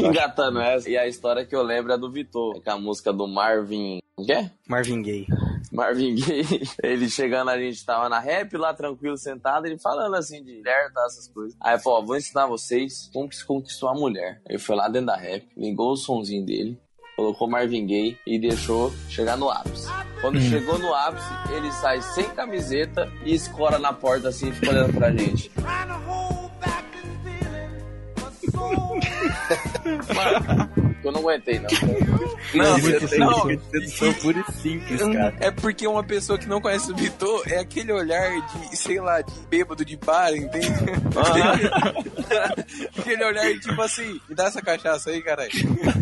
Engatando 0.08 0.58
essa. 0.62 0.88
E 0.88 0.96
a 0.96 1.06
história 1.06 1.44
que 1.44 1.54
eu 1.54 1.62
lembro 1.62 1.92
é 1.92 1.98
do 1.98 2.10
Vitor, 2.10 2.58
que 2.62 2.70
é 2.70 2.72
a 2.72 2.78
música 2.78 3.12
do 3.12 3.28
Marvin. 3.28 3.98
O 4.16 4.24
quê? 4.24 4.50
Marvin 4.66 5.02
Gaye. 5.02 5.26
Marvin 5.70 6.14
Gaye. 6.14 6.62
Ele 6.82 7.08
chegando, 7.08 7.50
a 7.50 7.58
gente 7.58 7.84
tava 7.84 8.08
na 8.08 8.18
rap 8.18 8.56
lá, 8.56 8.72
tranquilo, 8.72 9.16
sentado, 9.16 9.66
ele 9.66 9.78
falando 9.78 10.14
assim 10.14 10.42
de 10.42 10.56
mulher, 10.56 10.92
tá, 10.92 11.04
essas 11.06 11.28
coisas. 11.28 11.56
Aí, 11.60 11.78
pô, 11.78 12.02
vou 12.04 12.16
ensinar 12.16 12.46
vocês 12.46 13.10
como 13.12 13.28
que 13.28 13.36
se 13.36 13.44
conquistou 13.44 13.88
a 13.88 13.94
mulher. 13.94 14.40
Ele 14.48 14.58
foi 14.58 14.76
lá 14.76 14.88
dentro 14.88 15.06
da 15.06 15.16
rap, 15.16 15.46
ligou 15.56 15.92
o 15.92 15.96
sonzinho 15.96 16.44
dele, 16.44 16.80
colocou 17.16 17.48
Marvin 17.48 17.86
Gaye 17.86 18.18
e 18.26 18.38
deixou 18.38 18.92
chegar 19.08 19.36
no 19.36 19.50
ápice. 19.50 19.86
Quando 20.20 20.40
chegou 20.40 20.78
no 20.78 20.94
ápice, 20.94 21.28
ele 21.52 21.70
sai 21.72 22.00
sem 22.00 22.28
camiseta 22.30 23.10
e 23.24 23.34
escora 23.34 23.78
na 23.78 23.92
porta 23.92 24.28
assim 24.28 24.48
e 24.48 24.52
fica 24.52 24.70
olhando 24.70 24.94
pra 24.94 25.10
gente. 25.10 25.50
Mano, 30.14 30.91
eu 31.04 31.12
não 31.12 31.20
aguentei, 31.20 31.60
não. 31.60 31.68
Não, 32.54 32.78
você- 32.78 33.16
não, 33.18 33.48
Sedução 33.70 34.12
pura 34.14 34.44
e 34.46 34.52
simples, 34.52 35.00
cara. 35.00 35.34
É 35.40 35.50
porque 35.50 35.86
uma 35.86 36.04
pessoa 36.04 36.38
que 36.38 36.46
não 36.46 36.60
conhece 36.60 36.92
o 36.92 36.94
Vitor 36.94 37.42
é 37.46 37.60
aquele 37.60 37.90
olhar 37.92 38.30
de, 38.46 38.76
sei 38.76 39.00
lá, 39.00 39.22
de 39.22 39.32
bêbado 39.48 39.82
de 39.86 39.96
bar, 39.96 40.34
entende? 40.34 40.68
aquele 42.98 43.24
olhar 43.24 43.58
tipo 43.58 43.80
assim, 43.80 44.20
me 44.28 44.34
dá 44.34 44.44
essa 44.46 44.60
cachaça 44.60 45.10
aí, 45.10 45.22
caralho. 45.22 45.50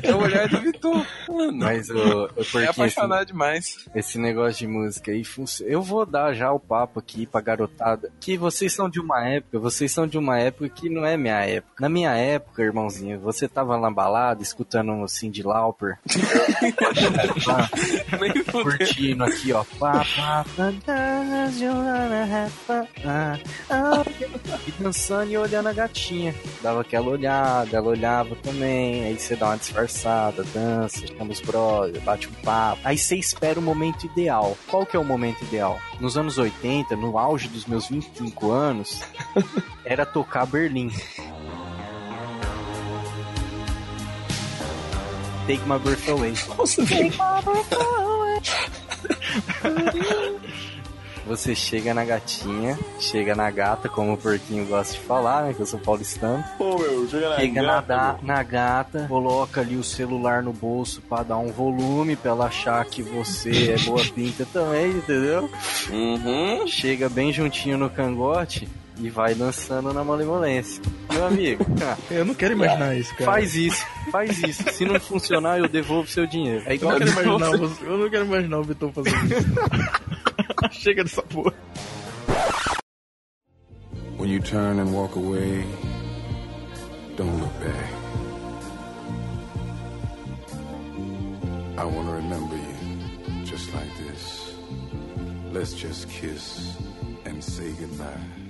É 0.02 0.14
o 0.14 0.22
olhar 0.22 0.48
do 0.48 0.60
Vitor. 0.60 1.06
Mano, 1.28 1.58
Mas 1.58 1.88
eu, 1.88 1.96
eu 1.96 2.24
é 2.24 2.28
porque 2.28 2.58
esse, 2.58 2.66
apaixonado 2.66 3.26
demais. 3.26 3.86
esse 3.94 4.18
negócio 4.18 4.58
de 4.58 4.66
música 4.66 5.10
aí 5.12 5.24
funciona. 5.24 5.70
Eu 5.70 5.82
vou 5.82 6.04
dar 6.04 6.32
já 6.32 6.52
o 6.52 6.58
papo 6.58 6.98
aqui 6.98 7.26
pra 7.26 7.40
garotada. 7.40 8.10
Que 8.20 8.36
vocês 8.36 8.72
são 8.72 8.88
de 8.88 9.00
uma 9.00 9.26
época, 9.26 9.58
vocês 9.58 9.92
são 9.92 10.06
de 10.06 10.18
uma 10.18 10.38
época 10.38 10.68
que 10.68 10.88
não 10.88 11.04
é 11.04 11.16
minha 11.16 11.40
época. 11.44 11.74
Na 11.80 11.88
minha 11.88 12.12
época, 12.14 12.62
irmãozinho, 12.62 13.18
você 13.20 13.48
tava 13.48 13.78
na 13.78 13.90
balada 13.90 14.42
escutando 14.42 14.89
no 14.96 15.09
Cindy 15.09 15.42
Lauper. 15.42 15.98
Nem 18.20 18.44
fudeu. 18.44 18.62
curtindo 18.62 19.24
aqui, 19.24 19.53
ó. 19.53 19.64
Pá, 19.79 20.05
pá, 20.16 20.44
pá. 23.07 23.38
E 24.66 24.72
dançando 24.83 25.31
e 25.31 25.37
olhando 25.37 25.68
a 25.68 25.72
gatinha. 25.72 26.35
Dava 26.62 26.81
aquela 26.81 27.09
olhada, 27.09 27.76
ela 27.76 27.88
olhava 27.88 28.35
também. 28.37 29.05
Aí 29.05 29.18
você 29.18 29.37
dá 29.37 29.46
uma 29.48 29.57
disfarçada, 29.57 30.44
dança, 30.55 31.07
chama 31.07 31.33
os 31.33 31.40
brothers, 31.40 32.03
bate 32.05 32.29
um 32.29 32.33
papo. 32.42 32.81
Aí 32.85 32.96
você 32.98 33.16
espera 33.16 33.59
o 33.59 33.62
momento 33.62 34.05
ideal. 34.07 34.57
Qual 34.68 34.87
que 34.87 34.96
é 34.96 35.00
o 35.00 35.05
momento 35.05 35.42
ideal? 35.44 35.79
Nos 36.00 36.16
anos 36.16 36.38
80, 36.38 36.96
no 36.96 37.18
auge 37.18 37.48
dos 37.48 37.66
meus 37.66 37.88
25 37.88 38.50
anos, 38.50 39.03
era 39.85 40.07
tocar 40.07 40.46
Berlim. 40.46 40.90
Take 45.46 45.66
my 45.66 45.79
breath 45.79 46.09
away. 46.09 46.33
Você 51.26 51.55
chega 51.55 51.94
na 51.94 52.05
gatinha, 52.05 52.76
chega 52.98 53.37
na 53.37 53.48
gata, 53.50 53.88
como 53.88 54.14
o 54.14 54.16
porquinho 54.16 54.66
gosta 54.66 54.94
de 54.94 55.00
falar, 55.00 55.44
né? 55.44 55.55
Que 55.55 55.61
eu 55.61 55.66
sou 55.66 55.79
paulistano. 55.79 56.42
Pô, 56.59 56.76
meu, 56.79 57.09
chega 57.09 57.29
na 57.29 57.37
Chega 57.37 57.62
na, 57.62 57.72
gata, 57.74 57.87
da- 57.87 58.18
na 58.22 58.42
gata, 58.42 59.07
coloca 59.09 59.61
ali 59.61 59.76
o 59.76 59.85
celular 59.85 60.42
no 60.42 60.53
bolso 60.53 61.00
pra 61.03 61.22
dar 61.22 61.37
um 61.38 61.53
volume, 61.53 62.16
pra 62.16 62.33
ela 62.33 62.46
achar 62.46 62.85
que 62.85 63.00
você 63.03 63.72
é 63.72 63.79
boa 63.85 64.03
pinta 64.05 64.44
também, 64.53 64.90
entendeu? 64.90 65.48
Uhum. 65.90 66.66
Chega 66.66 67.09
bem 67.09 67.33
juntinho 67.33 67.79
no 67.79 67.88
cangote 67.90 68.66
e 69.00 69.08
vai 69.10 69.34
dançando 69.34 69.92
na 69.92 70.04
malemolência. 70.04 70.82
Meu 71.12 71.26
amigo, 71.26 71.64
ah, 71.82 71.96
Eu 72.10 72.24
não 72.24 72.34
quero 72.34 72.52
imaginar 72.54 72.94
isso, 72.96 73.10
cara. 73.16 73.24
faz 73.32 73.54
isso, 73.54 73.84
faz 74.12 74.38
isso. 74.42 74.62
Se 74.72 74.84
não 74.84 74.98
funcionar, 75.00 75.58
eu 75.58 75.68
devolvo 75.68 76.08
seu 76.08 76.26
dinheiro. 76.26 76.62
É 76.66 76.72
Eu 76.72 76.74
igual 76.76 76.92
não 76.92 76.98
quero 77.06 77.10
imaginar, 77.12 77.56
você- 77.58 77.84
eu 77.86 77.98
não 77.98 78.10
quero 78.10 78.24
imaginar 78.26 78.58
o 78.58 78.62
Vitor 78.64 78.92
fazendo 78.92 79.16
isso. 79.26 79.46
Chega 80.82 81.02
dessa 81.04 81.22
porra. 81.22 81.54
When 84.18 84.30
you 84.30 84.40
turn 84.42 84.78
and 84.78 84.92
walk 84.92 85.16
away, 85.16 85.64
don't 87.16 87.40
look 87.40 87.52
back. 87.60 87.90
I 91.78 91.84
want 91.84 92.06
to 92.08 92.12
remember 92.16 92.54
you 92.56 93.44
just 93.46 93.72
like 93.74 93.88
this. 93.96 94.54
Let's 95.52 95.72
just 95.74 96.06
kiss 96.08 96.76
and 97.24 97.42
say 97.42 97.72
goodbye. 97.80 98.49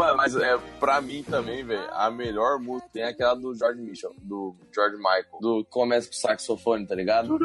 Mano, 0.00 0.16
mas 0.16 0.34
é, 0.34 0.56
pra 0.78 0.98
mim 1.02 1.22
também, 1.22 1.62
velho, 1.62 1.86
a 1.92 2.10
melhor 2.10 2.58
música 2.58 2.88
tem 2.90 3.02
aquela 3.02 3.34
do 3.34 3.54
George 3.54 3.82
Michael, 3.82 4.14
do 4.22 4.56
George 4.74 4.96
Michael, 4.96 5.38
do 5.40 5.62
que 5.62 5.70
começa 5.70 6.08
com 6.08 6.14
saxofone, 6.14 6.86
tá 6.86 6.94
ligado? 6.94 7.38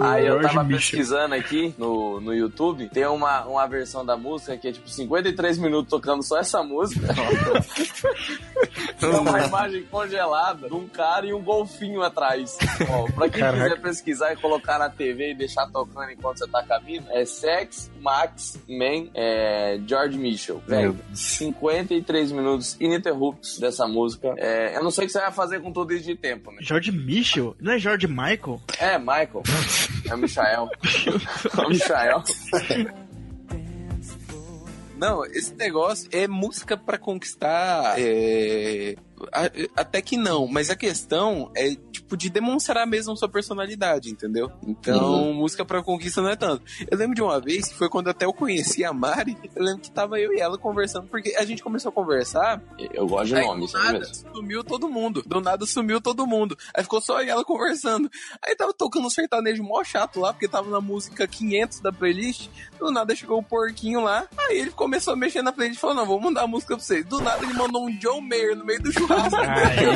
Aí 0.00 0.26
eu 0.26 0.40
tava 0.40 0.64
pesquisando 0.64 1.34
aqui 1.34 1.74
no, 1.78 2.20
no 2.20 2.34
YouTube, 2.34 2.88
tem 2.88 3.06
uma, 3.06 3.44
uma 3.44 3.66
versão 3.66 4.04
da 4.04 4.16
música 4.16 4.56
que 4.56 4.68
é 4.68 4.72
tipo 4.72 4.88
53 4.88 5.58
minutos 5.58 5.90
tocando 5.90 6.22
só 6.22 6.38
essa 6.38 6.62
música. 6.62 7.06
é 9.00 9.06
uma 9.06 9.44
imagem 9.44 9.82
congelada 9.84 10.68
de 10.68 10.74
um 10.74 10.88
cara 10.88 11.26
e 11.26 11.32
um 11.32 11.42
golfinho 11.42 12.02
atrás. 12.02 12.56
Ó, 12.88 13.10
pra 13.12 13.28
quem 13.28 13.40
Caraca. 13.40 13.62
quiser 13.64 13.80
pesquisar 13.80 14.32
e 14.32 14.36
colocar 14.36 14.78
na 14.78 14.90
TV 14.90 15.32
e 15.32 15.34
deixar 15.34 15.66
tocando 15.68 16.10
enquanto 16.10 16.38
você 16.38 16.48
tá 16.48 16.62
caminhando, 16.62 17.08
é 17.10 17.24
Sex, 17.24 17.90
Max, 18.00 18.58
Man, 18.68 19.08
é, 19.14 19.78
George 19.86 20.18
Mitchell. 20.18 20.62
Velho, 20.66 20.92
Deus. 20.92 21.20
53 21.20 22.32
minutos 22.32 22.76
ininterruptos 22.80 23.58
dessa 23.58 23.86
música. 23.86 24.34
É, 24.36 24.76
eu 24.76 24.82
não 24.82 24.90
sei 24.90 25.04
o 25.04 25.06
que 25.06 25.12
você 25.12 25.20
vai 25.20 25.32
fazer 25.32 25.60
com 25.60 25.72
tudo 25.72 25.92
isso 25.92 26.04
de 26.04 26.14
tempo, 26.14 26.50
né? 26.52 26.58
George 26.60 26.92
Michel? 26.92 27.56
Não 27.60 27.72
é 27.72 27.78
George 27.78 28.06
Michael? 28.06 28.60
É, 28.78 28.98
Michael. 28.98 29.42
É 30.08 30.14
o 30.14 30.18
Michael. 30.18 30.68
É 31.56 31.60
o 31.62 31.68
Michael. 31.68 32.22
Não, 34.96 35.24
esse 35.26 35.54
negócio 35.54 36.08
é 36.10 36.26
música 36.26 36.76
pra 36.76 36.96
conquistar. 36.96 37.96
é, 37.98 38.96
Até 39.76 40.00
que 40.00 40.16
não, 40.16 40.46
mas 40.46 40.70
a 40.70 40.76
questão 40.76 41.50
é 41.54 41.76
tipo 42.06 42.16
de 42.16 42.30
demonstrar 42.30 42.86
mesmo 42.86 43.16
sua 43.16 43.28
personalidade, 43.28 44.08
entendeu? 44.10 44.50
Então, 44.66 45.32
música 45.34 45.64
pra 45.64 45.82
conquista 45.82 46.22
não 46.22 46.30
é 46.30 46.36
tanto. 46.36 46.62
Eu 46.88 46.96
lembro 46.96 47.14
de 47.16 47.22
uma 47.22 47.40
vez 47.40 47.68
que 47.68 47.74
foi 47.74 47.88
quando 47.88 48.08
até 48.08 48.24
eu 48.24 48.32
conheci 48.32 48.84
a 48.84 48.92
Mari, 48.92 49.36
eu 49.54 49.62
lembro 49.64 49.80
que 49.82 49.90
tava 49.90 50.18
eu 50.20 50.32
e 50.32 50.38
ela 50.40 50.56
conversando, 50.56 51.08
porque 51.08 51.34
a 51.36 51.44
gente 51.44 51.62
começou 51.62 51.88
a 51.90 51.92
conversar, 51.92 52.62
Eu 52.94 53.06
gosto 53.08 53.26
de 53.26 53.34
Aí, 53.36 53.44
nome, 53.46 53.66
do 53.66 53.72
nada, 53.72 53.98
mesmo. 53.98 54.32
sumiu 54.32 54.62
todo 54.64 54.88
mundo. 54.88 55.22
Do 55.26 55.40
nada 55.40 55.66
sumiu 55.66 56.00
todo 56.00 56.26
mundo. 56.26 56.56
Aí 56.74 56.82
ficou 56.84 57.00
só 57.00 57.20
eu 57.20 57.26
e 57.26 57.30
ela 57.30 57.44
conversando. 57.44 58.08
Aí 58.42 58.54
tava 58.54 58.72
tocando 58.72 59.06
um 59.06 59.10
sertanejo 59.10 59.62
mó 59.64 59.82
chato 59.82 60.20
lá, 60.20 60.32
porque 60.32 60.46
tava 60.46 60.70
na 60.70 60.80
música 60.80 61.26
500 61.26 61.80
da 61.80 61.92
playlist. 61.92 62.48
Do 62.78 62.90
nada 62.92 63.14
chegou 63.16 63.38
o 63.38 63.42
porquinho 63.42 64.00
lá. 64.00 64.26
Aí 64.38 64.58
ele 64.58 64.70
começou 64.70 65.12
a 65.14 65.16
mexer 65.16 65.42
na 65.42 65.52
playlist 65.52 65.78
e 65.78 65.80
falou: 65.80 65.96
Não, 65.96 66.06
vou 66.06 66.20
mandar 66.20 66.42
a 66.42 66.46
música 66.46 66.76
pra 66.76 66.84
vocês. 66.84 67.04
Do 67.04 67.20
nada 67.20 67.42
ele 67.44 67.54
mandou 67.54 67.84
um 67.86 67.90
John 67.98 68.20
Mayer 68.20 68.54
no 68.56 68.64
meio 68.64 68.80
do 68.82 68.92
churrasco. 68.92 69.36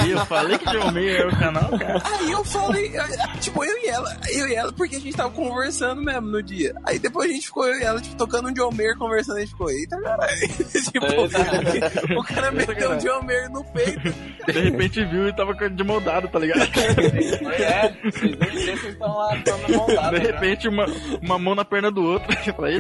Aí 0.03 0.11
eu 0.11 0.27
falei 0.27 0.59
que 0.59 0.65
John 0.71 0.91
Mayer 0.91 1.21
é 1.21 1.27
o 1.27 1.39
canal, 1.39 1.79
cara. 1.79 2.00
Aí 2.05 2.31
eu 2.31 2.45
falei, 2.45 2.93
tipo, 3.41 3.65
eu 3.65 3.79
e 3.79 3.87
ela, 3.89 4.17
eu 4.31 4.49
e 4.49 4.55
ela, 4.55 4.73
porque 4.73 4.97
a 4.97 5.01
gente 5.01 5.17
tava 5.17 5.31
conversando 5.31 6.03
mesmo 6.03 6.29
no 6.29 6.43
dia. 6.43 6.75
Aí 6.85 6.99
depois 6.99 7.31
a 7.31 7.33
gente 7.33 7.47
ficou, 7.47 7.67
eu 7.67 7.79
e 7.79 7.83
ela, 7.83 8.01
tipo, 8.01 8.17
tocando 8.17 8.49
um 8.49 8.53
John 8.53 8.71
Mayer 8.73 8.97
conversando, 8.97 9.37
a 9.37 9.41
gente 9.41 9.51
ficou, 9.51 9.71
eita 9.71 10.01
caralho. 10.01 10.31
tipo, 10.49 11.07
o 12.19 12.25
cara 12.25 12.51
meteu 12.51 12.93
um 12.93 12.99
John 12.99 13.23
Mayer 13.23 13.51
no 13.51 13.65
peito. 13.65 14.15
De 14.47 14.61
repente 14.61 15.05
viu 15.05 15.29
e 15.29 15.33
tava 15.35 15.55
de 15.55 15.85
moldado, 15.85 16.29
tá 16.29 16.39
ligado? 16.39 16.61
É, 16.63 18.11
vocês 18.11 18.39
nem 18.39 18.51
sei 18.53 18.77
se 18.77 18.83
vocês 18.83 18.93
estão 18.93 19.17
lá, 19.17 19.37
estão 19.37 19.59
na. 19.59 20.11
De 20.11 20.19
repente, 20.19 20.69
uma, 20.69 20.87
uma 21.23 21.39
mão 21.39 21.55
na 21.55 21.65
perna 21.65 21.91
do 21.91 22.03
outro. 22.03 22.31
Eu 22.47 22.55
falei. 22.55 22.79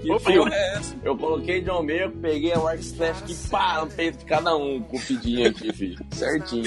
Que 0.00 0.10
Opa, 0.12 0.30
eu, 0.30 0.48
É 0.48 0.74
essa. 0.76 0.96
eu 1.02 1.16
coloquei 1.16 1.60
John 1.60 1.82
Mayer, 1.82 2.10
peguei 2.10 2.52
a 2.52 2.58
Wark 2.58 2.80
Slash 2.80 3.22
que 3.24 3.34
pá, 3.48 3.80
no 3.80 3.90
peito 3.90 4.18
de 4.18 4.24
cada 4.24 4.56
um, 4.56 4.80
com 4.80 4.96
o 4.96 5.00
pedinho 5.00 5.50
aqui, 5.50 5.72
filho. 5.72 5.98
Certinho. 6.12 6.64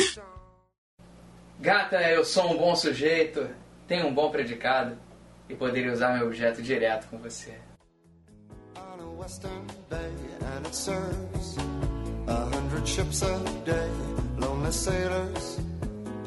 Gata, 1.63 1.95
eu 2.11 2.25
sou 2.25 2.51
um 2.51 2.57
bom 2.57 2.75
sujeito, 2.75 3.49
tenho 3.87 4.07
um 4.07 4.13
bom 4.13 4.29
predicado 4.29 4.97
e 5.47 5.55
poderia 5.55 5.93
usar 5.93 6.17
meu 6.17 6.27
objeto 6.27 6.61
direto 6.61 7.07
com 7.07 7.17
você. 7.17 7.57
ships 12.85 13.23
a 13.23 13.39
day. 13.63 13.89
Lonely 14.39 14.73
sailors 14.73 15.57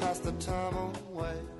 pass 0.00 0.20
the 0.20 0.32
time 0.38 0.74
away. 1.12 1.55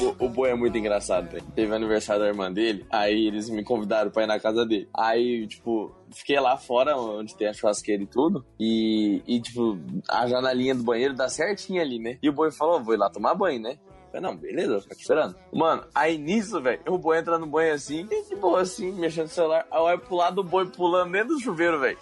O, 0.00 0.26
o 0.26 0.28
boi 0.28 0.50
é 0.50 0.54
muito 0.54 0.76
engraçado, 0.76 1.30
velho. 1.30 1.44
Teve 1.54 1.74
aniversário 1.74 2.22
da 2.22 2.28
irmã 2.28 2.52
dele, 2.52 2.86
aí 2.90 3.26
eles 3.26 3.48
me 3.48 3.64
convidaram 3.64 4.10
pra 4.10 4.24
ir 4.24 4.26
na 4.26 4.38
casa 4.38 4.64
dele. 4.66 4.88
Aí, 4.94 5.46
tipo, 5.46 5.94
fiquei 6.12 6.38
lá 6.38 6.56
fora, 6.56 6.96
onde 6.96 7.34
tem 7.34 7.48
a 7.48 7.52
churrasqueira 7.52 8.02
e 8.02 8.06
tudo. 8.06 8.44
E, 8.60 9.22
e, 9.26 9.40
tipo, 9.40 9.78
a 10.08 10.26
janelinha 10.26 10.74
do 10.74 10.82
banheiro 10.82 11.14
dá 11.14 11.28
certinho 11.28 11.80
ali, 11.80 11.98
né? 11.98 12.18
E 12.22 12.28
o 12.28 12.32
boi 12.32 12.50
falou: 12.50 12.82
vou 12.82 12.94
ir 12.94 12.98
lá 12.98 13.08
tomar 13.08 13.34
banho, 13.34 13.60
né? 13.60 13.78
Falei, 14.12 14.20
não, 14.20 14.36
beleza, 14.36 14.72
vou 14.72 14.80
ficar 14.80 14.94
aqui 14.94 15.02
esperando. 15.02 15.36
Mano, 15.52 15.84
aí 15.94 16.16
nisso, 16.16 16.60
velho, 16.60 16.80
o 16.88 16.98
boi 16.98 17.18
entra 17.18 17.38
no 17.38 17.46
banho 17.46 17.74
assim, 17.74 18.06
e 18.10 18.28
de 18.28 18.36
boa 18.36 18.62
assim, 18.62 18.92
mexendo 18.92 19.24
no 19.24 19.30
celular. 19.30 19.66
Aí 19.70 19.78
eu 19.78 19.84
olho 19.84 19.98
pro 19.98 20.16
lado 20.16 20.36
do 20.36 20.44
boi 20.44 20.66
pulando 20.66 21.12
dentro 21.12 21.34
do 21.34 21.40
chuveiro, 21.40 21.80
velho. 21.80 21.98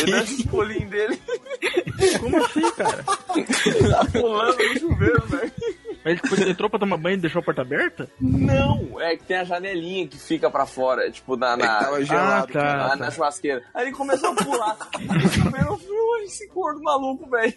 Ele 0.00 0.12
dá 0.12 0.22
esse 0.22 0.46
pulinho 0.46 0.88
dele, 0.88 1.20
Como 2.20 2.44
assim, 2.44 2.70
cara? 2.72 3.02
tá 3.04 4.20
pulando 4.20 4.56
no 4.56 4.78
chuveiro, 4.78 5.26
velho. 5.26 5.52
Tipo, 6.16 6.34
ele 6.34 6.50
entrou 6.50 6.68
pra 6.70 6.78
tomar 6.78 6.96
banho 6.96 7.14
e 7.14 7.20
deixou 7.20 7.40
a 7.40 7.44
porta 7.44 7.62
aberta? 7.62 8.08
Não, 8.20 9.00
é 9.00 9.16
que 9.16 9.24
tem 9.24 9.36
a 9.38 9.44
janelinha 9.44 10.06
que 10.06 10.18
fica 10.18 10.50
pra 10.50 10.66
fora, 10.66 11.10
tipo, 11.10 11.36
na, 11.36 11.52
É 11.52 11.56
na, 11.56 11.78
tava 11.78 12.04
gelado. 12.04 12.48
Ah, 12.50 12.52
tá. 12.52 12.86
lá 12.88 12.96
na 12.96 13.10
churrasqueira. 13.10 13.62
Aí 13.74 13.86
ele 13.86 13.92
começou 13.92 14.30
a 14.30 14.34
pular. 14.34 14.76
eu 14.98 15.78
falei, 15.78 16.24
esse 16.24 16.46
gordo 16.48 16.82
maluco, 16.82 17.28
velho. 17.30 17.54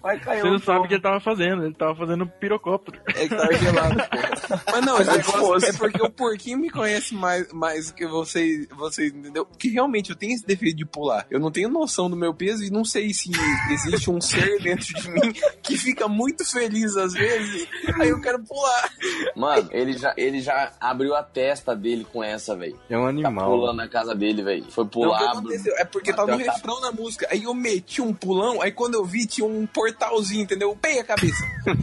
Vai 0.00 0.18
cair 0.18 0.40
Você 0.40 0.48
um 0.48 0.52
não 0.52 0.58
sabe 0.58 0.80
o 0.80 0.88
que 0.88 0.94
ele 0.94 1.02
tava 1.02 1.20
fazendo, 1.20 1.64
ele 1.64 1.74
tava 1.74 1.94
fazendo 1.94 2.26
pirocóptero. 2.26 3.00
É 3.08 3.28
que 3.28 3.34
tava 3.34 3.52
gelado, 3.54 3.96
pô. 3.96 4.72
Mas 4.72 4.84
não, 4.86 4.96
esse 5.00 5.10
Mas 5.10 5.16
negócio 5.18 5.40
fosse. 5.40 5.66
é 5.66 5.72
porque 5.72 6.02
o 6.02 6.10
porquinho 6.10 6.58
me 6.58 6.70
conhece 6.70 7.14
mais, 7.14 7.52
mais 7.52 7.90
que 7.90 8.06
vocês, 8.06 8.66
vocês, 8.70 9.12
entendeu? 9.12 9.44
Porque 9.44 9.68
realmente 9.68 10.10
eu 10.10 10.16
tenho 10.16 10.32
esse 10.34 10.46
defeito 10.46 10.76
de 10.76 10.84
pular. 10.86 11.26
Eu 11.30 11.38
não 11.38 11.50
tenho 11.50 11.68
noção 11.68 12.08
do 12.08 12.16
meu 12.16 12.32
peso 12.32 12.64
e 12.64 12.70
não 12.70 12.84
sei 12.84 13.12
se 13.12 13.30
existe 13.70 14.10
um 14.10 14.20
ser 14.20 14.60
dentro 14.62 14.86
de 14.94 15.10
mim 15.10 15.32
que 15.62 15.76
fica 15.76 16.08
muito 16.08 16.44
feliz 16.50 16.96
às 16.96 17.12
vezes. 17.12 17.45
Aí 18.00 18.08
eu 18.08 18.20
quero 18.20 18.38
pular. 18.40 18.90
Mano, 19.34 19.68
ele 19.72 19.92
já, 19.96 20.12
ele 20.16 20.40
já 20.40 20.72
abriu 20.80 21.14
a 21.14 21.22
testa 21.22 21.74
dele 21.74 22.06
com 22.12 22.22
essa, 22.22 22.54
velho. 22.56 22.78
É 22.88 22.96
um 22.98 23.02
Tá 23.02 23.08
animal. 23.08 23.50
pulando 23.50 23.76
na 23.76 23.88
casa 23.88 24.14
dele, 24.14 24.42
velho. 24.42 24.64
Foi 24.70 24.84
Não, 24.84 24.88
o 24.88 24.90
que 24.90 24.98
pular. 25.18 25.30
aconteceu? 25.32 25.74
É 25.78 25.84
porque 25.84 26.12
tava 26.12 26.28
no 26.36 26.42
a 26.42 26.44
capa. 26.44 26.52
refrão 26.58 26.80
da 26.80 26.92
música. 26.92 27.26
Aí 27.30 27.44
eu 27.44 27.54
meti 27.54 28.00
um 28.02 28.12
pulão, 28.12 28.60
aí 28.62 28.72
quando 28.72 28.94
eu 28.94 29.04
vi 29.04 29.26
tinha 29.26 29.46
um 29.46 29.66
portalzinho, 29.66 30.42
entendeu? 30.42 30.76
Pei 30.80 30.98
a 30.98 31.04
cabeça. 31.04 31.42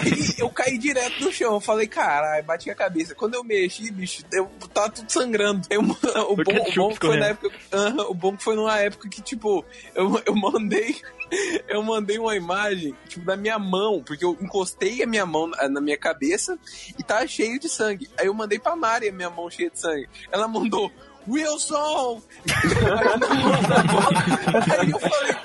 Aí 0.00 0.34
eu 0.38 0.48
caí 0.50 0.78
direto 0.78 1.24
no 1.24 1.32
chão. 1.32 1.54
Eu 1.54 1.60
falei, 1.60 1.86
caralho, 1.86 2.44
bati 2.44 2.70
a 2.70 2.74
cabeça. 2.74 3.14
Quando 3.14 3.34
eu 3.34 3.44
mexi, 3.44 3.90
bicho, 3.90 4.22
eu 4.32 4.48
tava 4.72 4.90
tudo 4.90 5.10
sangrando. 5.10 5.66
Eu- 5.70 5.80
o, 6.30 6.36
bom, 6.36 6.52
o 6.66 6.74
bom 6.74 6.88
que 6.90 7.06
foi 7.06 7.16
na 7.18 7.26
época. 7.26 7.50
Aham, 7.72 8.06
o 8.08 8.14
bom 8.14 8.36
que 8.36 8.42
foi 8.44 8.54
numa 8.56 8.78
época 8.78 9.08
que, 9.08 9.20
tipo, 9.22 9.64
eu, 9.94 10.20
eu 10.26 10.34
mandei. 10.36 10.96
Eu 11.68 11.82
mandei 11.82 12.18
uma 12.18 12.36
imagem, 12.36 12.94
tipo, 13.08 13.24
da 13.24 13.36
minha 13.36 13.58
mão, 13.58 14.02
porque 14.02 14.24
eu 14.24 14.36
encostei 14.40 15.02
a 15.02 15.06
minha 15.06 15.26
mão 15.26 15.48
na, 15.48 15.80
minha 15.80 15.98
cabeça 15.98 16.58
e 16.98 17.02
tá 17.02 17.26
cheio 17.26 17.58
de 17.58 17.68
sangue. 17.68 18.08
Aí 18.18 18.26
eu 18.26 18.34
mandei 18.34 18.58
pra 18.58 18.74
Mari 18.74 19.08
a 19.08 19.12
minha 19.12 19.30
mão 19.30 19.50
cheia 19.50 19.70
de 19.70 19.78
sangue. 19.78 20.08
Ela 20.32 20.48
mandou, 20.48 20.90
Wilson! 21.28 22.22
aí 24.78 24.90
eu 24.90 24.98
falei, 24.98 25.36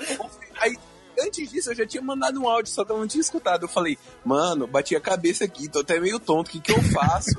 aí 0.60 0.76
antes 1.20 1.50
disso 1.50 1.70
eu 1.70 1.74
já 1.74 1.86
tinha 1.86 2.02
mandado 2.02 2.40
um 2.40 2.48
áudio, 2.48 2.72
só 2.72 2.84
que 2.84 2.92
eu 2.92 2.98
não 2.98 3.06
tinha 3.06 3.20
escutado. 3.20 3.64
Eu 3.64 3.68
falei, 3.68 3.98
mano, 4.24 4.66
bati 4.66 4.96
a 4.96 5.00
cabeça 5.00 5.44
aqui, 5.44 5.68
tô 5.68 5.80
até 5.80 6.00
meio 6.00 6.18
tonto, 6.18 6.48
o 6.48 6.50
que 6.50 6.60
que 6.60 6.72
eu 6.72 6.82
faço? 6.84 7.36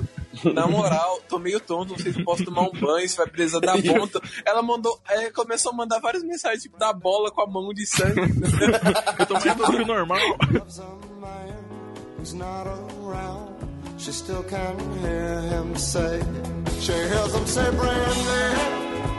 Na 0.52 0.66
moral, 0.66 1.20
tô 1.28 1.38
meio 1.38 1.60
tonto, 1.60 1.90
não 1.90 1.98
sei 1.98 2.12
se 2.12 2.18
eu 2.20 2.24
posso 2.24 2.44
tomar 2.44 2.62
um 2.62 2.72
banho, 2.72 3.08
se 3.08 3.16
vai 3.16 3.26
precisar 3.26 3.60
dar 3.60 3.80
ponta. 3.82 4.20
Ela 4.44 4.62
mandou, 4.62 4.98
é, 5.08 5.30
começou 5.30 5.72
a 5.72 5.74
mandar 5.74 6.00
várias 6.00 6.22
mensagens, 6.22 6.62
tipo, 6.62 6.78
da 6.78 6.92
bola 6.92 7.30
com 7.30 7.42
a 7.42 7.46
mão 7.46 7.72
de 7.72 7.86
sangue. 7.86 8.20
eu 9.18 9.26
tô 9.26 9.34
mais 9.34 9.44
tonto 9.44 9.76
que 9.76 9.82
o 9.82 9.86
normal. 9.86 10.18
She 13.98 14.12
still 14.12 14.42
can 14.42 14.78
hear 15.00 15.40
him 15.40 15.74
say, 15.74 16.20
she 16.80 16.92
hears 16.92 17.34
him 17.34 17.46
say, 17.46 17.70
Brandy, 17.70 18.60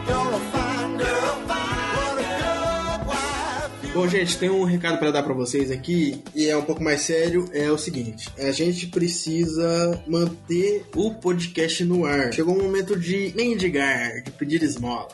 you're 0.07 0.34
a 0.34 0.39
fine 0.51 0.97
girl, 0.97 1.47
wife. 1.47 1.87
Bom, 3.98 4.08
gente, 4.08 4.38
tem 4.38 4.48
um 4.48 4.64
recado 4.64 5.00
para 5.00 5.10
dar 5.10 5.24
para 5.24 5.34
vocês 5.34 5.72
aqui 5.72 6.22
e 6.36 6.48
é 6.48 6.56
um 6.56 6.62
pouco 6.62 6.84
mais 6.84 7.02
sério. 7.02 7.50
É 7.52 7.72
o 7.72 7.80
seguinte: 7.80 8.30
a 8.38 8.52
gente 8.52 8.86
precisa 8.86 10.04
manter 10.06 10.86
o 10.95 11.16
podcast 11.16 11.84
no 11.84 12.06
ar. 12.06 12.32
Chegou 12.32 12.56
um 12.56 12.62
momento 12.62 12.95
de 12.95 13.34
mendigar, 13.36 14.22
de 14.22 14.30
pedir 14.30 14.62
esmola, 14.62 15.08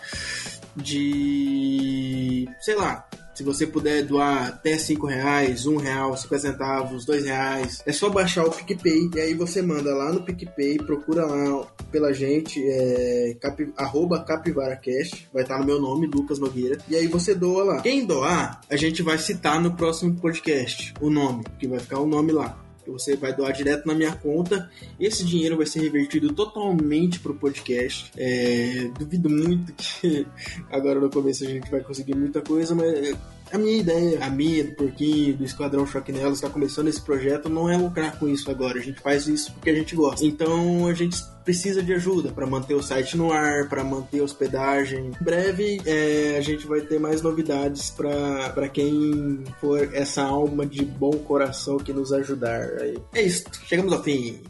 de 0.75 2.45
sei 2.59 2.75
lá. 2.75 3.07
Se 3.33 3.43
você 3.43 3.65
puder 3.65 4.03
doar 4.03 4.47
até 4.47 4.77
5 4.77 5.07
reais, 5.07 5.65
1 5.65 5.77
real, 5.77 6.15
50 6.15 6.41
centavos, 6.41 7.05
2 7.05 7.25
reais, 7.25 7.81
é 7.85 7.91
só 7.91 8.09
baixar 8.09 8.45
o 8.45 8.51
PicPay 8.51 9.09
e 9.15 9.19
aí 9.19 9.33
você 9.33 9.61
manda 9.61 9.93
lá 9.93 10.11
no 10.11 10.23
PicPay, 10.23 10.77
procura 10.77 11.25
lá 11.25 11.65
pela 11.91 12.13
gente, 12.13 12.63
é, 12.63 13.35
capi, 13.41 13.71
arroba 13.77 14.23
capivaracast, 14.23 15.29
vai 15.33 15.43
estar 15.43 15.59
no 15.59 15.65
meu 15.65 15.79
nome, 15.79 16.07
Lucas 16.07 16.39
Nogueira, 16.39 16.77
e 16.87 16.95
aí 16.95 17.07
você 17.07 17.33
doa 17.33 17.63
lá. 17.63 17.81
Quem 17.81 18.05
doar, 18.05 18.61
a 18.69 18.75
gente 18.75 19.01
vai 19.01 19.17
citar 19.17 19.59
no 19.61 19.75
próximo 19.75 20.15
podcast 20.15 20.93
o 21.01 21.09
nome, 21.09 21.43
que 21.59 21.67
vai 21.67 21.79
ficar 21.79 21.99
o 21.99 22.07
nome 22.07 22.31
lá. 22.31 22.62
Você 22.91 23.15
vai 23.15 23.35
doar 23.35 23.53
direto 23.53 23.87
na 23.87 23.93
minha 23.93 24.15
conta. 24.15 24.69
Esse 24.99 25.23
dinheiro 25.23 25.57
vai 25.57 25.65
ser 25.65 25.81
revertido 25.81 26.33
totalmente 26.33 27.19
pro 27.19 27.33
podcast. 27.33 28.11
É, 28.17 28.89
duvido 28.97 29.29
muito 29.29 29.73
que 29.73 30.25
agora 30.71 30.99
no 30.99 31.09
começo 31.09 31.43
a 31.43 31.47
gente 31.47 31.69
vai 31.69 31.81
conseguir 31.81 32.15
muita 32.15 32.41
coisa, 32.41 32.75
mas 32.75 33.15
a 33.53 33.57
minha 33.57 33.77
ideia, 33.77 34.25
a 34.25 34.29
minha, 34.31 34.63
do 34.63 34.71
Porquinho, 34.71 35.37
do 35.37 35.43
Esquadrão 35.43 35.85
Choquinelo, 35.85 36.33
está 36.33 36.49
começando 36.49 36.87
esse 36.87 36.99
projeto, 36.99 37.49
não 37.49 37.69
é 37.69 37.77
lucrar 37.77 38.17
com 38.17 38.27
isso 38.27 38.49
agora. 38.49 38.79
A 38.79 38.81
gente 38.81 38.99
faz 38.99 39.27
isso 39.27 39.53
porque 39.53 39.69
a 39.69 39.75
gente 39.75 39.95
gosta. 39.95 40.25
Então 40.25 40.87
a 40.87 40.93
gente 40.93 41.23
precisa 41.45 41.83
de 41.83 41.93
ajuda 41.93 42.31
para 42.31 42.47
manter 42.47 42.73
o 42.73 42.81
site 42.81 43.15
no 43.15 43.31
ar, 43.31 43.69
para 43.69 43.83
manter 43.83 44.21
hospedagem. 44.21 45.07
Em 45.07 45.23
breve 45.23 45.79
é, 45.85 46.35
a 46.35 46.41
gente 46.41 46.65
vai 46.65 46.81
ter 46.81 46.99
mais 46.99 47.21
novidades 47.21 47.91
para 47.91 48.67
quem 48.69 49.43
for 49.61 49.93
essa 49.93 50.23
alma 50.23 50.65
de 50.65 50.83
bom 50.83 51.11
coração 51.11 51.77
que 51.77 51.93
nos 51.93 52.11
ajudar. 52.11 52.67
aí. 52.79 52.97
É 53.13 53.21
isso, 53.21 53.43
chegamos 53.67 53.93
ao 53.93 54.01
fim. 54.01 54.41